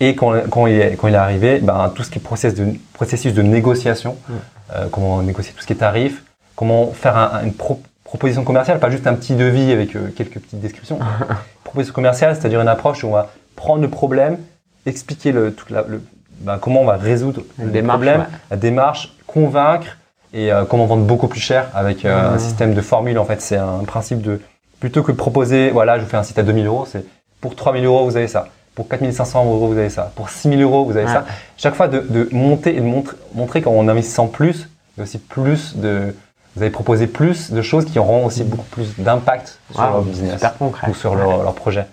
Et 0.00 0.14
quand, 0.14 0.32
quand, 0.50 0.66
il, 0.66 0.80
est, 0.80 0.96
quand 0.96 1.08
il 1.08 1.14
est 1.14 1.18
arrivé, 1.18 1.58
ben, 1.60 1.90
tout 1.94 2.02
ce 2.04 2.10
qui 2.10 2.18
est 2.18 2.22
process 2.22 2.54
de, 2.54 2.66
processus 2.92 3.34
de 3.34 3.42
négociation, 3.42 4.16
Mmh. 4.28 4.32
euh, 4.76 4.86
comment 4.90 5.22
négocier 5.22 5.52
tout 5.54 5.60
ce 5.62 5.66
qui 5.66 5.72
est 5.72 5.76
tarif, 5.76 6.22
comment 6.54 6.92
faire 6.92 7.16
un- 7.16 7.42
une 7.44 7.52
pro- 7.54 7.80
proposition 8.04 8.44
commerciale, 8.44 8.78
pas 8.78 8.90
juste 8.90 9.06
un 9.06 9.14
petit 9.14 9.34
devis 9.34 9.72
avec 9.72 9.96
euh, 9.96 10.08
quelques 10.16 10.38
petites 10.38 10.60
descriptions. 10.60 10.98
proposition 11.64 11.94
commerciale, 11.94 12.36
c'est-à-dire 12.36 12.60
une 12.60 12.68
approche 12.68 13.02
où 13.04 13.08
on 13.08 13.12
va 13.12 13.30
prendre 13.56 13.82
le 13.82 13.88
problème, 13.90 14.38
expliquer 14.86 15.32
le, 15.32 15.52
toute 15.52 15.70
la- 15.70 15.84
le, 15.88 16.00
ben, 16.40 16.58
comment 16.58 16.82
on 16.82 16.86
va 16.86 16.96
résoudre 16.96 17.42
le 17.58 17.70
démarche, 17.70 17.98
problème, 17.98 18.20
ouais. 18.20 18.26
la 18.52 18.56
démarche, 18.56 19.14
convaincre 19.26 19.96
et 20.32 20.52
euh, 20.52 20.64
comment 20.64 20.86
vendre 20.86 21.04
beaucoup 21.04 21.26
plus 21.26 21.40
cher 21.40 21.68
avec 21.74 22.04
euh, 22.04 22.34
un 22.34 22.38
système 22.38 22.72
de 22.74 22.80
formule. 22.80 23.18
En 23.18 23.24
fait, 23.24 23.40
c'est 23.40 23.56
un 23.56 23.82
principe 23.86 24.22
de 24.22 24.40
plutôt 24.78 25.02
que 25.02 25.10
de 25.10 25.16
proposer, 25.16 25.70
voilà, 25.70 25.98
je 25.98 26.04
vous 26.04 26.08
fais 26.08 26.16
un 26.18 26.22
site 26.22 26.38
à 26.38 26.42
2000 26.44 26.66
euros, 26.66 26.86
c'est 26.86 27.04
pour 27.40 27.56
3000 27.56 27.84
euros 27.84 28.04
vous 28.04 28.16
avez 28.16 28.28
ça, 28.28 28.46
pour 28.78 28.86
4500 28.88 29.44
euros 29.44 29.66
vous 29.66 29.76
avez 29.76 29.90
ça, 29.90 30.12
pour 30.14 30.30
6000 30.30 30.62
euros 30.62 30.84
vous 30.84 30.96
avez 30.96 31.06
Ouais. 31.06 31.12
ça. 31.12 31.26
Chaque 31.56 31.74
fois 31.74 31.88
de, 31.88 31.98
de 31.98 32.28
monter 32.30 32.76
et 32.76 32.80
de 32.80 32.84
montrer, 32.86 33.16
montrer 33.34 33.60
qu'en 33.60 33.88
investissant 33.88 34.28
plus, 34.28 34.68
il 34.96 34.98
y 34.98 35.00
a 35.00 35.02
aussi 35.02 35.18
plus 35.18 35.76
de, 35.76 36.14
vous 36.54 36.62
avez 36.62 36.70
proposé 36.70 37.08
plus 37.08 37.50
de 37.50 37.60
choses 37.60 37.84
qui 37.86 37.98
auront 37.98 38.24
aussi 38.24 38.44
beaucoup 38.44 38.66
plus 38.70 38.96
d'impact 38.96 39.58
sur 39.72 39.80
Wow, 39.80 39.90
leur 39.90 40.02
business 40.02 40.40
ou 40.88 40.94
sur 40.94 41.16
leur, 41.16 41.42
leur 41.42 41.54
projet. 41.54 41.86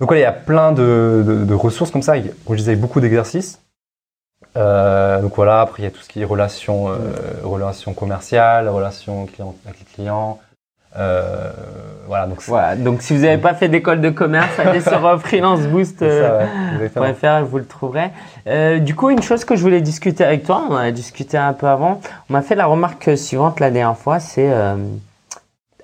Donc 0.00 0.08
voilà, 0.08 0.20
il 0.20 0.22
y 0.22 0.26
a 0.26 0.32
plein 0.32 0.72
de, 0.72 1.22
de- 1.26 1.44
de 1.44 1.54
ressources 1.54 1.90
comme 1.90 2.00
ça, 2.02 2.14
comme 2.18 2.56
je 2.56 2.60
disais, 2.60 2.76
beaucoup 2.76 3.00
d'exercices. 3.02 3.60
Euh, 4.56 5.20
donc 5.20 5.36
voilà, 5.36 5.60
après 5.60 5.82
il 5.82 5.84
y 5.84 5.88
a 5.88 5.90
tout 5.90 6.00
ce 6.00 6.08
qui 6.08 6.22
est 6.22 6.24
relations, 6.24 6.88
euh, 6.88 6.96
relations 7.44 7.92
commerciales, 7.92 8.70
relations 8.70 9.26
client, 9.26 9.54
avec 9.66 9.78
les 9.80 9.84
clients. 9.84 10.38
Euh, 10.96 11.52
voilà, 12.06 12.26
donc 12.26 12.42
Voilà, 12.42 12.74
donc 12.74 13.02
si 13.02 13.14
vous 13.14 13.22
n'avez 13.22 13.38
pas 13.38 13.54
fait 13.54 13.68
d'école 13.68 14.00
de 14.00 14.10
commerce, 14.10 14.58
allez 14.58 14.80
sur 14.80 15.06
euh, 15.06 15.18
Freelance 15.18 15.60
Boost. 15.60 16.00
c'est 16.00 16.20
ça, 16.20 16.40
euh, 16.40 16.88
ouais. 16.96 17.14
.fr, 17.14 17.44
vous 17.44 17.58
le 17.58 17.66
trouverez. 17.66 18.10
Euh, 18.48 18.80
du 18.80 18.96
coup, 18.96 19.10
une 19.10 19.22
chose 19.22 19.44
que 19.44 19.54
je 19.54 19.62
voulais 19.62 19.80
discuter 19.80 20.24
avec 20.24 20.42
toi, 20.42 20.64
on 20.68 20.72
en 20.72 20.78
a 20.78 20.90
discuté 20.90 21.38
un 21.38 21.52
peu 21.52 21.68
avant, 21.68 22.00
on 22.28 22.32
m'a 22.32 22.42
fait 22.42 22.56
la 22.56 22.66
remarque 22.66 23.16
suivante 23.16 23.60
la 23.60 23.70
dernière 23.70 23.96
fois, 23.96 24.18
c'est 24.18 24.50
euh, 24.50 24.74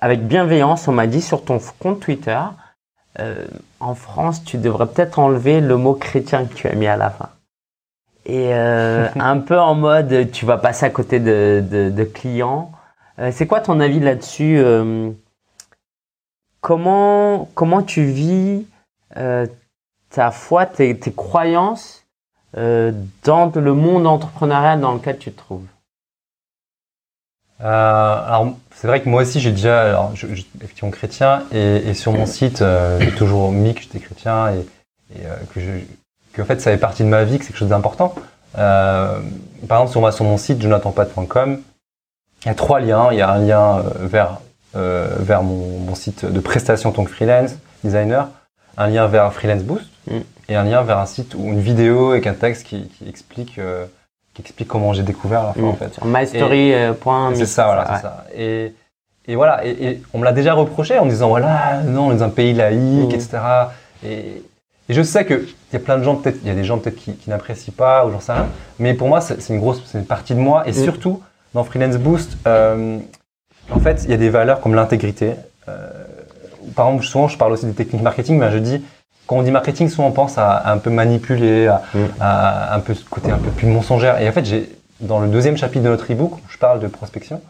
avec 0.01 0.27
bienveillance, 0.27 0.89
on 0.89 0.93
m'a 0.93 1.07
dit 1.07 1.23
sur 1.23 1.45
ton 1.45 1.61
compte 1.79 2.01
Twitter, 2.01 2.41
euh, 3.21 3.47
en 3.79 3.95
France, 3.95 4.43
tu 4.45 4.59
devrais 4.59 4.87
peut-être 4.87 5.21
enlever 5.21 5.61
le 5.61 5.77
mot 5.77 5.95
chrétien 5.95 6.45
que 6.45 6.55
tu 6.55 6.67
as 6.67 6.75
mis 6.75 6.89
à 6.89 6.97
la 6.97 7.11
fin. 7.11 7.29
Et 8.25 8.49
euh, 8.53 9.07
un 9.21 9.39
peu 9.39 9.59
en 9.59 9.77
mode, 9.77 10.33
tu 10.33 10.45
vas 10.45 10.59
passer 10.59 10.87
à 10.87 10.91
côté 10.91 11.21
de, 11.21 11.63
de, 11.71 11.91
de 11.91 12.05
clients. 12.05 12.73
Euh, 13.19 13.31
c'est 13.33 13.47
quoi 13.47 13.61
ton 13.61 13.81
avis 13.81 14.01
là-dessus 14.01 14.59
euh, 14.59 15.11
Comment 16.61 17.49
comment 17.55 17.83
tu 17.83 18.05
vis 18.05 18.67
euh, 19.17 19.47
ta 20.11 20.31
foi, 20.31 20.67
tes, 20.67 20.97
tes 20.99 21.13
croyances 21.13 22.03
dans 22.55 23.53
le 23.55 23.75
monde 23.75 24.07
entrepreneurial 24.07 24.81
dans 24.81 24.95
lequel 24.95 25.19
tu 25.19 25.31
te 25.31 25.37
trouves? 25.37 25.67
Alors, 27.61 28.55
c'est 28.75 28.87
vrai 28.87 29.03
que 29.03 29.11
moi 29.11 29.23
aussi, 29.23 29.41
j'ai 29.41 29.51
déjà, 29.51 29.83
alors, 29.83 30.13
effectivement 30.15 30.91
chrétien, 30.91 31.43
et, 31.53 31.93
sur 31.93 32.13
mon 32.13 32.25
site, 32.25 32.65
j'ai 33.01 33.15
toujours 33.15 33.53
mis 33.53 33.75
que 33.75 33.83
j'étais 33.83 33.99
chrétien 33.99 34.55
et, 34.55 34.67
que, 36.33 36.41
en 36.41 36.45
fait, 36.47 36.63
ça 36.63 36.71
fait 36.71 36.79
partie 36.79 37.03
de 37.05 37.09
ma 37.09 37.25
vie, 37.25 37.39
que 37.39 37.45
c'est 37.45 37.51
quelque 37.51 37.59
chose 37.59 37.69
d'important. 37.69 38.15
Par 38.55 39.21
exemple, 39.69 39.99
on 39.99 40.01
va 40.01 40.13
sur 40.13 40.25
mon 40.25 40.39
site, 40.39 40.63
jonathanpat.com, 40.63 41.61
il 42.47 42.49
y 42.49 42.53
a 42.53 42.55
trois 42.55 42.81
liens. 42.81 43.09
Il 43.11 43.19
y 43.19 43.23
a 43.23 43.31
un 43.31 43.39
lien 43.39 43.79
euh, 43.79 43.83
vers, 44.07 44.39
euh, 44.77 45.09
vers 45.19 45.43
mon, 45.43 45.81
mon 45.81 45.95
site 45.95 46.25
de 46.25 46.41
prestation 46.41 46.91
en 46.91 46.93
tant 46.93 47.05
que 47.05 47.11
freelance, 47.11 47.51
designer, 47.85 48.29
un 48.77 48.87
lien 48.89 49.07
vers 49.09 49.33
Freelance 49.33 49.63
Boost, 49.63 49.87
Mm. 50.09 50.19
et 50.49 50.55
un 50.55 50.63
lien 50.63 50.83
vers 50.83 50.99
un 50.99 51.07
site 51.07 51.35
ou 51.35 51.41
une 51.41 51.59
vidéo 51.59 52.13
avec 52.13 52.29
un 52.29 52.33
texte 52.35 52.65
qui, 52.65 52.87
qui 52.97 53.09
explique, 53.09 53.59
euh, 53.59 53.87
qui 54.35 54.43
explique 54.43 54.69
comment 54.69 54.93
j'ai 54.93 55.03
découvert 55.03 55.43
la 55.43 55.53
foi, 55.53 55.69
en 55.69 55.73
fait. 55.75 55.93
Sur 55.95 56.05
mystory.me. 56.05 57.35
C'est 57.35 57.47
ça, 57.47 57.65
voilà, 57.67 57.87
c'est 57.97 58.03
ça. 58.03 58.25
Et, 58.37 58.73
et 59.27 59.35
voilà, 59.35 59.67
et, 59.67 59.71
et 59.85 60.03
on 60.15 60.19
me 60.19 60.25
l'a 60.25 60.31
déjà 60.33 60.55
reproché 60.55 60.97
en 61.01 61.07
disant, 61.07 61.29
voilà, 61.29 61.81
non, 61.85 62.07
on 62.07 62.13
est 62.13 62.19
dans 62.19 62.25
un 62.27 62.29
pays 62.29 62.55
laïque, 62.55 63.09
Mhm. 63.09 63.15
etc. 63.15 63.39
Et, 64.05 64.43
et 64.89 64.95
je 64.95 65.03
sais 65.03 65.27
qu'il 65.27 65.49
y 65.73 65.77
a 65.77 65.81
plein 65.81 65.99
de 65.99 66.05
gens, 66.05 66.15
peut-être, 66.15 66.39
il 66.43 66.47
y 66.47 66.51
a 66.53 66.55
des 66.55 66.63
gens 66.63 66.79
peut-être 66.79 66.95
qui, 66.95 67.15
qui 67.17 67.29
n'apprécient 67.29 67.75
pas, 67.77 68.07
ou 68.07 68.13
j'en 68.13 68.21
sais 68.21 68.33
rien. 68.33 68.47
Mais 68.79 68.95
pour 68.95 69.09
moi, 69.09 69.21
c'est 69.21 69.49
une 69.49 69.59
grosse, 69.59 69.83
c'est 69.87 69.99
une 69.99 70.07
partie 70.07 70.37
de 70.37 70.41
moi. 70.41 70.63
Et 70.69 70.73
surtout, 70.73 71.21
dans 71.55 71.65
Freelance 71.65 71.97
Boost, 71.97 72.37
euh, 72.47 72.99
en 73.71 73.81
fait, 73.81 74.03
il 74.05 74.11
y 74.11 74.15
a 74.15 74.17
des 74.17 74.31
valeurs 74.31 74.61
comme 74.61 74.75
l'intégrité. 74.75 75.35
Euh, 75.69 75.89
par 76.75 76.87
exemple, 76.89 77.05
souvent, 77.05 77.29
je 77.29 77.39
parle 77.39 77.53
aussi 77.53 77.67
des 77.67 77.73
techniques 77.73 78.03
marketing, 78.03 78.39
mais 78.39 78.51
je 78.51 78.59
dis, 78.59 78.85
quand 79.27 79.37
on 79.37 79.43
dit 79.43 79.51
marketing, 79.51 79.89
souvent 79.89 80.09
on 80.09 80.13
pense 80.13 80.39
à, 80.39 80.51
à 80.53 80.73
un 80.73 80.79
peu 80.79 80.91
manipuler, 80.91 81.67
à, 81.67 81.83
Mhm. 81.95 82.09
à 82.21 82.75
un 82.75 82.81
peu 82.81 82.95
ce 82.95 83.05
côté 83.05 83.31
un 83.31 83.39
peu 83.39 83.51
plus 83.51 83.67
mensongère. 83.67 84.21
Et 84.21 84.29
en 84.29 84.33
fait, 84.33 84.45
j'ai 84.45 84.71
dans 85.01 85.19
le 85.21 85.29
deuxième 85.29 85.57
chapitre 85.57 85.85
de 85.85 85.89
notre 85.91 86.11
ebook, 86.11 86.35
je 86.49 86.59
parle 86.59 86.81
de 86.81 86.87
prospection, 86.87 87.41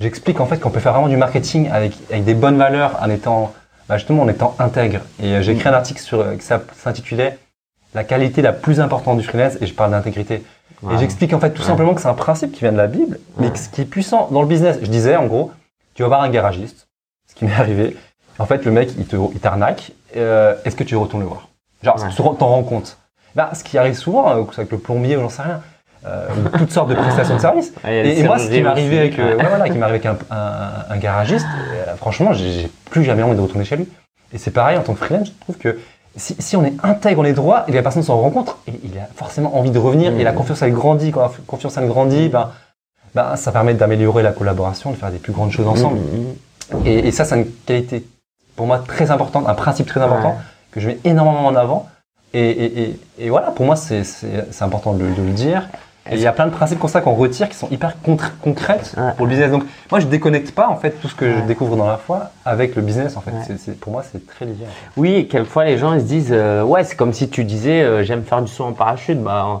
j'explique 0.00 0.40
en 0.40 0.46
fait 0.46 0.58
qu'on 0.58 0.70
peut 0.70 0.80
faire 0.80 0.92
vraiment 0.92 1.08
du 1.08 1.16
marketing 1.16 1.68
avec, 1.70 1.92
avec 2.10 2.24
des 2.24 2.34
bonnes 2.34 2.56
valeurs 2.56 2.98
en 3.02 3.10
étant, 3.10 3.52
bah, 3.88 3.98
justement, 3.98 4.22
en 4.22 4.28
étant 4.28 4.54
intègre. 4.58 5.00
Et 5.22 5.34
euh, 5.34 5.42
j'ai 5.42 5.52
écrit 5.52 5.68
un 5.68 5.74
article 5.74 6.00
sur, 6.00 6.24
qui 6.38 6.46
s'intitulait 6.74 7.38
La 7.94 8.04
qualité 8.04 8.42
la 8.42 8.52
plus 8.52 8.80
importante 8.80 9.18
du 9.18 9.24
freelance 9.24 9.54
et 9.60 9.66
je 9.66 9.74
parle 9.74 9.90
d'intégrité. 9.92 10.42
Ouais. 10.82 10.94
Et 10.94 10.98
j'explique 10.98 11.32
en 11.32 11.40
fait 11.40 11.50
tout 11.50 11.62
Ouais. 11.62 11.66
simplement 11.66 11.94
que 11.94 12.00
c'est 12.00 12.08
un 12.08 12.14
principe 12.14 12.52
qui 12.52 12.60
vient 12.60 12.72
de 12.72 12.76
la 12.76 12.86
Bible, 12.86 13.18
mais 13.38 13.54
ce 13.54 13.68
qui 13.68 13.80
est 13.80 13.84
puissant 13.84 14.28
dans 14.30 14.42
le 14.42 14.48
business. 14.48 14.78
Je 14.82 14.86
disais 14.88 15.16
en 15.16 15.26
gros, 15.26 15.50
tu 15.94 16.02
vas 16.02 16.08
voir 16.08 16.22
un 16.22 16.28
garagiste, 16.30 16.88
ce 17.28 17.34
qui 17.34 17.44
m'est 17.44 17.54
arrivé. 17.54 17.96
En 18.38 18.46
fait, 18.46 18.64
le 18.64 18.70
mec, 18.70 18.90
il 18.96 19.06
te, 19.06 19.16
il 19.16 19.40
t'arnaque. 19.40 19.92
euh, 20.16 20.54
Est-ce 20.64 20.76
que 20.76 20.84
tu 20.84 20.94
retournes 20.96 21.22
le 21.22 21.28
voir? 21.28 21.48
Genre, 21.82 21.96
tu 22.08 22.16
t'en 22.22 22.46
rends 22.46 22.62
compte. 22.62 22.98
Ben, 23.34 23.48
ce 23.52 23.64
qui 23.64 23.76
arrive 23.78 23.94
souvent, 23.94 24.30
euh, 24.30 24.44
avec 24.56 24.70
le 24.70 24.78
plombier 24.78 25.16
ou 25.16 25.20
j'en 25.22 25.28
sais 25.28 25.42
rien, 25.42 25.60
euh, 26.06 26.28
ou 26.54 26.58
toutes 26.58 26.70
sortes 26.70 26.88
de 26.90 26.94
prestations 26.94 27.34
de 27.36 27.40
services. 27.40 27.72
Ouais, 27.84 28.06
Et, 28.06 28.20
et 28.20 28.22
moi, 28.22 28.38
ce 28.38 28.48
qui 28.48 28.60
m'est 28.62 28.68
arrivé 28.68 28.98
avec, 29.00 29.18
euh, 29.18 29.36
Ouais. 29.36 29.44
voilà, 29.48 29.68
qui 29.68 29.82
avec 29.82 30.06
un, 30.06 30.16
un, 30.30 30.70
un 30.90 30.96
garagiste, 30.98 31.46
euh, 31.88 31.94
franchement, 31.96 32.32
j'ai 32.32 32.70
plus 32.90 33.02
jamais 33.04 33.22
envie 33.24 33.36
de 33.36 33.40
retourner 33.40 33.64
chez 33.64 33.76
lui. 33.76 33.88
Et 34.32 34.38
c'est 34.38 34.50
pareil 34.52 34.78
en 34.78 34.82
tant 34.82 34.94
que 34.94 35.04
freelance, 35.04 35.28
je 35.28 35.32
trouve 35.40 35.56
que 35.58 35.78
si, 36.18 36.36
si 36.38 36.56
on 36.56 36.64
est 36.64 36.74
intègre, 36.82 37.20
on 37.20 37.24
est 37.24 37.32
droit, 37.32 37.64
et 37.66 37.70
que 37.70 37.76
la 37.76 37.82
personne 37.82 38.02
s'en 38.02 38.18
rend 38.20 38.30
compte, 38.30 38.56
il, 38.66 38.74
il 38.84 38.98
a 38.98 39.06
forcément 39.14 39.56
envie 39.56 39.70
de 39.70 39.78
revenir, 39.78 40.12
et 40.18 40.24
la 40.24 40.32
Mhm. 40.32 40.38
confiance 40.38 40.62
elle 40.62 40.72
grandit. 40.72 41.10
Quand 41.12 41.22
la 41.22 41.30
confiance 41.46 41.76
elle 41.76 41.88
grandit, 41.88 42.28
ben, 42.28 42.50
ben, 43.14 43.36
ça 43.36 43.52
permet 43.52 43.74
d'améliorer 43.74 44.22
la 44.22 44.32
collaboration, 44.32 44.90
de 44.90 44.96
faire 44.96 45.10
des 45.10 45.18
plus 45.18 45.32
grandes 45.32 45.50
choses 45.52 45.66
ensemble. 45.68 45.98
Mhm. 45.98 46.86
Et, 46.86 47.08
et 47.08 47.12
ça, 47.12 47.24
c'est 47.24 47.36
une 47.36 47.46
qualité 47.66 48.04
pour 48.56 48.66
moi 48.66 48.78
très 48.86 49.10
importante, 49.10 49.48
un 49.48 49.54
principe 49.54 49.86
très 49.86 50.00
important 50.02 50.30
Ouais. 50.30 50.44
que 50.72 50.80
je 50.80 50.88
mets 50.88 50.98
énormément 51.04 51.46
en 51.46 51.54
avant. 51.56 51.88
Et, 52.34 52.40
et, 52.50 52.80
et, 52.82 53.00
et 53.20 53.30
voilà, 53.30 53.50
pour 53.52 53.64
moi, 53.64 53.74
c'est 53.76 54.02
important 54.60 54.92
de 54.92 55.04
le 55.04 55.32
dire. 55.32 55.68
Et 56.10 56.14
il 56.14 56.20
y 56.20 56.26
a 56.26 56.32
plein 56.32 56.46
de 56.46 56.50
principes 56.52 56.78
comme 56.78 56.88
ça 56.90 57.00
qu'on 57.00 57.14
retire 57.14 57.48
qui 57.48 57.56
sont 57.56 57.68
hyper 57.70 57.94
concrètes 58.42 58.94
Ouais. 58.96 59.12
pour 59.16 59.26
le 59.26 59.30
business. 59.30 59.50
Donc, 59.50 59.64
moi, 59.90 60.00
je 60.00 60.06
déconnecte 60.06 60.52
pas 60.52 60.68
en 60.68 60.76
fait 60.76 60.90
tout 61.00 61.08
ce 61.08 61.14
que 61.14 61.30
je 61.36 61.40
découvre 61.40 61.76
dans 61.76 61.86
la 61.86 61.96
foi 61.98 62.30
avec 62.44 62.74
le 62.76 62.82
business. 62.82 63.16
En 63.16 63.20
fait, 63.20 63.30
Ouais. 63.32 63.56
C'est- 63.58 63.78
pour 63.78 63.92
moi, 63.92 64.02
c'est 64.10 64.26
très 64.26 64.44
lié. 64.46 64.52
en 64.62 64.66
fait. 64.66 64.90
Oui, 64.96 65.28
quelquefois 65.28 65.64
les 65.64 65.78
gens 65.78 65.92
ils 65.94 66.00
se 66.00 66.06
disent 66.06 66.32
euh, 66.32 66.62
ouais 66.62 66.84
c'est 66.84 66.96
comme 66.96 67.12
si 67.12 67.28
tu 67.28 67.44
disais 67.44 67.82
euh, 67.82 68.02
j'aime 68.04 68.22
faire 68.22 68.42
du 68.42 68.50
saut 68.50 68.64
en 68.64 68.72
parachute 68.72 69.22
bah 69.22 69.60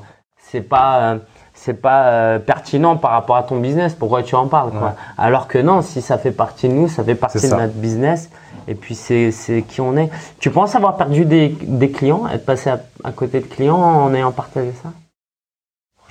c'est 0.50 0.60
pas 0.62 0.98
euh, 1.00 1.18
c'est 1.54 1.74
pas 1.74 2.06
euh, 2.06 2.38
pertinent 2.38 2.96
par 2.96 3.10
rapport 3.12 3.36
à 3.36 3.42
ton 3.42 3.56
business 3.58 3.94
pourquoi 3.94 4.22
tu 4.22 4.34
en 4.34 4.46
parles 4.46 4.70
quoi? 4.70 4.94
Alors 5.18 5.48
que 5.48 5.58
non 5.58 5.82
si 5.82 6.00
ça 6.02 6.16
fait 6.18 6.30
partie 6.30 6.68
de 6.68 6.74
nous 6.74 6.88
ça 6.88 7.02
fait 7.04 7.14
partie 7.14 7.48
de 7.48 7.54
notre 7.54 7.72
business 7.74 8.30
et 8.66 8.74
puis 8.74 8.94
c'est 8.94 9.30
c'est 9.32 9.62
qui 9.62 9.80
on 9.80 9.96
est 9.96 10.08
tu 10.38 10.50
penses 10.50 10.74
avoir 10.74 10.96
perdu 10.96 11.24
des, 11.24 11.48
des 11.62 11.90
clients? 11.90 12.22
Être 12.32 12.44
passé 12.46 12.70
à, 12.70 12.80
à 13.04 13.12
côté 13.12 13.40
de 13.40 13.46
clients 13.46 13.76
en 13.76 14.14
ayant 14.14 14.32
partagé 14.32 14.72
ça? 14.82 14.90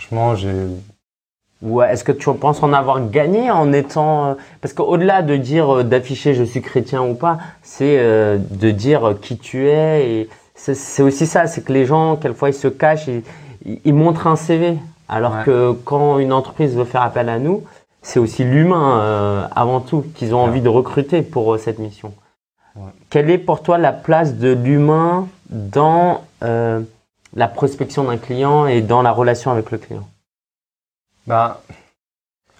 Franchement, 0.08 0.36
j'ai. 0.36 0.52
est-ce 1.92 2.04
que 2.04 2.12
tu 2.12 2.32
penses 2.34 2.64
en 2.64 2.72
avoir 2.74 3.10
gagné 3.10 3.52
en 3.52 3.74
étant 3.74 4.26
euh, 4.28 4.34
parce 4.62 4.74
qu'au-delà 4.74 5.22
de 5.22 5.36
dire 5.38 5.78
euh, 5.78 5.84
d'afficher 5.84 6.34
je 6.34 6.44
suis 6.44 6.62
chrétien 6.62 7.02
ou 7.04 7.14
pas, 7.14 7.38
c'est 7.64 7.98
euh, 8.00 8.38
de 8.52 8.72
dire 8.72 9.16
qui 9.22 9.38
tu 9.38 9.68
es 9.70 10.10
et 10.10 10.30
c'est- 10.56 11.04
aussi 11.04 11.26
ça, 11.26 11.48
c'est 11.48 11.64
que 11.64 11.74
les 11.74 11.86
gens 11.86 12.16
quelquefois 12.16 12.50
ils 12.50 12.54
se 12.54 12.68
cachent, 12.68 13.10
ils, 13.66 13.94
montrent 13.94 14.28
un 14.28 14.36
CV 14.36 14.78
alors 15.10 15.34
Ouais. 15.34 15.44
que 15.46 15.72
quand 15.84 16.20
une 16.20 16.32
entreprise 16.34 16.76
veut 16.76 16.86
faire 16.86 17.02
appel 17.02 17.28
à 17.30 17.40
nous, 17.40 17.64
c'est 18.02 18.20
aussi 18.20 18.44
l'humain 18.44 19.00
euh, 19.02 19.48
avant 19.56 19.80
tout 19.82 20.06
qu'ils 20.16 20.34
ont 20.34 20.44
Ouais. 20.44 20.50
envie 20.50 20.62
de 20.62 20.70
recruter 20.70 21.22
pour 21.22 21.54
euh, 21.54 21.58
cette 21.58 21.80
mission. 21.80 22.14
Ouais. 22.76 22.92
Quelle 23.10 23.30
est 23.30 23.38
pour 23.40 23.62
toi 23.62 23.78
la 23.78 23.92
place 23.92 24.36
de 24.36 24.54
l'humain 24.54 25.28
dans 25.50 26.22
euh, 26.44 26.82
la 27.36 27.48
prospection 27.48 28.06
d'un 28.06 28.18
client 28.18 28.68
et 28.68 28.82
dans 28.82 29.02
la 29.02 29.12
relation 29.12 29.52
avec 29.52 29.72
le 29.72 29.78
client 29.78 30.08
Ben, 31.28 31.58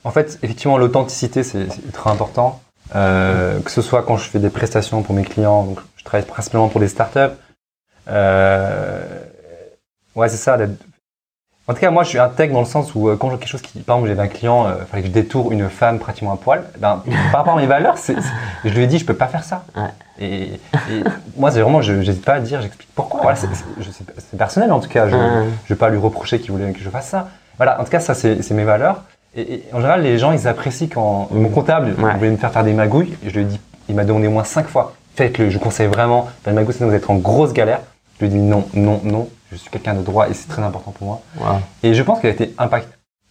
en 0.04 0.12
fait, 0.12 0.40
effectivement, 0.44 0.78
l'authenticité, 0.78 1.44
c'est 1.44 1.68
ultra 1.86 2.12
important. 2.12 2.62
Euh, 2.96 3.60
que 3.60 3.72
ce 3.72 3.82
soit 3.82 4.04
quand 4.04 4.16
je 4.16 4.30
fais 4.30 4.40
des 4.40 4.50
prestations 4.50 5.04
pour 5.04 5.14
mes 5.14 5.24
clients, 5.24 5.76
je 5.98 6.04
travaille 6.04 6.26
principalement 6.26 6.70
pour 6.70 6.80
des 6.80 6.88
startups. 6.88 7.36
Euh, 8.08 9.26
ouais, 10.16 10.30
c'est 10.30 10.38
ça. 10.38 10.58
En 11.70 11.74
tout 11.74 11.80
cas, 11.82 11.92
moi, 11.92 12.04
je 12.04 12.10
suis 12.10 12.20
intègre 12.20 12.54
dans 12.54 12.62
le 12.62 12.66
sens 12.66 12.96
où 12.96 13.10
euh, 13.10 13.18
quand 13.18 13.30
j'ai 13.30 13.38
quelque 13.38 13.50
chose 13.50 13.62
qui, 13.62 13.80
par 13.80 13.98
exemple, 13.98 14.08
j'avais 14.10 14.22
un 14.28 14.32
client, 14.32 14.68
il 14.80 14.86
fallait 14.86 15.04
que 15.04 15.10
je 15.10 15.14
détourne 15.14 15.52
une 15.52 15.70
femme 15.70 16.00
pratiquement 16.00 16.32
à 16.34 16.38
poil. 16.38 16.64
Ben, 16.80 17.04
par 17.32 17.42
rapport 17.42 17.58
à 17.58 17.62
mes 17.62 17.68
valeurs, 17.68 17.98
c'est, 17.98 18.16
c'est- 18.16 18.70
je 18.70 18.74
lui 18.74 18.84
ai 18.84 18.88
dit, 18.88 19.00
je 19.00 19.06
peux 19.06 19.14
pas 19.16 19.28
faire 19.28 19.44
ça. 19.44 19.64
Ouais. 19.76 19.90
Et, 20.20 20.44
et 20.90 21.04
moi, 21.36 21.52
c'est 21.52 21.60
vraiment, 21.62 21.82
je 21.82 21.92
n'hésite 21.92 22.24
pas 22.24 22.36
à 22.36 22.40
dire, 22.40 22.62
j'explique 22.62 22.88
pourquoi. 22.96 23.20
Voilà, 23.22 23.36
c'est, 23.36 23.48
c'est- 23.54 23.66
je 23.82 24.38
personnel 24.38 24.72
en 24.72 24.80
tout 24.80 24.88
cas. 24.90 25.10
Je, 25.10 25.16
je 25.66 25.74
vais 25.74 25.78
pas 25.78 25.90
lui 25.90 25.98
reprocher 25.98 26.40
qu'il 26.40 26.52
voulait 26.52 26.72
que 26.72 26.80
je 26.80 26.90
fasse 26.90 27.10
ça. 27.10 27.28
Voilà, 27.58 27.82
en 27.82 27.84
tout 27.84 27.90
cas, 27.92 28.00
ça, 28.00 28.14
c'est 28.14 28.52
mes 28.52 28.64
valeurs. 28.64 29.04
Et, 29.36 29.56
et 29.56 29.64
en 29.74 29.78
général, 29.78 30.04
les 30.04 30.18
gens, 30.18 30.32
ils 30.32 30.48
apprécient 30.48 30.88
quand 30.88 31.28
mon 31.32 31.50
comptable 31.50 31.94
Ouais. 32.02 32.14
voulait 32.16 32.30
me 32.32 32.38
faire 32.38 32.52
faire 32.54 32.64
des 32.64 32.74
magouilles. 32.74 33.18
Et 33.26 33.30
je 33.30 33.36
lui 33.36 33.42
ai 33.42 33.46
dit, 33.46 33.60
il 33.90 33.96
m'a 33.96 34.06
demandé 34.06 34.28
au 34.28 34.32
moins 34.32 34.46
cinq 34.46 34.68
fois. 34.68 34.94
Faites-le, 35.16 35.50
je 35.50 35.58
vous 35.58 35.64
conseille 35.64 35.88
vraiment. 35.88 36.30
Faire 36.44 36.52
une 36.54 36.60
magouille, 36.60 36.76
sinon 36.76 36.88
vous 36.90 36.96
êtes 36.96 37.10
en 37.10 37.16
grosse 37.16 37.52
galère. 37.52 37.82
Je 38.22 38.26
lui 38.26 38.32
ai 38.32 38.38
dit 38.38 38.42
non, 38.42 38.66
non, 38.74 39.02
non. 39.04 39.28
Je 39.52 39.56
suis 39.58 39.70
quelqu'un 39.70 39.94
de 39.94 40.02
droit 40.02 40.28
et 40.30 40.34
c'est 40.34 40.48
très 40.48 40.62
important 40.62 40.92
pour 40.92 41.08
moi. 41.08 41.22
Wow. 41.40 41.60
Et 41.84 41.94
je 41.94 42.04
pense 42.04 42.20
qu'il 42.20 42.30
a 42.30 42.34
été 42.34 42.54
impact, 42.58 42.90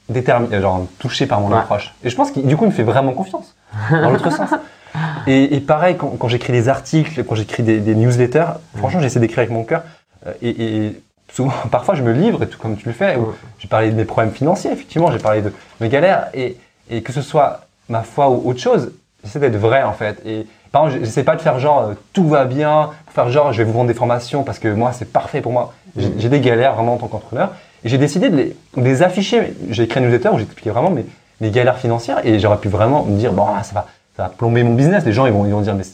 déterminé, 0.08 0.60
genre 0.60 0.86
touché 0.98 1.26
par 1.26 1.40
mon 1.40 1.50
Ouais. 1.50 1.58
approche. 1.58 1.94
Et 2.04 2.10
je 2.10 2.16
pense 2.16 2.30
qu'il, 2.30 2.46
du 2.46 2.56
coup, 2.56 2.64
il 2.64 2.68
me 2.68 2.72
fait 2.72 2.82
vraiment 2.82 3.12
confiance. 3.12 3.54
Dans 3.90 4.10
l'autre 4.10 4.30
sens. 4.30 4.50
Et, 5.26 5.56
et 5.56 5.60
pareil, 5.60 5.96
quand, 5.98 6.08
quand 6.18 6.28
j'écris 6.28 6.54
des 6.54 6.70
articles, 6.70 7.22
quand 7.24 7.34
j'écris 7.34 7.62
des, 7.62 7.80
des 7.80 7.94
newsletters, 7.94 8.46
franchement, 8.78 9.00
j'essaie 9.00 9.20
d'écrire 9.20 9.40
avec 9.40 9.50
mon 9.50 9.62
cœur. 9.62 9.82
Euh, 10.26 10.32
Et, 10.40 10.86
et 10.86 11.02
souvent, 11.30 11.52
parfois, 11.70 11.94
je 11.94 12.02
me 12.02 12.12
livre, 12.12 12.44
et 12.44 12.48
tout 12.48 12.58
comme 12.58 12.76
tu 12.78 12.86
le 12.86 12.94
fais. 12.94 13.18
J'ai 13.58 13.68
parlé 13.68 13.90
de 13.90 13.96
mes 13.96 14.06
problèmes 14.06 14.32
financiers, 14.32 14.70
effectivement, 14.72 15.10
j'ai 15.12 15.18
parlé 15.18 15.42
de 15.42 15.52
mes 15.80 15.90
galères. 15.90 16.28
Et, 16.32 16.56
et 16.88 17.02
que 17.02 17.12
ce 17.12 17.20
soit 17.20 17.66
ma 17.90 18.02
foi 18.04 18.30
ou 18.30 18.48
autre 18.48 18.60
chose, 18.60 18.92
j'essaie 19.22 19.38
d'être 19.40 19.56
vrai, 19.58 19.82
en 19.82 19.92
fait. 19.92 20.22
Et 20.24 20.46
par 20.72 20.86
exemple, 20.86 21.04
j'essaie 21.04 21.24
pas 21.24 21.36
de 21.36 21.42
faire 21.42 21.58
genre, 21.58 21.80
euh, 21.90 21.94
tout 22.14 22.26
va 22.28 22.46
bien, 22.46 22.90
faire 23.14 23.28
genre, 23.28 23.52
je 23.52 23.58
vais 23.58 23.64
vous 23.64 23.72
vendre 23.74 23.88
des 23.88 23.94
formations 23.94 24.44
parce 24.44 24.58
que 24.58 24.68
moi, 24.68 24.92
c'est 24.92 25.12
parfait 25.12 25.42
pour 25.42 25.52
moi. 25.52 25.74
J'ai 25.96 26.28
des 26.28 26.40
galères 26.40 26.74
vraiment 26.74 26.94
en 26.94 26.96
tant 26.98 27.08
qu'entrepreneur. 27.08 27.50
Et 27.84 27.88
j'ai 27.88 27.98
décidé 27.98 28.28
de 28.30 28.36
les, 28.36 28.56
de 28.76 28.82
les 28.82 29.02
afficher. 29.02 29.54
J'ai 29.70 29.84
écrit 29.84 30.00
une 30.00 30.06
newsletter 30.06 30.30
où 30.30 30.38
j'expliquais 30.38 30.70
vraiment 30.70 30.90
mes, 30.90 31.04
mes 31.40 31.50
galères 31.50 31.78
financières 31.78 32.24
et 32.26 32.38
j'aurais 32.38 32.58
pu 32.58 32.68
vraiment 32.68 33.04
me 33.04 33.16
dire, 33.16 33.32
bon, 33.32 33.44
ah, 33.48 33.62
ça 33.62 33.74
va, 33.74 33.86
ça 34.16 34.24
va 34.24 34.28
plomber 34.28 34.62
mon 34.62 34.74
business. 34.74 35.04
Les 35.04 35.12
gens, 35.12 35.26
ils 35.26 35.32
vont, 35.32 35.46
ils 35.46 35.52
vont 35.52 35.60
dire, 35.60 35.74
mais 35.74 35.84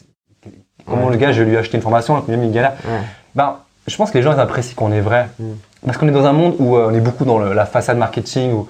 comment 0.87 1.07
Ouais. 1.07 1.13
le 1.13 1.17
gars, 1.19 1.33
je 1.33 1.43
vais 1.43 1.51
lui 1.51 1.57
acheter 1.57 1.77
une 1.77 1.83
formation 1.83 2.15
alors 2.15 2.25
qu'il 2.25 2.35
a 2.35 2.37
une 2.37 2.51
galère. 2.53 2.73
Ouais. 2.85 3.01
Ben, 3.35 3.57
je 3.87 3.97
pense 3.97 4.11
que 4.11 4.19
les 4.19 4.23
gens, 4.23 4.33
ils 4.33 4.41
apprécient 4.41 4.75
qu'on 4.77 4.93
est 4.93 5.01
vrai. 5.01 5.29
Mm. 5.39 5.45
Parce 5.85 5.99
qu'on 5.99 6.09
est 6.09 6.13
dans 6.13 6.27
un 6.27 6.33
monde 6.33 6.55
où 6.59 6.77
euh, 6.77 6.89
on 6.91 6.95
est 6.95 7.01
beaucoup 7.01 7.25
dans 7.25 7.39
le- 7.39 7.53
la 7.53 7.67
façade 7.67 7.99
marketing, 7.99 8.53
où, 8.53 8.69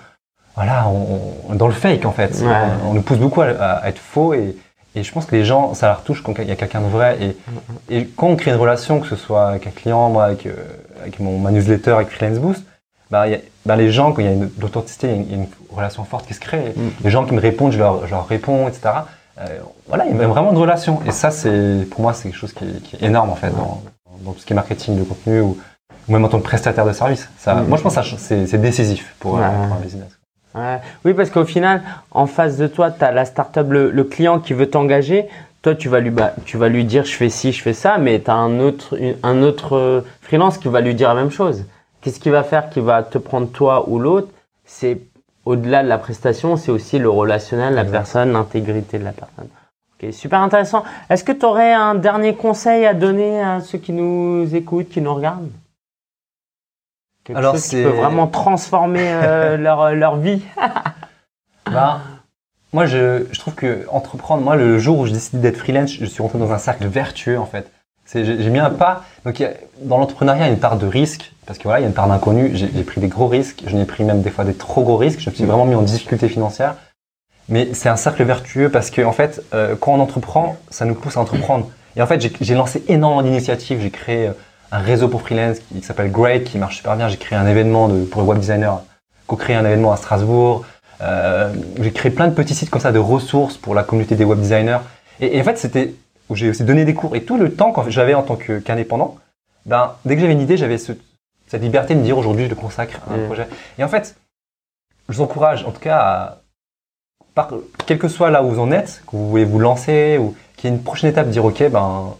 voilà, 0.56 0.86
on, 0.88 1.50
on- 1.50 1.54
dans 1.54 1.66
le 1.66 1.72
fake, 1.74 2.04
en 2.06 2.12
fait. 2.12 2.40
Ouais. 2.42 2.52
On, 2.86 2.90
on 2.90 2.94
nous 2.94 3.02
pousse 3.02 3.18
beaucoup 3.18 3.42
à, 3.42 3.46
à 3.48 3.88
être 3.88 3.98
faux 3.98 4.34
et, 4.34 4.56
et 4.94 5.02
je 5.02 5.12
pense 5.12 5.26
que 5.26 5.36
les 5.36 5.44
gens, 5.44 5.74
ça 5.74 5.86
leur 5.88 6.02
touche 6.02 6.22
quand 6.22 6.34
il 6.38 6.48
y 6.48 6.50
a 6.50 6.56
quelqu'un 6.56 6.80
de 6.80 6.86
vrai. 6.86 7.18
Et, 7.20 7.96
et 7.96 8.06
quand 8.16 8.28
on 8.28 8.36
crée 8.36 8.50
une 8.50 8.56
relation, 8.58 9.00
que 9.00 9.06
ce 9.06 9.16
soit 9.16 9.48
avec 9.48 9.66
un 9.66 9.70
client, 9.70 10.08
moi, 10.10 10.24
avec, 10.24 10.46
euh, 10.46 10.54
avec 11.02 11.20
mon, 11.20 11.38
ma 11.38 11.50
newsletter, 11.50 11.92
avec 11.92 12.08
Freelance 12.08 12.38
Boost, 12.38 12.64
y 13.10 13.14
a- 13.16 13.38
ben, 13.66 13.76
les 13.76 13.92
gens, 13.92 14.12
quand 14.12 14.22
il 14.22 14.24
y 14.24 14.28
a 14.28 14.32
une, 14.32 14.46
de 14.46 14.60
l'authenticité, 14.60 15.08
il 15.14 15.30
y 15.30 15.34
a 15.34 15.36
une, 15.36 15.46
relation 15.70 16.04
forte 16.04 16.26
qui 16.26 16.34
se 16.34 16.40
crée. 16.40 16.74
Mm. 16.76 16.80
Les 17.02 17.10
gens 17.10 17.24
qui 17.24 17.32
me 17.34 17.40
répondent, 17.40 17.72
je 17.72 17.78
leur, 17.78 18.06
je 18.06 18.10
leur 18.10 18.26
réponds, 18.26 18.68
etc. 18.68 18.90
Euh, 19.40 19.58
voilà, 19.88 20.04
il 20.06 20.14
y 20.14 20.20
a 20.22 20.26
vraiment 20.26 20.50
une 20.52 20.58
relation. 20.58 21.00
Et 21.06 21.12
ça, 21.12 21.30
c'est, 21.30 21.86
pour 21.90 22.02
moi, 22.02 22.12
c'est 22.12 22.24
quelque 22.28 22.38
chose 22.38 22.52
qui 22.52 22.64
est, 22.64 22.82
qui 22.82 22.96
est 22.96 23.02
énorme, 23.06 23.30
en 23.30 23.36
fait, 23.36 23.50
dans, 23.50 23.82
dans 24.22 24.32
tout 24.32 24.40
ce 24.40 24.44
qui 24.44 24.52
est 24.52 24.56
marketing 24.56 24.98
de 24.98 25.04
contenu 25.04 25.40
ou, 25.40 25.56
ou 26.08 26.12
même 26.12 26.24
en 26.24 26.28
tant 26.28 26.38
que 26.38 26.44
prestataire 26.44 26.84
de 26.84 26.92
service. 26.92 27.28
Ça, 27.38 27.54
Mm. 27.54 27.68
Moi, 27.68 27.78
je 27.78 27.82
pense 27.82 27.94
que 27.94 28.16
c'est, 28.18 28.46
c'est 28.46 28.58
décisif 28.58 29.02
euh, 29.02 29.14
pour 29.20 29.38
un 29.38 29.78
business. 29.82 30.18
Ouais. 30.54 30.78
Oui, 31.06 31.14
parce 31.14 31.30
qu'au 31.30 31.46
final, 31.46 31.80
en 32.10 32.26
face 32.26 32.58
de 32.58 32.66
toi, 32.66 32.90
tu 32.90 33.02
as 33.02 33.12
la 33.12 33.24
startup, 33.24 33.70
le, 33.70 33.90
le 33.90 34.04
client 34.04 34.38
qui 34.40 34.52
veut 34.52 34.68
t'engager. 34.68 35.26
Toi, 35.62 35.76
tu 35.76 35.88
vas, 35.88 36.00
lui, 36.00 36.10
bah, 36.10 36.32
tu 36.44 36.56
vas 36.56 36.68
lui 36.68 36.84
dire 36.84 37.04
je 37.04 37.14
fais 37.14 37.28
ci, 37.30 37.52
je 37.52 37.62
fais 37.62 37.72
ça, 37.72 37.98
mais 37.98 38.20
tu 38.20 38.30
as 38.30 38.34
un 38.34 38.58
autre, 38.60 38.98
une- 39.00 39.16
un 39.22 39.42
autre 39.42 39.76
euh, 39.76 40.00
freelance 40.20 40.58
qui 40.58 40.68
va 40.68 40.80
lui 40.80 40.94
dire 40.94 41.08
la 41.08 41.14
même 41.14 41.30
chose. 41.30 41.64
Qu'est-ce 42.00 42.18
qu'il 42.18 42.32
va 42.32 42.42
faire 42.42 42.68
qui 42.68 42.80
va 42.80 43.02
te 43.04 43.16
prendre 43.18 43.48
toi 43.48 43.88
ou 43.88 44.00
l'autre? 44.00 44.28
C'est 44.64 45.00
au-delà 45.44 45.84
de 45.84 45.88
la 45.88 45.98
prestation, 45.98 46.56
c'est 46.56 46.72
aussi 46.72 46.98
le 46.98 47.08
relationnel, 47.08 47.74
la 47.74 47.84
personne, 47.84 48.32
l'intégrité 48.32 48.98
de 48.98 49.04
la 49.04 49.12
personne. 49.12 49.48
Ok, 50.02 50.12
super 50.12 50.40
intéressant. 50.40 50.82
Est-ce 51.08 51.22
que 51.22 51.30
tu 51.32 51.44
aurais 51.46 51.72
un 51.72 51.94
dernier 51.94 52.34
conseil 52.34 52.84
à 52.86 52.94
donner 52.94 53.40
à 53.40 53.60
ceux 53.60 53.78
qui 53.78 53.92
nous 53.92 54.52
écoutent, 54.54 54.88
qui 54.88 55.00
nous 55.00 55.14
regardent? 55.14 55.50
Quelque 57.24 57.38
Alors, 57.38 57.54
chose 57.54 57.68
qui 57.68 57.76
peut 57.82 57.88
vraiment 57.88 58.26
transformer 58.26 59.12
euh, 59.12 59.56
leur, 59.56 59.92
leur 59.94 60.16
vie? 60.16 60.42
Ben, 61.70 62.00
moi, 62.72 62.86
je, 62.86 63.26
je 63.30 63.38
trouve 63.38 63.54
que 63.54 63.86
entreprendre, 63.90 64.42
moi, 64.42 64.56
le 64.56 64.78
jour 64.78 64.98
où 64.98 65.06
je 65.06 65.12
décide 65.12 65.40
d'être 65.40 65.58
freelance, 65.58 65.92
je 65.92 66.04
suis 66.06 66.22
rentré 66.22 66.38
dans 66.38 66.52
un 66.52 66.58
cercle 66.58 66.86
vertueux, 66.86 67.38
en 67.38 67.46
fait. 67.46 67.70
J'ai, 68.14 68.50
mis 68.50 68.58
un 68.58 68.70
pas. 68.70 69.04
Donc, 69.24 69.40
a- 69.40 69.52
dans 69.80 69.98
l'entrepreneuriat, 69.98 70.44
il 70.44 70.46
y 70.46 70.50
a 70.50 70.52
une 70.52 70.58
part 70.58 70.76
de 70.76 70.86
risque, 70.86 71.32
parce 71.46 71.58
que 71.58 71.64
voilà, 71.64 71.80
il 71.80 71.82
y 71.82 71.86
a 71.86 71.88
une 71.88 71.94
part 71.94 72.08
d'inconnu. 72.08 72.50
J'ai, 72.54 72.68
pris 72.82 73.00
des 73.00 73.08
gros 73.08 73.26
risques. 73.26 73.62
Je 73.66 73.76
n'ai 73.76 73.84
pris 73.84 74.04
même 74.04 74.22
des 74.22 74.30
fois 74.30 74.44
des 74.44 74.54
trop 74.54 74.82
gros 74.82 74.96
risques. 74.96 75.20
Je 75.20 75.30
me 75.30 75.34
suis 75.34 75.44
vraiment 75.44 75.66
mis 75.66 75.74
en 75.74 75.82
difficulté 75.82 76.28
financière. 76.28 76.76
Mais 77.48 77.74
c'est 77.74 77.88
un 77.88 77.96
cercle 77.96 78.22
vertueux 78.24 78.70
parce 78.70 78.90
que, 78.90 79.02
en 79.02 79.12
fait, 79.12 79.42
euh, 79.52 79.76
quand 79.78 79.92
on 79.92 80.00
entreprend, 80.00 80.56
ça 80.70 80.84
nous 80.84 80.94
pousse 80.94 81.16
à 81.16 81.20
entreprendre. 81.20 81.70
Et 81.96 82.02
en 82.02 82.06
fait, 82.06 82.20
j'ai, 82.40 82.54
lancé 82.54 82.82
énormément 82.88 83.22
d'initiatives. 83.22 83.80
J'ai 83.82 83.90
créé 83.90 84.28
euh, 84.28 84.32
un 84.70 84.78
réseau 84.78 85.08
pour 85.08 85.20
freelance 85.20 85.58
qui, 85.58 85.80
qui 85.80 85.82
s'appelle 85.82 86.10
Great, 86.10 86.44
qui 86.44 86.58
marche 86.58 86.76
super 86.76 86.96
bien. 86.96 87.08
J'ai 87.08 87.18
créé 87.18 87.38
un 87.38 87.46
événement 87.46 87.88
de, 87.88 88.04
pour 88.04 88.22
les 88.22 88.28
web 88.28 88.38
designers, 88.38 88.80
co-créé 89.26 89.56
un 89.56 89.64
événement 89.64 89.92
à 89.92 89.96
Strasbourg. 89.96 90.64
Euh, 91.02 91.52
j'ai 91.80 91.92
créé 91.92 92.10
plein 92.12 92.28
de 92.28 92.34
petits 92.34 92.54
sites 92.54 92.70
comme 92.70 92.80
ça 92.80 92.92
de 92.92 92.98
ressources 92.98 93.56
pour 93.56 93.74
la 93.74 93.82
communauté 93.82 94.14
des 94.14 94.24
web 94.24 94.38
designers. 94.38 94.78
Et, 95.20 95.36
et 95.36 95.40
en 95.40 95.44
fait, 95.44 95.58
c'était 95.58 95.94
où 96.28 96.36
j'ai 96.36 96.50
aussi 96.50 96.64
donné 96.64 96.84
des 96.84 96.94
cours. 96.94 97.16
Et 97.16 97.22
tout 97.24 97.36
le 97.36 97.52
temps 97.52 97.72
que 97.72 97.90
j'avais 97.90 98.14
en 98.14 98.22
tant 98.22 98.36
qu'indépendant, 98.36 99.16
ben, 99.66 99.92
dès 100.04 100.14
que 100.14 100.20
j'avais 100.20 100.32
une 100.32 100.40
idée, 100.40 100.56
j'avais 100.56 100.78
ce- 100.78 100.92
cette 101.48 101.62
liberté 101.62 101.94
de 101.94 102.00
me 102.00 102.04
dire 102.04 102.16
aujourd'hui, 102.16 102.44
je 102.44 102.50
le 102.50 102.54
consacre 102.56 103.00
à 103.10 103.14
un 103.14 103.18
Mm. 103.18 103.26
projet. 103.26 103.46
Et 103.78 103.84
en 103.84 103.88
fait, 103.88 104.16
je 105.08 105.16
vous 105.16 105.22
encourage, 105.22 105.64
en 105.64 105.70
tout 105.72 105.80
cas, 105.80 105.98
à, 105.98 106.38
par, 107.34 107.48
quel 107.86 107.98
que 107.98 108.08
soit 108.08 108.30
là 108.30 108.42
où 108.42 108.50
vous 108.50 108.60
en 108.60 108.70
êtes, 108.70 109.02
que 109.06 109.16
vous 109.16 109.28
voulez 109.28 109.44
vous 109.44 109.58
lancer 109.58 110.18
ou 110.18 110.34
qu'il 110.56 110.70
y 110.70 110.72
ait 110.72 110.76
une 110.76 110.82
prochaine 110.82 111.10
étape, 111.10 111.28
dire 111.28 111.44
ok, 111.44 111.68
ben, 111.70 112.14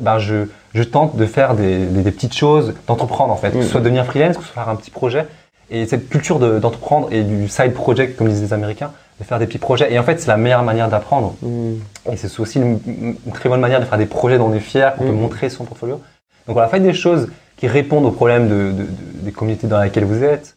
ben 0.00 0.18
je, 0.18 0.46
je 0.74 0.82
tente 0.82 1.16
de 1.16 1.26
faire 1.26 1.54
des, 1.54 1.86
des, 1.86 2.02
des 2.02 2.10
petites 2.12 2.34
choses, 2.34 2.74
d'entreprendre 2.86 3.32
en 3.32 3.36
fait, 3.36 3.50
que 3.50 3.60
ce 3.62 3.66
Mm. 3.66 3.70
soit 3.70 3.80
devenir 3.80 4.06
freelance, 4.06 4.36
que 4.36 4.42
ce 4.42 4.48
soit 4.50 4.62
faire 4.62 4.72
un 4.72 4.76
petit 4.76 4.90
projet. 4.90 5.26
Et 5.70 5.86
cette 5.86 6.08
culture 6.08 6.38
de- 6.38 6.58
d'entreprendre 6.58 7.08
et 7.12 7.22
du 7.22 7.48
side 7.48 7.72
project, 7.72 8.16
comme 8.16 8.28
disent 8.28 8.42
les 8.42 8.52
Américains, 8.52 8.92
de 9.20 9.24
faire 9.24 9.38
des 9.38 9.46
petits 9.46 9.58
projets. 9.58 9.92
Et 9.92 9.98
en 9.98 10.02
fait, 10.02 10.20
c'est 10.20 10.28
la 10.28 10.36
meilleure 10.36 10.62
manière 10.62 10.88
d'apprendre. 10.88 11.34
Hmm. 11.42 11.74
Et 12.10 12.16
c'est 12.16 12.40
aussi 12.40 12.58
une, 12.58 12.78
une 12.86 13.32
très 13.32 13.48
bonne 13.48 13.60
manière 13.60 13.80
de 13.80 13.84
faire 13.84 13.98
des 13.98 14.06
projets 14.06 14.38
dont 14.38 14.48
on 14.48 14.54
est 14.54 14.60
fier, 14.60 14.94
qu'on 14.96 15.04
peut 15.04 15.10
Mhm. 15.12 15.20
montrer 15.20 15.48
son 15.50 15.64
portfolio. 15.64 16.00
Donc 16.46 16.54
voilà, 16.54 16.68
faites 16.68 16.82
des 16.82 16.92
choses 16.94 17.28
qui 17.56 17.68
répondent 17.68 18.04
aux 18.04 18.10
problèmes 18.10 18.48
de, 18.48 18.72
de- 18.72 18.82
de- 18.82 18.86
des 19.22 19.32
communautés 19.32 19.66
dans 19.68 19.80
lesquelles 19.80 20.04
vous 20.04 20.24
êtes. 20.24 20.56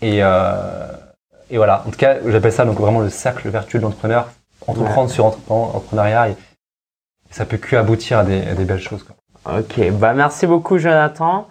Et, 0.00 0.18
euh, 0.22 0.86
et 1.50 1.56
voilà, 1.56 1.82
en 1.86 1.90
tout 1.90 1.96
cas, 1.98 2.16
j'appelle 2.26 2.52
ça 2.52 2.64
donc 2.64 2.78
vraiment 2.78 3.00
le 3.00 3.10
cercle 3.10 3.48
vertueux 3.48 3.78
de 3.80 3.84
l'entrepreneur. 3.84 4.28
Entreprendre 4.66 5.10
sur 5.10 5.26
entre- 5.26 5.38
entrepreneuriat, 5.50 6.28
et 6.30 6.36
ça 7.30 7.44
peut 7.44 7.56
que 7.58 7.76
aboutir 7.76 8.18
à 8.20 8.24
des, 8.24 8.40
à 8.46 8.54
des 8.54 8.64
belles 8.64 8.80
choses. 8.80 9.02
Quoi. 9.02 9.58
Ok, 9.58 9.90
bah 9.92 10.14
merci 10.14 10.46
beaucoup 10.46 10.78
Jonathan. 10.78 11.46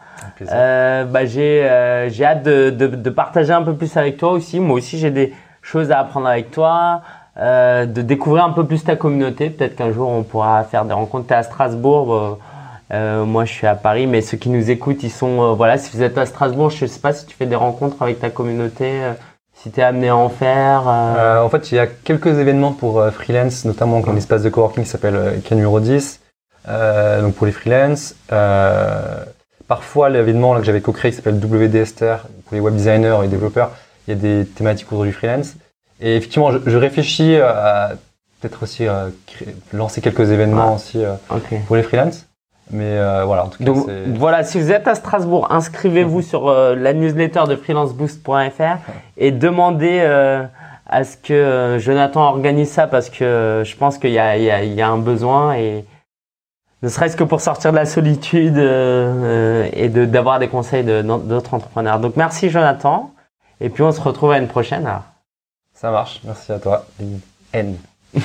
Euh, 0.52 1.04
bah, 1.06 1.26
j'ai 1.26 1.64
euh, 1.64 2.10
j'ai 2.10 2.26
hâte 2.26 2.44
de, 2.44 2.70
de, 2.70 2.88
de 2.88 3.10
partager 3.10 3.54
un 3.54 3.64
peu 3.64 3.76
plus 3.76 3.96
avec 3.98 4.18
toi 4.18 4.32
aussi. 4.32 4.60
Moi 4.60 4.78
aussi 4.78 4.98
j'ai 4.98 5.12
des 5.12 5.34
choses 5.62 5.92
à 5.92 6.00
apprendre 6.00 6.28
avec 6.28 6.52
toi, 6.52 7.02
euh, 7.38 7.86
de 7.86 8.02
découvrir 8.02 8.44
un 8.44 8.52
peu 8.52 8.66
plus 8.66 8.84
ta 8.84 8.96
communauté. 8.96 9.50
Peut-être 9.50 9.76
qu'un 9.76 9.92
jour 9.92 10.10
on 10.10 10.24
pourra 10.24 10.64
faire 10.64 10.86
des 10.86 10.94
rencontres. 10.94 11.28
T'es 11.28 11.36
à 11.36 11.44
Strasbourg, 11.44 12.40
moi 12.92 13.46
je 13.46 13.52
suis 13.52 13.68
à 13.68 13.76
Paris, 13.76 14.08
mais 14.08 14.22
ceux 14.22 14.38
qui 14.38 14.50
nous 14.50 14.70
écoutent, 14.70 15.04
ils 15.04 15.12
sont 15.12 15.54
voilà. 15.56 15.78
Si 15.78 15.96
vous 15.96 16.04
êtes 16.04 16.18
à 16.18 16.26
Strasbourg, 16.26 16.70
je 16.70 16.86
sais 16.86 17.00
pas 17.00 17.14
si 17.14 17.26
tu 17.26 17.36
fais 17.36 17.46
des 17.46 17.56
rencontres 17.56 18.02
avec 18.02 18.20
ta 18.20 18.30
communauté, 18.30 19.00
si 19.54 19.72
t'es 19.72 19.82
amené 19.82 20.10
à 20.10 20.16
en 20.16 20.30
faire. 20.30 20.88
en 20.88 21.50
fait, 21.50 21.72
il 21.72 21.76
y 21.76 21.80
a 21.80 21.88
quelques 21.88 22.38
événements 22.40 22.72
pour 22.72 23.04
freelance, 23.12 23.66
notamment 23.66 24.00
dans 24.00 24.14
l'espace 24.14 24.44
de 24.44 24.50
coworking 24.50 24.84
qui 24.84 24.90
s'appelle 24.90 25.42
K 25.44 25.52
numéro 25.52 25.80
10, 25.80 26.20
euh, 26.68 27.22
donc 27.22 27.36
pour 27.36 27.46
les 27.46 27.52
freelance. 27.52 28.16
Euh, 28.32 29.24
parfois, 29.76 30.10
l'événement 30.10 30.56
que 30.60 30.64
j'avais 30.64 30.82
co-créé 30.82 31.10
qui 31.12 31.18
s'appelle 31.18 31.40
WDSTR 31.44 32.20
pour 32.46 32.54
les 32.54 32.60
web 32.60 32.76
designers 32.76 33.18
et 33.24 33.28
développeurs, 33.28 33.72
il 34.08 34.14
y 34.14 34.18
a 34.18 34.20
des 34.20 34.46
thématiques 34.46 34.88
autour 34.92 35.06
du 35.06 35.14
freelance. 35.14 35.56
Et 36.00 36.16
effectivement, 36.18 36.52
je, 36.52 36.60
je 36.66 36.78
réfléchis 36.78 37.36
euh, 37.36 37.50
à 37.50 37.92
peut-être 38.40 38.62
aussi 38.62 38.86
euh, 38.88 39.10
créer- 39.26 39.56
lancer 39.74 40.00
quelques 40.02 40.30
événements 40.32 40.70
Ah. 40.74 40.76
aussi 40.76 41.04
euh, 41.04 41.14
pour 41.68 41.76
les 41.76 41.84
freelance. 41.84 42.28
Mais 42.72 42.84
euh, 42.98 43.24
voilà, 43.26 43.46
en 43.46 43.50
tout 43.50 43.58
cas, 43.58 43.64
Donc 43.66 43.88
voilà, 44.16 44.44
si 44.44 44.60
vous 44.62 44.72
êtes 44.72 44.88
à 44.88 44.96
Strasbourg, 44.96 45.48
inscrivez-vous 45.52 46.22
sur 46.22 46.48
euh, 46.50 46.76
la 46.76 46.94
newsletter 46.94 47.44
de 47.48 47.56
freelanceboost.fr 47.56 48.78
et 49.18 49.32
demandez 49.32 50.00
à 50.86 51.04
ce 51.04 51.18
que 51.18 51.78
Jonathan 51.80 52.22
organise 52.30 52.70
ça 52.72 52.86
parce 52.88 53.10
que 53.10 53.64
je 53.66 53.76
pense 53.76 53.98
qu'il 53.98 54.12
y 54.12 54.14
y 54.14 54.82
a 54.82 54.88
un 54.88 54.98
besoin 54.98 55.56
et 55.56 55.84
ne 56.84 56.90
serait-ce 56.90 57.16
que 57.18 57.24
pour 57.24 57.42
sortir 57.42 57.72
de 57.72 57.78
la 57.78 57.86
solitude 57.86 58.58
euh, 58.58 59.64
euh, 59.66 59.70
et 59.74 59.90
de 59.90 60.06
d'avoir 60.06 60.38
des 60.40 60.50
conseils 60.50 60.84
de- 60.84 61.02
d'autres 61.02 61.54
entrepreneurs. 61.56 62.00
Donc 62.00 62.16
merci 62.18 62.50
Jonathan 62.52 63.12
et 63.62 63.70
puis 63.70 63.82
on 63.82 63.92
se 63.92 64.02
retrouve 64.02 64.32
à 64.32 64.38
une 64.38 64.48
prochaine. 64.48 64.86
alors. 64.86 65.04
Ça 65.74 65.90
marche, 65.92 66.22
merci 66.24 66.52
à 66.52 66.60
toi. 66.60 66.86
N. 67.54 67.76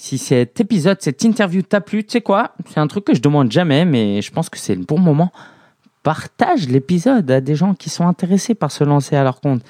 Si 0.00 0.16
cet 0.16 0.60
épisode, 0.60 0.98
cette 1.00 1.24
interview 1.24 1.60
t'a 1.62 1.80
plu, 1.80 2.04
tu 2.04 2.12
sais 2.12 2.20
quoi? 2.20 2.52
C'est 2.70 2.78
un 2.78 2.86
truc 2.86 3.04
que 3.04 3.14
je 3.14 3.20
demande 3.20 3.50
jamais, 3.50 3.84
mais 3.84 4.22
je 4.22 4.30
pense 4.30 4.48
que 4.48 4.56
c'est 4.56 4.76
le 4.76 4.84
bon 4.84 4.98
moment. 5.00 5.32
Partage 6.04 6.68
l'épisode 6.68 7.28
à 7.32 7.40
des 7.40 7.56
gens 7.56 7.74
qui 7.74 7.90
sont 7.90 8.06
intéressés 8.06 8.54
par 8.54 8.70
se 8.70 8.84
lancer 8.84 9.16
à 9.16 9.24
leur 9.24 9.40
compte. 9.40 9.62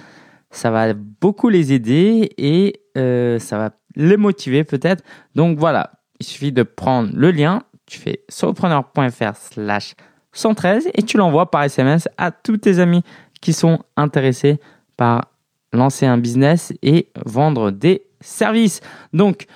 Ça 0.50 0.70
va 0.70 0.92
beaucoup 0.92 1.48
les 1.48 1.72
aider 1.72 2.30
et 2.36 2.80
euh, 2.98 3.38
ça 3.38 3.56
va 3.56 3.70
les 3.96 4.18
motiver 4.18 4.64
peut-être. 4.64 5.02
Donc 5.34 5.58
voilà, 5.58 5.92
il 6.20 6.26
suffit 6.26 6.52
de 6.52 6.62
prendre 6.62 7.10
le 7.14 7.30
lien, 7.30 7.62
tu 7.86 7.98
fais 7.98 8.24
solopreneur.fr 8.28 9.36
slash 9.36 9.94
113 10.32 10.90
et 10.94 11.02
tu 11.02 11.16
l'envoies 11.16 11.50
par 11.50 11.64
SMS 11.64 12.08
à 12.16 12.30
tous 12.30 12.58
tes 12.58 12.78
amis 12.78 13.02
qui 13.40 13.52
sont 13.52 13.80
intéressés 13.96 14.60
par 14.96 15.32
lancer 15.72 16.06
un 16.06 16.18
business 16.18 16.72
et 16.82 17.08
vendre 17.24 17.70
des 17.70 18.02
services. 18.20 18.80
Donc, 19.12 19.46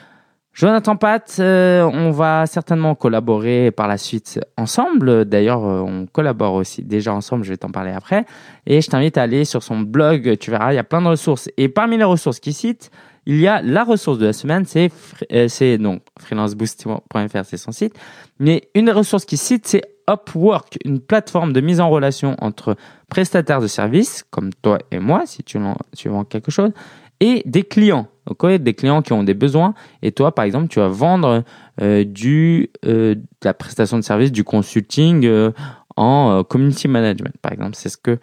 Jonathan 0.55 0.97
Pat, 0.97 1.37
euh, 1.39 1.83
on 1.83 2.11
va 2.11 2.45
certainement 2.47 2.95
collaborer 2.95 3.71
par 3.71 3.89
la 3.89 3.97
suite 3.97 4.39
ensemble. 4.59 5.25
D'ailleurs, 5.25 5.65
euh, 5.65 5.81
on 5.81 6.07
collabore 6.07 6.55
aussi 6.55 6.83
déjà 6.83 7.15
ensemble, 7.15 7.43
je 7.45 7.51
vais 7.51 7.57
t'en 7.57 7.71
parler 7.71 7.93
après. 7.93 8.27
Et 8.67 8.83
je 8.83 8.91
t'invite 8.91 9.17
à 9.17 9.23
aller 9.23 9.47
sur 9.47 9.63
son 9.63 9.81
blog, 9.81 10.37
tu 10.39 10.51
verras, 10.51 10.73
il 10.73 10.77
y 10.77 10.79
a 10.79 10.85
plein 10.85 11.01
de 11.01 11.09
ressources. 11.09 11.49
Et 11.57 11.71
parmi 11.71 11.97
les 11.97 12.05
ressources 12.05 12.39
qu'il 12.39 12.53
cite, 12.53 12.91
il 13.25 13.41
y 13.41 13.47
a 13.49 13.63
la 13.63 13.83
ressource 13.83 14.19
de 14.19 14.27
la 14.27 14.35
semaine, 14.35 14.67
c'est 14.67 14.91
euh, 15.33 15.79
donc 15.79 16.03
freelanceboost.fr, 16.21 17.45
c'est 17.45 17.57
son 17.57 17.73
site. 17.73 17.99
Mais 18.39 18.69
une 18.75 18.87
des 18.87 18.93
ressources 18.93 19.25
qu'il 19.25 19.39
cite, 19.39 19.67
c'est 19.67 19.83
Upwork, 20.11 20.77
une 20.85 21.01
plateforme 21.01 21.55
de 21.55 21.61
mise 21.63 21.81
en 21.81 21.89
relation 21.89 22.37
entre 22.41 22.77
prestataires 23.09 23.61
de 23.61 23.69
services, 23.69 24.25
comme 24.31 24.53
toi 24.53 24.79
et 24.91 24.99
moi, 24.99 25.23
si 25.25 25.43
tu, 25.45 25.59
tu 25.97 26.09
vends 26.11 26.25
quelque 26.25 26.51
chose, 26.51 26.73
et 27.21 27.43
des 27.47 27.63
clients. 27.63 28.09
Ouais, 28.43 28.59
des 28.59 28.75
clients 28.75 29.03
qui 29.03 29.13
ont 29.13 29.25
des 29.25 29.35
besoins. 29.35 29.75
Et 30.01 30.13
toi, 30.13 30.33
par 30.35 30.45
exemple, 30.45 30.69
tu 30.69 30.79
vas 30.79 30.89
vendre 30.89 31.43
euh, 31.81 32.05
du, 32.05 32.71
euh, 32.85 33.17
de 33.17 33.25
la 33.45 33.55
prestation 33.55 33.97
de 33.97 34.03
service, 34.03 34.31
du 34.31 34.45
consulting 34.45 35.25
euh, 35.27 35.51
en 35.97 36.45
community 36.45 36.87
management, 36.89 37.35
par 37.43 37.53
exemple. 37.53 37.75
C'est 37.75 37.89
ce 37.89 37.97
que 37.97 38.19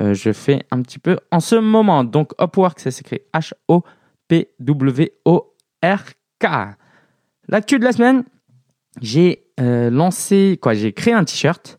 je 0.00 0.32
fais 0.32 0.64
un 0.72 0.82
petit 0.82 0.98
peu 0.98 1.18
en 1.30 1.38
ce 1.38 1.54
moment. 1.54 2.02
Donc, 2.02 2.32
Upwork, 2.40 2.80
ça 2.80 2.90
s'écrit 2.90 3.20
H-O-P-W-O-R-K. 3.32 3.86
L'actu 7.48 7.78
de 7.78 7.84
la 7.84 7.92
semaine, 7.92 8.24
j'ai 9.00 9.46
lancé, 9.58 10.58
quoi, 10.60 10.74
j'ai 10.74 10.92
créé 10.92 11.14
un 11.14 11.22
t-shirt. 11.22 11.78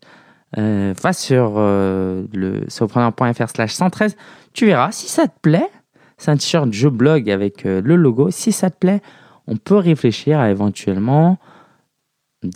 Va 0.56 1.12
sur 1.12 1.58
le 1.58 2.64
slash 2.68 3.72
113. 3.72 4.16
Tu 4.54 4.64
verras 4.64 4.90
si 4.92 5.08
ça 5.08 5.28
te 5.28 5.38
plaît. 5.42 5.68
C'est 6.16 6.30
un 6.30 6.36
t-shirt 6.36 6.72
je 6.72 6.88
blog 6.88 7.30
avec 7.30 7.66
euh, 7.66 7.80
le 7.84 7.96
logo. 7.96 8.30
Si 8.30 8.52
ça 8.52 8.70
te 8.70 8.78
plaît, 8.78 9.02
on 9.46 9.56
peut 9.56 9.76
réfléchir 9.76 10.40
à 10.40 10.50
éventuellement 10.50 11.38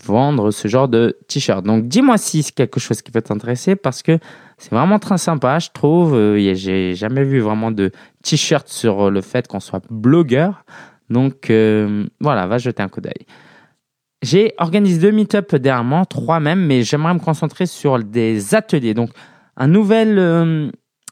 vendre 0.04 0.50
ce 0.50 0.68
genre 0.68 0.88
de 0.88 1.16
t-shirt. 1.28 1.64
Donc 1.64 1.88
dis-moi 1.88 2.18
si 2.18 2.42
c'est 2.42 2.54
quelque 2.54 2.80
chose 2.80 3.02
qui 3.02 3.10
peut 3.10 3.22
t'intéresser 3.22 3.76
parce 3.76 4.02
que 4.02 4.18
c'est 4.58 4.70
vraiment 4.74 4.98
très 4.98 5.18
sympa, 5.18 5.58
je 5.58 5.70
trouve. 5.72 6.14
Euh, 6.14 6.54
J'ai 6.54 6.94
jamais 6.94 7.24
vu 7.24 7.40
vraiment 7.40 7.70
de 7.70 7.90
t-shirt 8.22 8.68
sur 8.68 9.06
euh, 9.06 9.10
le 9.10 9.20
fait 9.20 9.48
qu'on 9.48 9.60
soit 9.60 9.82
blogueur. 9.90 10.64
Donc 11.08 11.50
euh, 11.50 12.06
voilà, 12.20 12.46
va 12.46 12.58
jeter 12.58 12.82
un 12.82 12.88
coup 12.88 13.00
d'œil. 13.00 13.26
J'ai 14.22 14.52
organisé 14.58 15.00
deux 15.00 15.12
meet-up 15.12 15.54
dernièrement, 15.54 16.04
trois 16.04 16.40
même, 16.40 16.66
mais 16.66 16.82
j'aimerais 16.82 17.14
me 17.14 17.18
concentrer 17.18 17.64
sur 17.66 17.98
des 17.98 18.54
ateliers. 18.54 18.92
Donc 18.92 19.10
un 19.56 19.66
nouvel, 19.66 20.70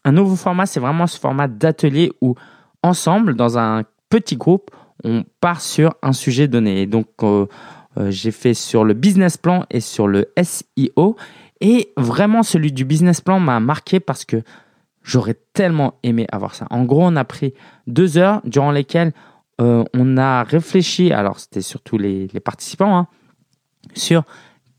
un 0.09 0.13
nouveau 0.13 0.37
format, 0.37 0.65
c'est 0.65 0.81
vraiment 0.81 1.07
ce 1.07 1.19
format 1.19 1.49
d'atelier 1.49 2.11
où 2.23 2.35
ensemble, 2.83 3.35
dans 3.35 3.59
un 3.59 3.85
petit 4.09 4.37
groupe, 4.37 4.71
on 5.05 5.25
part 5.41 5.61
sur 5.61 5.95
un 6.03 6.13
sujet 6.13 6.49
donné. 6.49 6.81
Et 6.81 6.87
donc 6.87 7.09
euh, 7.23 7.47
euh, 7.99 8.11
j'ai 8.11 8.31
fait 8.31 8.55
sur 8.55 8.85
le 8.85 8.95
business 8.95 9.37
plan 9.37 9.65
et 9.71 9.81
sur 9.81 10.09
le 10.09 10.33
SEO. 10.43 11.17
Et 11.61 11.93
vraiment, 11.97 12.43
celui 12.43 12.73
du 12.73 12.85
business 12.85 13.21
plan 13.21 13.39
m'a 13.39 13.61
marqué 13.61 14.01
parce 14.01 14.25
que 14.25 14.43
j'aurais 15.03 15.37
tellement 15.53 15.99
aimé 16.03 16.27
avoir 16.33 16.55
ça. 16.55 16.67
En 16.71 16.85
gros, 16.85 17.05
on 17.05 17.17
a 17.17 17.25
pris 17.25 17.53
deux 17.87 18.17
heures 18.17 18.41
durant 18.45 18.71
lesquelles 18.71 19.13
euh, 19.61 19.85
on 19.95 20.17
a 20.17 20.45
réfléchi, 20.45 21.13
alors 21.13 21.39
c'était 21.41 21.61
surtout 21.61 21.99
les, 21.99 22.29
participants, 22.43 22.97
hein, 22.97 23.09
sur 23.95 24.23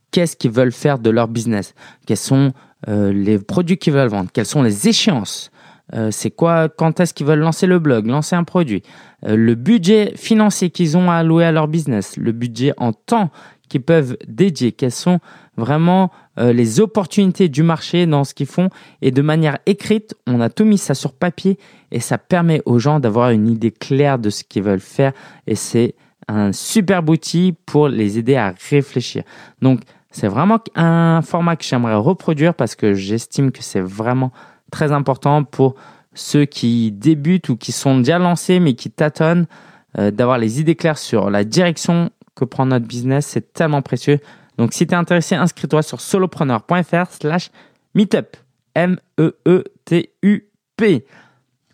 qu'est-ce 0.09 0.37
qu'ils 0.37 0.51
veulent 0.51 0.71
faire 0.71 0.97
de 0.97 1.09
leur 1.09 1.27
business, 1.27 1.75
quels 2.07 2.17
sont 2.17 2.53
les 2.87 3.39
produits 3.39 3.77
qu'ils 3.77 3.93
veulent 3.93 4.09
vendre, 4.09 4.29
quelles 4.31 4.45
sont 4.45 4.63
les 4.63 4.87
échéances, 4.87 5.51
euh, 5.95 6.09
c'est 6.11 6.31
quoi, 6.31 6.69
quand 6.69 6.99
est-ce 6.99 7.13
qu'ils 7.13 7.25
veulent 7.25 7.39
lancer 7.39 7.65
le 7.65 7.79
blog, 7.79 8.05
lancer 8.05 8.35
un 8.35 8.43
produit, 8.43 8.83
euh, 9.25 9.35
le 9.35 9.55
budget 9.55 10.13
financier 10.15 10.69
qu'ils 10.69 10.97
ont 10.97 11.09
à 11.09 11.15
allouer 11.15 11.45
à 11.45 11.51
leur 11.51 11.67
business, 11.67 12.15
le 12.17 12.31
budget 12.31 12.73
en 12.77 12.93
temps 12.93 13.31
qu'ils 13.69 13.81
peuvent 13.81 14.17
dédier, 14.27 14.71
quelles 14.71 14.91
sont 14.91 15.19
vraiment 15.57 16.11
euh, 16.39 16.53
les 16.53 16.79
opportunités 16.79 17.49
du 17.49 17.63
marché 17.63 18.05
dans 18.05 18.23
ce 18.23 18.33
qu'ils 18.33 18.47
font. 18.47 18.69
Et 19.01 19.11
de 19.11 19.21
manière 19.21 19.57
écrite, 19.65 20.15
on 20.27 20.41
a 20.41 20.49
tout 20.49 20.65
mis 20.65 20.77
ça 20.77 20.93
sur 20.93 21.13
papier 21.13 21.57
et 21.91 21.99
ça 21.99 22.17
permet 22.17 22.61
aux 22.65 22.79
gens 22.79 22.99
d'avoir 22.99 23.31
une 23.31 23.47
idée 23.47 23.71
claire 23.71 24.19
de 24.19 24.29
ce 24.29 24.43
qu'ils 24.43 24.63
veulent 24.63 24.79
faire. 24.79 25.13
Et 25.47 25.55
c'est 25.55 25.95
un 26.27 26.51
super 26.51 27.07
outil 27.09 27.55
pour 27.65 27.89
les 27.89 28.19
aider 28.19 28.35
à 28.35 28.53
réfléchir. 28.69 29.23
Donc, 29.61 29.81
c'est 30.11 30.27
vraiment 30.27 30.59
un 30.75 31.21
format 31.21 31.55
que 31.55 31.63
j'aimerais 31.63 31.95
reproduire 31.95 32.53
parce 32.55 32.75
que 32.75 32.93
j'estime 32.93 33.51
que 33.51 33.61
c'est 33.61 33.81
vraiment 33.81 34.31
très 34.71 34.91
important 34.91 35.43
pour 35.43 35.75
ceux 36.13 36.45
qui 36.45 36.91
débutent 36.91 37.49
ou 37.49 37.57
qui 37.57 37.71
sont 37.71 37.97
déjà 37.99 38.17
lancés 38.17 38.59
mais 38.59 38.73
qui 38.73 38.89
tâtonnent, 38.89 39.45
euh, 39.97 40.11
d'avoir 40.11 40.37
les 40.37 40.59
idées 40.59 40.75
claires 40.75 40.97
sur 40.97 41.29
la 41.29 41.43
direction 41.43 42.09
que 42.35 42.45
prend 42.45 42.65
notre 42.65 42.85
business, 42.85 43.25
c'est 43.27 43.53
tellement 43.53 43.81
précieux. 43.81 44.19
Donc 44.57 44.73
si 44.73 44.85
tu 44.87 44.93
es 44.93 44.97
intéressé, 44.97 45.35
inscris-toi 45.35 45.81
sur 45.81 46.01
solopreneur.fr 46.01 47.11
slash 47.11 47.51
meetup. 47.95 48.35
M-E-E-T-U-P. 48.75 49.05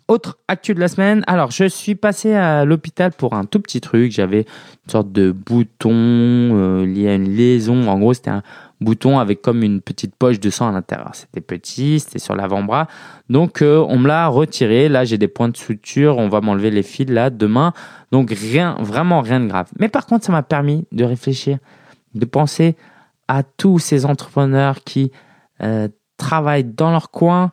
Autre 0.08 0.38
actu 0.46 0.72
de 0.72 0.78
la 0.78 0.86
semaine. 0.86 1.24
Alors, 1.26 1.50
je 1.50 1.64
suis 1.64 1.96
passé 1.96 2.32
à 2.32 2.64
l'hôpital 2.64 3.10
pour 3.10 3.34
un 3.34 3.44
tout 3.44 3.58
petit 3.58 3.80
truc. 3.80 4.12
J'avais 4.12 4.42
une 4.42 4.90
sorte 4.90 5.10
de 5.10 5.32
bouton 5.32 5.90
euh, 5.92 6.86
lié 6.86 7.08
à 7.08 7.14
une 7.14 7.34
liaison. 7.34 7.88
En 7.88 7.98
gros, 7.98 8.14
c'était 8.14 8.30
un 8.30 8.44
bouton 8.80 9.18
avec 9.18 9.42
comme 9.42 9.64
une 9.64 9.80
petite 9.80 10.14
poche 10.14 10.38
de 10.38 10.48
sang 10.48 10.68
à 10.68 10.72
l'intérieur. 10.72 11.10
C'était 11.14 11.40
petit, 11.40 11.98
c'était 11.98 12.20
sur 12.20 12.36
l'avant-bras. 12.36 12.86
Donc, 13.30 13.62
euh, 13.62 13.84
on 13.88 13.98
me 13.98 14.06
l'a 14.06 14.28
retiré. 14.28 14.88
Là, 14.88 15.04
j'ai 15.04 15.18
des 15.18 15.26
points 15.26 15.48
de 15.48 15.56
suture. 15.56 16.18
On 16.18 16.28
va 16.28 16.40
m'enlever 16.40 16.70
les 16.70 16.84
fils 16.84 17.10
là 17.10 17.28
demain. 17.28 17.72
Donc, 18.12 18.30
rien, 18.30 18.76
vraiment 18.78 19.22
rien 19.22 19.40
de 19.40 19.48
grave. 19.48 19.70
Mais 19.80 19.88
par 19.88 20.06
contre, 20.06 20.24
ça 20.24 20.30
m'a 20.30 20.44
permis 20.44 20.86
de 20.92 21.02
réfléchir, 21.02 21.58
de 22.14 22.26
penser 22.26 22.76
à 23.26 23.42
tous 23.42 23.80
ces 23.80 24.06
entrepreneurs 24.06 24.84
qui 24.84 25.10
euh, 25.62 25.88
travaillent 26.16 26.62
dans 26.62 26.92
leur 26.92 27.10
coin 27.10 27.50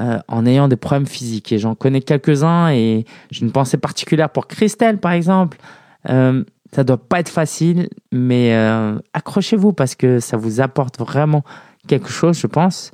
euh, 0.00 0.18
en 0.28 0.46
ayant 0.46 0.68
des 0.68 0.76
problèmes 0.76 1.06
physiques. 1.06 1.52
Et 1.52 1.58
j'en 1.58 1.74
connais 1.74 2.00
quelques-uns 2.00 2.70
et 2.70 3.04
j'ai 3.30 3.42
une 3.44 3.52
pensée 3.52 3.76
particulière 3.76 4.30
pour 4.30 4.46
Christelle, 4.46 4.98
par 4.98 5.12
exemple. 5.12 5.58
Euh, 6.08 6.44
ça 6.72 6.84
doit 6.84 6.96
pas 6.96 7.20
être 7.20 7.28
facile, 7.28 7.88
mais 8.12 8.54
euh, 8.54 8.98
accrochez-vous 9.12 9.72
parce 9.72 9.94
que 9.94 10.20
ça 10.20 10.36
vous 10.36 10.60
apporte 10.60 10.98
vraiment 10.98 11.42
quelque 11.88 12.08
chose, 12.08 12.38
je 12.38 12.46
pense. 12.46 12.92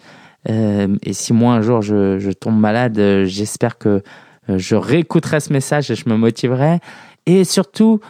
Euh, 0.49 0.97
et 1.03 1.13
si 1.13 1.33
moi 1.33 1.55
un 1.55 1.61
jour 1.61 1.83
je, 1.83 2.19
je 2.19 2.31
tombe 2.31 2.59
malade, 2.59 2.99
j'espère 3.25 3.79
que 3.79 4.03
je 4.49 4.77
réécouterai 4.77 5.41
ce 5.41 5.53
message 5.53 5.91
et 5.91 5.95
je 5.95 6.09
me 6.09 6.17
motiverai. 6.17 6.79
Et 7.27 7.45
surtout, 7.45 8.01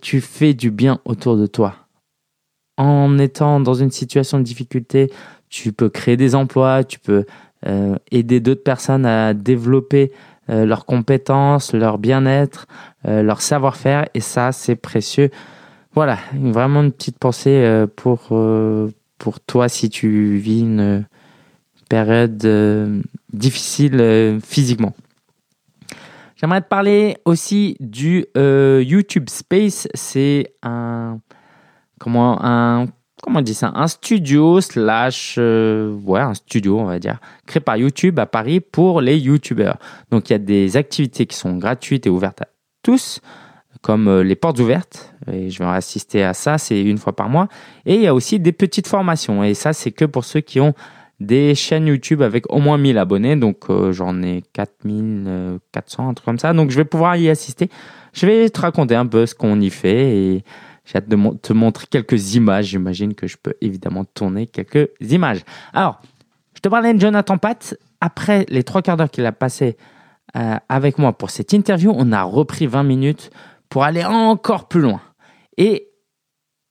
tu 0.00 0.20
fais 0.20 0.54
du 0.54 0.70
bien 0.70 1.00
autour 1.04 1.36
de 1.36 1.46
toi. 1.46 1.74
En 2.76 3.18
étant 3.18 3.58
dans 3.58 3.74
une 3.74 3.90
situation 3.90 4.38
de 4.38 4.44
difficulté, 4.44 5.12
tu 5.48 5.72
peux 5.72 5.88
créer 5.88 6.16
des 6.16 6.36
emplois, 6.36 6.84
tu 6.84 7.00
peux 7.00 7.26
euh, 7.66 7.96
aider 8.10 8.40
d'autres 8.40 8.62
personnes 8.62 9.04
à 9.04 9.34
développer 9.34 10.12
euh, 10.48 10.64
leurs 10.64 10.86
compétences, 10.86 11.74
leur 11.74 11.98
bien-être, 11.98 12.66
euh, 13.06 13.22
leur 13.22 13.42
savoir-faire, 13.42 14.06
et 14.14 14.20
ça, 14.20 14.52
c'est 14.52 14.76
précieux. 14.76 15.30
Voilà, 15.92 16.18
vraiment 16.32 16.82
une 16.82 16.92
petite 16.92 17.18
pensée 17.18 17.84
pour, 17.96 18.28
pour 19.18 19.40
toi 19.40 19.68
si 19.68 19.90
tu 19.90 20.36
vis 20.36 20.60
une 20.60 21.04
période 21.88 22.38
difficile 23.32 24.38
physiquement. 24.40 24.94
J'aimerais 26.36 26.60
te 26.60 26.68
parler 26.68 27.16
aussi 27.24 27.76
du 27.80 28.24
YouTube 28.36 29.28
Space. 29.28 29.88
C'est 29.94 30.54
un 30.62 31.18
comment 31.98 32.38
un 32.44 32.86
comment 33.22 33.40
on 33.40 33.42
dit 33.42 33.54
ça? 33.54 33.72
Un 33.74 33.88
studio 33.88 34.60
slash 34.60 35.36
euh, 35.38 35.92
ouais 36.04 36.20
un 36.20 36.34
studio 36.34 36.78
on 36.78 36.84
va 36.84 36.98
dire 36.98 37.18
créé 37.46 37.60
par 37.60 37.76
YouTube 37.76 38.18
à 38.18 38.26
Paris 38.26 38.60
pour 38.60 39.00
les 39.00 39.18
YouTubeurs. 39.18 39.78
Donc 40.10 40.30
il 40.30 40.32
y 40.32 40.36
a 40.36 40.38
des 40.38 40.76
activités 40.76 41.26
qui 41.26 41.36
sont 41.36 41.56
gratuites 41.56 42.06
et 42.06 42.10
ouvertes 42.10 42.42
à 42.42 42.46
tous 42.82 43.20
comme 43.82 44.08
euh, 44.08 44.22
les 44.22 44.36
portes 44.36 44.58
ouvertes 44.58 45.14
et 45.30 45.50
je 45.50 45.58
vais 45.58 45.68
assister 45.68 46.22
à 46.22 46.34
ça 46.34 46.58
c'est 46.58 46.82
une 46.82 46.98
fois 46.98 47.14
par 47.14 47.28
mois 47.28 47.48
et 47.86 47.94
il 47.94 48.02
y 48.02 48.06
a 48.06 48.14
aussi 48.14 48.38
des 48.38 48.52
petites 48.52 48.88
formations 48.88 49.42
et 49.42 49.54
ça 49.54 49.72
c'est 49.72 49.90
que 49.90 50.04
pour 50.04 50.24
ceux 50.24 50.40
qui 50.40 50.60
ont 50.60 50.74
des 51.20 51.54
chaînes 51.54 51.86
YouTube 51.86 52.22
avec 52.22 52.50
au 52.50 52.58
moins 52.58 52.78
1000 52.78 52.98
abonnés. 52.98 53.36
Donc, 53.36 53.68
euh, 53.68 53.92
j'en 53.92 54.22
ai 54.22 54.42
4400, 54.54 56.08
un 56.08 56.14
truc 56.14 56.24
comme 56.24 56.38
ça. 56.38 56.52
Donc, 56.52 56.70
je 56.70 56.76
vais 56.76 56.84
pouvoir 56.84 57.16
y 57.16 57.28
assister. 57.28 57.68
Je 58.12 58.26
vais 58.26 58.50
te 58.50 58.60
raconter 58.60 58.94
un 58.94 59.06
peu 59.06 59.26
ce 59.26 59.34
qu'on 59.34 59.60
y 59.60 59.70
fait 59.70 60.16
et 60.16 60.44
j'ai 60.90 60.98
hâte 60.98 61.08
de 61.08 61.36
te 61.38 61.52
montrer 61.52 61.86
quelques 61.88 62.34
images. 62.34 62.66
J'imagine 62.66 63.14
que 63.14 63.26
je 63.26 63.36
peux 63.36 63.54
évidemment 63.60 64.04
tourner 64.04 64.46
quelques 64.46 64.88
images. 65.00 65.44
Alors, 65.72 66.00
je 66.54 66.60
te 66.60 66.68
parlais 66.68 66.92
de 66.94 67.00
Jonathan 67.00 67.38
Pat. 67.38 67.76
Après 68.00 68.46
les 68.48 68.64
trois 68.64 68.82
quarts 68.82 68.96
d'heure 68.96 69.10
qu'il 69.10 69.26
a 69.26 69.32
passé 69.32 69.76
euh, 70.36 70.56
avec 70.68 70.98
moi 70.98 71.12
pour 71.16 71.30
cette 71.30 71.52
interview, 71.52 71.92
on 71.94 72.12
a 72.12 72.22
repris 72.22 72.66
20 72.66 72.82
minutes 72.82 73.30
pour 73.68 73.84
aller 73.84 74.04
encore 74.04 74.66
plus 74.68 74.80
loin. 74.80 75.00
Et 75.58 75.88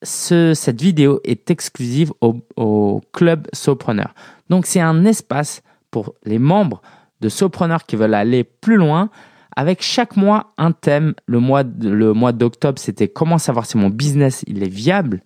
ce- 0.04 0.54
cette 0.54 0.82
vidéo 0.82 1.20
est 1.24 1.50
exclusive 1.52 2.12
au, 2.22 2.38
au 2.56 3.02
club 3.14 3.48
Sopreneur. 3.54 4.14
Donc 4.50 4.66
c'est 4.66 4.82
un 4.82 5.06
espace 5.06 5.62
pour 5.92 6.14
les 6.26 6.40
membres 6.40 6.82
de 7.22 7.30
Sopreneur 7.30 7.86
qui 7.86 7.96
veulent 7.96 8.14
aller 8.14 8.44
plus 8.44 8.78
loin 8.78 9.10
avec 9.56 9.82
chaque 9.82 10.16
mois 10.16 10.54
un 10.58 10.72
thème. 10.72 11.14
Le 11.26 11.40
mois, 11.40 11.64
le 11.64 12.14
mois 12.14 12.32
d'octobre, 12.32 12.80
c'était 12.80 13.08
comment 13.08 13.38
savoir 13.38 13.66
si 13.66 13.78
mon 13.78 13.90
business 13.90 14.44
il 14.48 14.64
est 14.64 14.70
viable, 14.70 15.22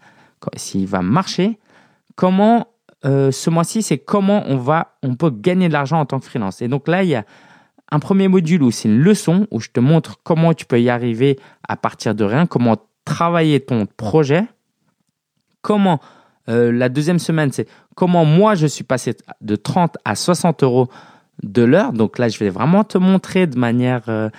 s'il 0.56 0.88
va 0.88 1.02
marcher. 1.02 1.60
Comment 2.16 2.68
euh, 3.06 3.32
ce 3.32 3.50
mois-ci, 3.50 3.82
c'est 3.82 3.98
comment 3.98 4.44
on 4.48 4.58
va, 4.58 4.96
on 5.04 5.16
peut 5.16 5.30
gagner 5.30 5.68
de 5.68 5.74
l'argent 5.74 6.00
en 6.00 6.06
tant 6.06 6.20
que 6.20 6.26
freelance. 6.26 6.62
Et 6.62 6.68
donc 6.68 6.88
là, 6.88 7.04
il 7.04 7.10
y 7.10 7.16
a 7.16 7.26
un 7.92 8.00
premier 8.00 8.28
module 8.28 8.64
où 8.64 8.72
c'est 8.72 8.88
une 8.88 9.00
leçon 9.00 9.48
où 9.52 9.60
je 9.60 9.70
te 9.70 9.80
montre 9.80 10.20
comment 10.24 10.54
tu 10.54 10.66
peux 10.66 10.82
y 10.82 10.90
arriver 10.90 11.38
à 11.68 11.76
partir 11.76 12.16
de 12.16 12.24
rien, 12.24 12.46
comment 12.46 12.78
travailler 13.04 13.60
ton 13.60 13.86
projet 13.86 14.46
comment 15.64 16.00
euh, 16.50 16.72
la 16.72 16.90
deuxième 16.90 17.18
semaine, 17.18 17.52
c'est 17.52 17.68
comment 17.96 18.26
moi 18.26 18.54
je 18.54 18.68
suis 18.68 18.84
passé 18.84 19.16
de 19.42 19.56
30 19.56 19.98
à 20.06 20.14
60 20.14 20.62
euros 20.62 20.90
de 21.42 21.64
l'heure. 21.64 21.94
Donc 21.94 22.20
là, 22.20 22.30
je 22.30 22.38
vais 22.38 22.50
vraiment 22.50 22.84
te 22.84 22.98
montrer 22.98 23.48
de 23.48 23.58
manière, 23.58 24.04
euh, 24.08 24.30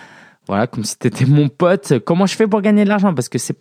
voilà, 0.47 0.67
comme 0.67 0.85
si 0.85 0.99
tu 0.99 1.09
étais 1.09 1.27
mon 1.27 1.49
pote, 1.49 1.99
comment 2.05 2.27
je 2.27 2.37
fais 2.37 2.47
pour 2.47 2.61
gagner 2.63 2.85
de 2.85 2.89
l'argent 2.89 3.15
parce 3.15 3.29
que 3.29 3.39
c'est 3.39 3.57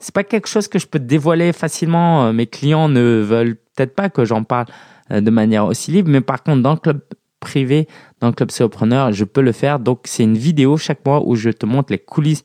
c'est 0.00 0.14
pas 0.14 0.24
quelque 0.24 0.48
chose 0.48 0.68
que 0.68 0.78
je 0.78 0.86
peux 0.86 1.00
dévoiler 1.00 1.52
facilement. 1.52 2.26
Euh, 2.26 2.32
Mes 2.32 2.46
clients 2.46 2.88
ne 2.88 3.20
veulent 3.20 3.56
peut-être 3.74 3.94
pas 3.94 4.08
que 4.08 4.24
j'en 4.24 4.44
parle 4.44 4.66
euh, 5.10 5.20
de 5.20 5.30
manière 5.30 5.66
aussi 5.66 5.90
libre, 5.90 6.10
mais 6.10 6.20
par 6.20 6.42
contre, 6.42 6.62
dans 6.62 6.72
le 6.72 6.78
club 6.78 7.00
privé, 7.40 7.88
dans 8.20 8.28
le 8.28 8.32
club 8.32 8.50
Solopreneur, 8.50 9.12
je 9.12 9.24
peux 9.24 9.40
le 9.40 9.52
faire. 9.52 9.78
Donc, 9.78 10.00
c'est 10.04 10.22
une 10.22 10.36
vidéo 10.36 10.76
chaque 10.76 11.04
mois 11.04 11.26
où 11.26 11.34
je 11.34 11.50
te 11.50 11.66
montre 11.66 11.92
les 11.92 11.98
coulisses 11.98 12.44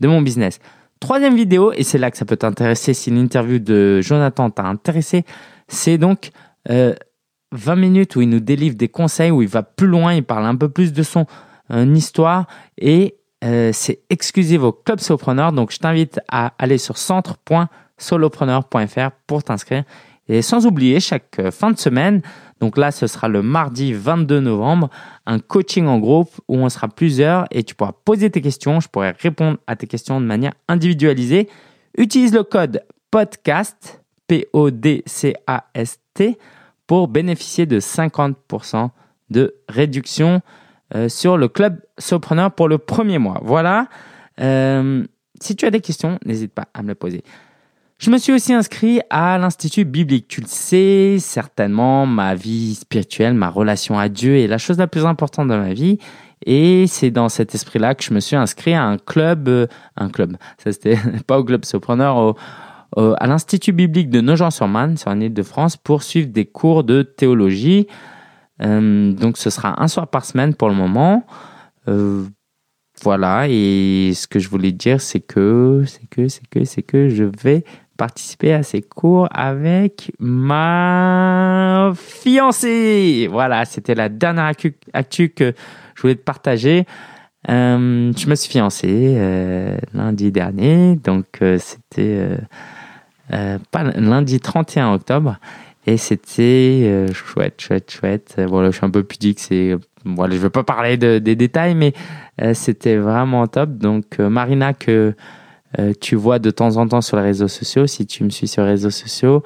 de 0.00 0.08
mon 0.08 0.22
business. 0.22 0.60
Troisième 0.98 1.34
vidéo, 1.34 1.72
et 1.72 1.82
c'est 1.82 1.98
là 1.98 2.10
que 2.10 2.18
ça 2.18 2.26
peut 2.26 2.36
t'intéresser 2.36 2.92
si 2.92 3.10
l'interview 3.10 3.58
de 3.58 4.00
Jonathan 4.02 4.50
t'a 4.50 4.64
intéressé, 4.64 5.24
c'est 5.68 5.96
donc 5.96 6.30
euh, 6.68 6.94
20 7.52 7.76
minutes 7.76 8.16
où 8.16 8.22
il 8.22 8.28
nous 8.28 8.40
délivre 8.40 8.74
des 8.76 8.88
conseils, 8.88 9.30
où 9.30 9.42
il 9.42 9.48
va 9.48 9.62
plus 9.62 9.86
loin, 9.86 10.14
il 10.14 10.24
parle 10.24 10.46
un 10.46 10.56
peu 10.56 10.68
plus 10.68 10.92
de 10.92 11.02
son 11.02 11.26
euh, 11.72 11.94
histoire 11.94 12.46
et 12.78 13.16
euh, 13.42 13.70
c'est 13.72 14.02
exclusif 14.10 14.60
au 14.62 14.72
Club 14.72 15.00
Solopreneur. 15.00 15.52
Donc 15.52 15.72
je 15.72 15.78
t'invite 15.78 16.20
à 16.28 16.52
aller 16.58 16.76
sur 16.78 16.98
centre.solopreneur.fr 16.98 19.10
pour 19.26 19.42
t'inscrire. 19.42 19.82
Et 20.28 20.42
sans 20.42 20.66
oublier, 20.66 21.00
chaque 21.00 21.40
euh, 21.40 21.50
fin 21.50 21.72
de 21.72 21.78
semaine, 21.78 22.22
donc 22.60 22.76
là 22.76 22.92
ce 22.92 23.06
sera 23.06 23.28
le 23.28 23.42
mardi 23.42 23.92
22 23.92 24.40
novembre, 24.40 24.90
un 25.26 25.40
coaching 25.40 25.86
en 25.86 25.98
groupe 25.98 26.30
où 26.46 26.56
on 26.56 26.68
sera 26.68 26.86
plusieurs 26.88 27.46
et 27.50 27.64
tu 27.64 27.74
pourras 27.74 27.94
poser 28.04 28.30
tes 28.30 28.40
questions. 28.40 28.78
Je 28.80 28.88
pourrai 28.88 29.12
répondre 29.18 29.58
à 29.66 29.74
tes 29.74 29.88
questions 29.88 30.20
de 30.20 30.26
manière 30.26 30.52
individualisée. 30.68 31.48
Utilise 31.98 32.32
le 32.32 32.44
code 32.44 32.84
podcast, 33.10 34.00
P-O-D-C-A-S-T, 34.28 36.38
pour 36.90 37.06
bénéficier 37.06 37.66
de 37.66 37.78
50% 37.78 38.90
de 39.30 39.54
réduction 39.68 40.40
euh, 40.96 41.08
sur 41.08 41.36
le 41.36 41.46
club 41.46 41.80
Sopreneur 41.98 42.50
pour 42.50 42.66
le 42.66 42.78
premier 42.78 43.18
mois. 43.18 43.40
Voilà. 43.44 43.86
Euh, 44.40 45.04
si 45.40 45.54
tu 45.54 45.66
as 45.66 45.70
des 45.70 45.78
questions, 45.78 46.18
n'hésite 46.26 46.52
pas 46.52 46.66
à 46.74 46.82
me 46.82 46.88
les 46.88 46.96
poser. 46.96 47.22
Je 47.98 48.10
me 48.10 48.18
suis 48.18 48.32
aussi 48.32 48.52
inscrit 48.52 49.00
à 49.08 49.38
l'Institut 49.38 49.84
biblique. 49.84 50.26
Tu 50.26 50.40
le 50.40 50.48
sais, 50.48 51.18
certainement, 51.20 52.06
ma 52.06 52.34
vie 52.34 52.74
spirituelle, 52.74 53.34
ma 53.34 53.50
relation 53.50 53.96
à 53.96 54.08
Dieu 54.08 54.38
est 54.38 54.48
la 54.48 54.58
chose 54.58 54.76
la 54.76 54.88
plus 54.88 55.06
importante 55.06 55.46
dans 55.46 55.58
ma 55.58 55.74
vie. 55.74 55.98
Et 56.44 56.88
c'est 56.88 57.12
dans 57.12 57.28
cet 57.28 57.54
esprit-là 57.54 57.94
que 57.94 58.02
je 58.02 58.12
me 58.12 58.18
suis 58.18 58.34
inscrit 58.34 58.74
à 58.74 58.82
un 58.82 58.96
club, 58.96 59.48
euh, 59.48 59.68
un 59.96 60.08
club, 60.08 60.36
ça 60.58 60.72
c'était 60.72 60.98
pas 61.28 61.38
au 61.38 61.44
club 61.44 61.64
Sopreneur, 61.64 62.16
au, 62.16 62.36
au- 62.96 63.14
à 63.18 63.26
l'Institut 63.26 63.72
biblique 63.72 64.10
de 64.10 64.20
Nogent-sur-Marne, 64.20 64.96
sur 64.96 65.10
en 65.10 65.20
Ile-de-France, 65.20 65.76
pour 65.76 66.02
suivre 66.02 66.28
des 66.28 66.46
cours 66.46 66.84
de 66.84 67.02
théologie. 67.02 67.86
Euh, 68.62 69.12
donc 69.12 69.38
ce 69.38 69.48
sera 69.50 69.82
un 69.82 69.88
soir 69.88 70.08
par 70.08 70.24
semaine 70.24 70.54
pour 70.54 70.68
le 70.68 70.74
moment. 70.74 71.24
Euh, 71.88 72.24
voilà, 73.02 73.46
et 73.48 74.12
ce 74.14 74.26
que 74.26 74.38
je 74.38 74.48
voulais 74.50 74.72
dire, 74.72 75.00
c'est 75.00 75.20
que, 75.20 75.84
c'est 75.86 76.06
que, 76.10 76.28
c'est 76.28 76.46
que, 76.50 76.64
c'est 76.64 76.82
que 76.82 77.08
je 77.08 77.24
vais 77.42 77.64
participer 77.96 78.52
à 78.52 78.62
ces 78.62 78.82
cours 78.82 79.28
avec 79.30 80.12
ma 80.18 81.92
fiancée. 81.94 83.28
Voilà, 83.30 83.64
c'était 83.64 83.94
la 83.94 84.08
dernière 84.08 84.52
actu, 84.92 85.28
que 85.30 85.54
je 85.94 86.02
voulais 86.02 86.14
te 86.14 86.22
partager. 86.22 86.84
Euh, 87.48 88.12
je 88.16 88.26
me 88.28 88.34
suis 88.34 88.50
fiancé 88.50 89.14
euh, 89.16 89.76
lundi 89.94 90.30
dernier, 90.30 90.96
donc 90.96 91.26
euh, 91.40 91.56
c'était 91.58 92.18
euh, 92.18 92.36
euh, 92.36 92.38
pas 93.70 93.84
lundi 93.84 94.40
31 94.40 94.94
octobre. 94.94 95.38
Et 95.86 95.96
c'était 95.96 96.82
euh, 96.84 97.12
chouette, 97.12 97.60
chouette, 97.60 97.90
chouette. 97.90 98.34
Euh, 98.38 98.46
Voilà, 98.46 98.70
je 98.70 98.76
suis 98.76 98.84
un 98.84 98.90
peu 98.90 99.02
pudique, 99.02 99.40
c'est 99.40 99.76
voilà, 100.04 100.32
je 100.32 100.38
ne 100.38 100.42
veux 100.44 100.50
pas 100.50 100.64
parler 100.64 100.96
de, 100.96 101.18
des 101.18 101.36
détails, 101.36 101.74
mais 101.74 101.92
euh, 102.40 102.54
c'était 102.54 102.96
vraiment 102.96 103.46
top. 103.46 103.70
Donc, 103.76 104.18
euh, 104.18 104.28
Marina, 104.28 104.72
que 104.72 105.14
euh, 105.78 105.92
tu 106.00 106.16
vois 106.16 106.38
de 106.38 106.50
temps 106.50 106.76
en 106.76 106.88
temps 106.88 107.00
sur 107.00 107.16
les 107.16 107.22
réseaux 107.22 107.48
sociaux, 107.48 107.86
si 107.86 108.06
tu 108.06 108.24
me 108.24 108.30
suis 108.30 108.48
sur 108.48 108.62
les 108.62 108.70
réseaux 108.70 108.90
sociaux, 108.90 109.42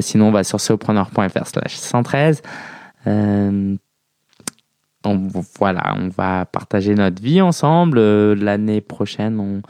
sinon, 0.00 0.28
on 0.28 0.32
va 0.32 0.42
sur 0.42 0.60
sopreneur.fr 0.60 1.46
slash 1.46 1.76
113. 1.76 2.42
On, 3.04 3.76
voilà, 5.60 5.94
on 5.96 6.08
va 6.08 6.44
partager 6.44 6.96
notre 6.96 7.22
vie 7.22 7.40
ensemble. 7.40 8.00
L'année 8.32 8.80
prochaine, 8.80 9.38
on 9.38 9.62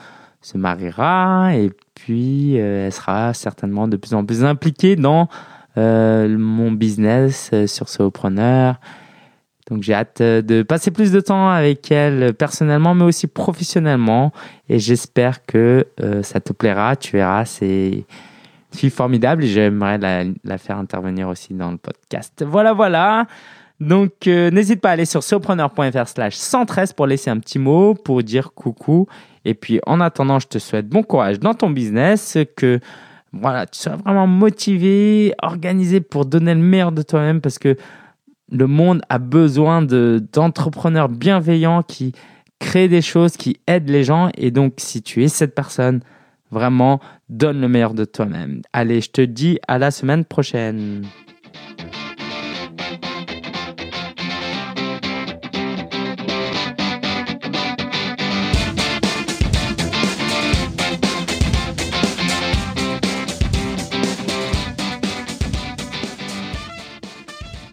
se 0.47 0.59
mariera 0.59 1.57
et 1.57 1.71
puis 1.95 2.55
elle 2.55 2.93
sera 2.93 3.35
certainement 3.35 3.89
de 3.89 3.97
plus 3.97 4.15
en 4.15 4.25
plus 4.25 4.45
impliquée 4.45 4.97
dans 4.97 5.29
mon 5.77 6.73
business 6.73 7.51
sur 7.67 7.89
Solopreneur 7.89 8.79
donc 9.69 9.83
j'ai 9.83 9.95
hâte 9.95 10.21
euh, 10.21 10.43
de 10.43 10.63
passer 10.63 10.91
plus 10.91 11.11
de 11.11 11.21
temps 11.21 11.49
avec 11.49 11.91
elle 11.91 12.35
personnellement, 12.35 12.95
mais 12.95 13.05
aussi 13.05 13.27
professionnellement. 13.27 14.33
Et 14.69 14.79
j'espère 14.79 15.45
que 15.45 15.87
euh, 16.01 16.23
ça 16.23 16.41
te 16.41 16.53
plaira. 16.53 16.95
Tu 16.95 17.17
verras, 17.17 17.45
c'est 17.45 17.89
une 17.89 18.79
fille 18.79 18.91
formidable 18.91 19.45
et 19.45 19.49
j'aimerais 19.49 19.99
la, 19.99 20.59
faire 20.59 20.79
intervenir 20.79 21.29
aussi 21.29 21.53
dans 21.53 21.73
le 21.73 21.79
podcast. 21.79 22.45
Voilà, 22.47 22.73
voilà. 22.73 23.27
Donc 23.81 24.27
euh, 24.27 24.51
n'hésite 24.51 24.81
pas 24.81 24.91
à 24.91 24.93
aller 24.93 25.05
sur 25.05 25.23
surpreneur.fr 25.23 26.09
slash 26.09 26.35
113 26.37 26.93
pour 26.93 27.07
laisser 27.07 27.31
un 27.31 27.39
petit 27.39 27.59
mot, 27.59 27.95
pour 27.95 28.23
dire 28.23 28.53
coucou. 28.55 29.07
Et 29.47 29.55
puis 29.55 29.81
en 29.87 30.01
attendant, 30.01 30.41
je 30.41 30.49
te 30.49 30.59
souhaite 30.59 30.89
bon 30.89 31.05
courage 31.05 31.39
dans 31.39 31.55
ton 31.55 31.71
business, 31.71 32.37
que 32.57 32.81
voilà, 33.33 33.65
tu 33.67 33.79
sois 33.79 33.95
vraiment 33.97 34.27
motivé, 34.27 35.35
organisé 35.41 36.01
pour 36.01 36.27
donner 36.27 36.53
le 36.53 36.61
meilleur 36.61 36.91
de 36.91 37.03
toi-même 37.03 37.41
parce 37.41 37.59
que 37.59 37.77
le 38.51 38.67
monde 38.67 39.03
a 39.09 39.19
besoin 39.19 39.83
d'entrepreneurs 39.83 41.09
bienveillants 41.09 41.83
qui 41.83 42.13
créent 42.59 42.89
des 42.89 43.03
choses, 43.03 43.37
qui 43.37 43.61
aident 43.69 43.91
les 43.91 44.03
gens. 44.03 44.31
Et 44.37 44.51
donc, 44.51 44.75
si 44.79 45.01
tu 45.03 45.23
es 45.23 45.29
cette 45.29 45.55
personne, 45.55 46.01
vraiment, 46.51 47.01
donne 47.29 47.61
le 47.61 47.69
meilleur 47.69 47.95
de 47.95 48.05
toi-même. 48.05 48.63
Allez, 48.73 49.01
je 49.01 49.11
te 49.11 49.21
dis 49.21 49.59
à 49.69 49.79
la 49.79 49.91
semaine 49.91 50.25
prochaine. 50.25 51.05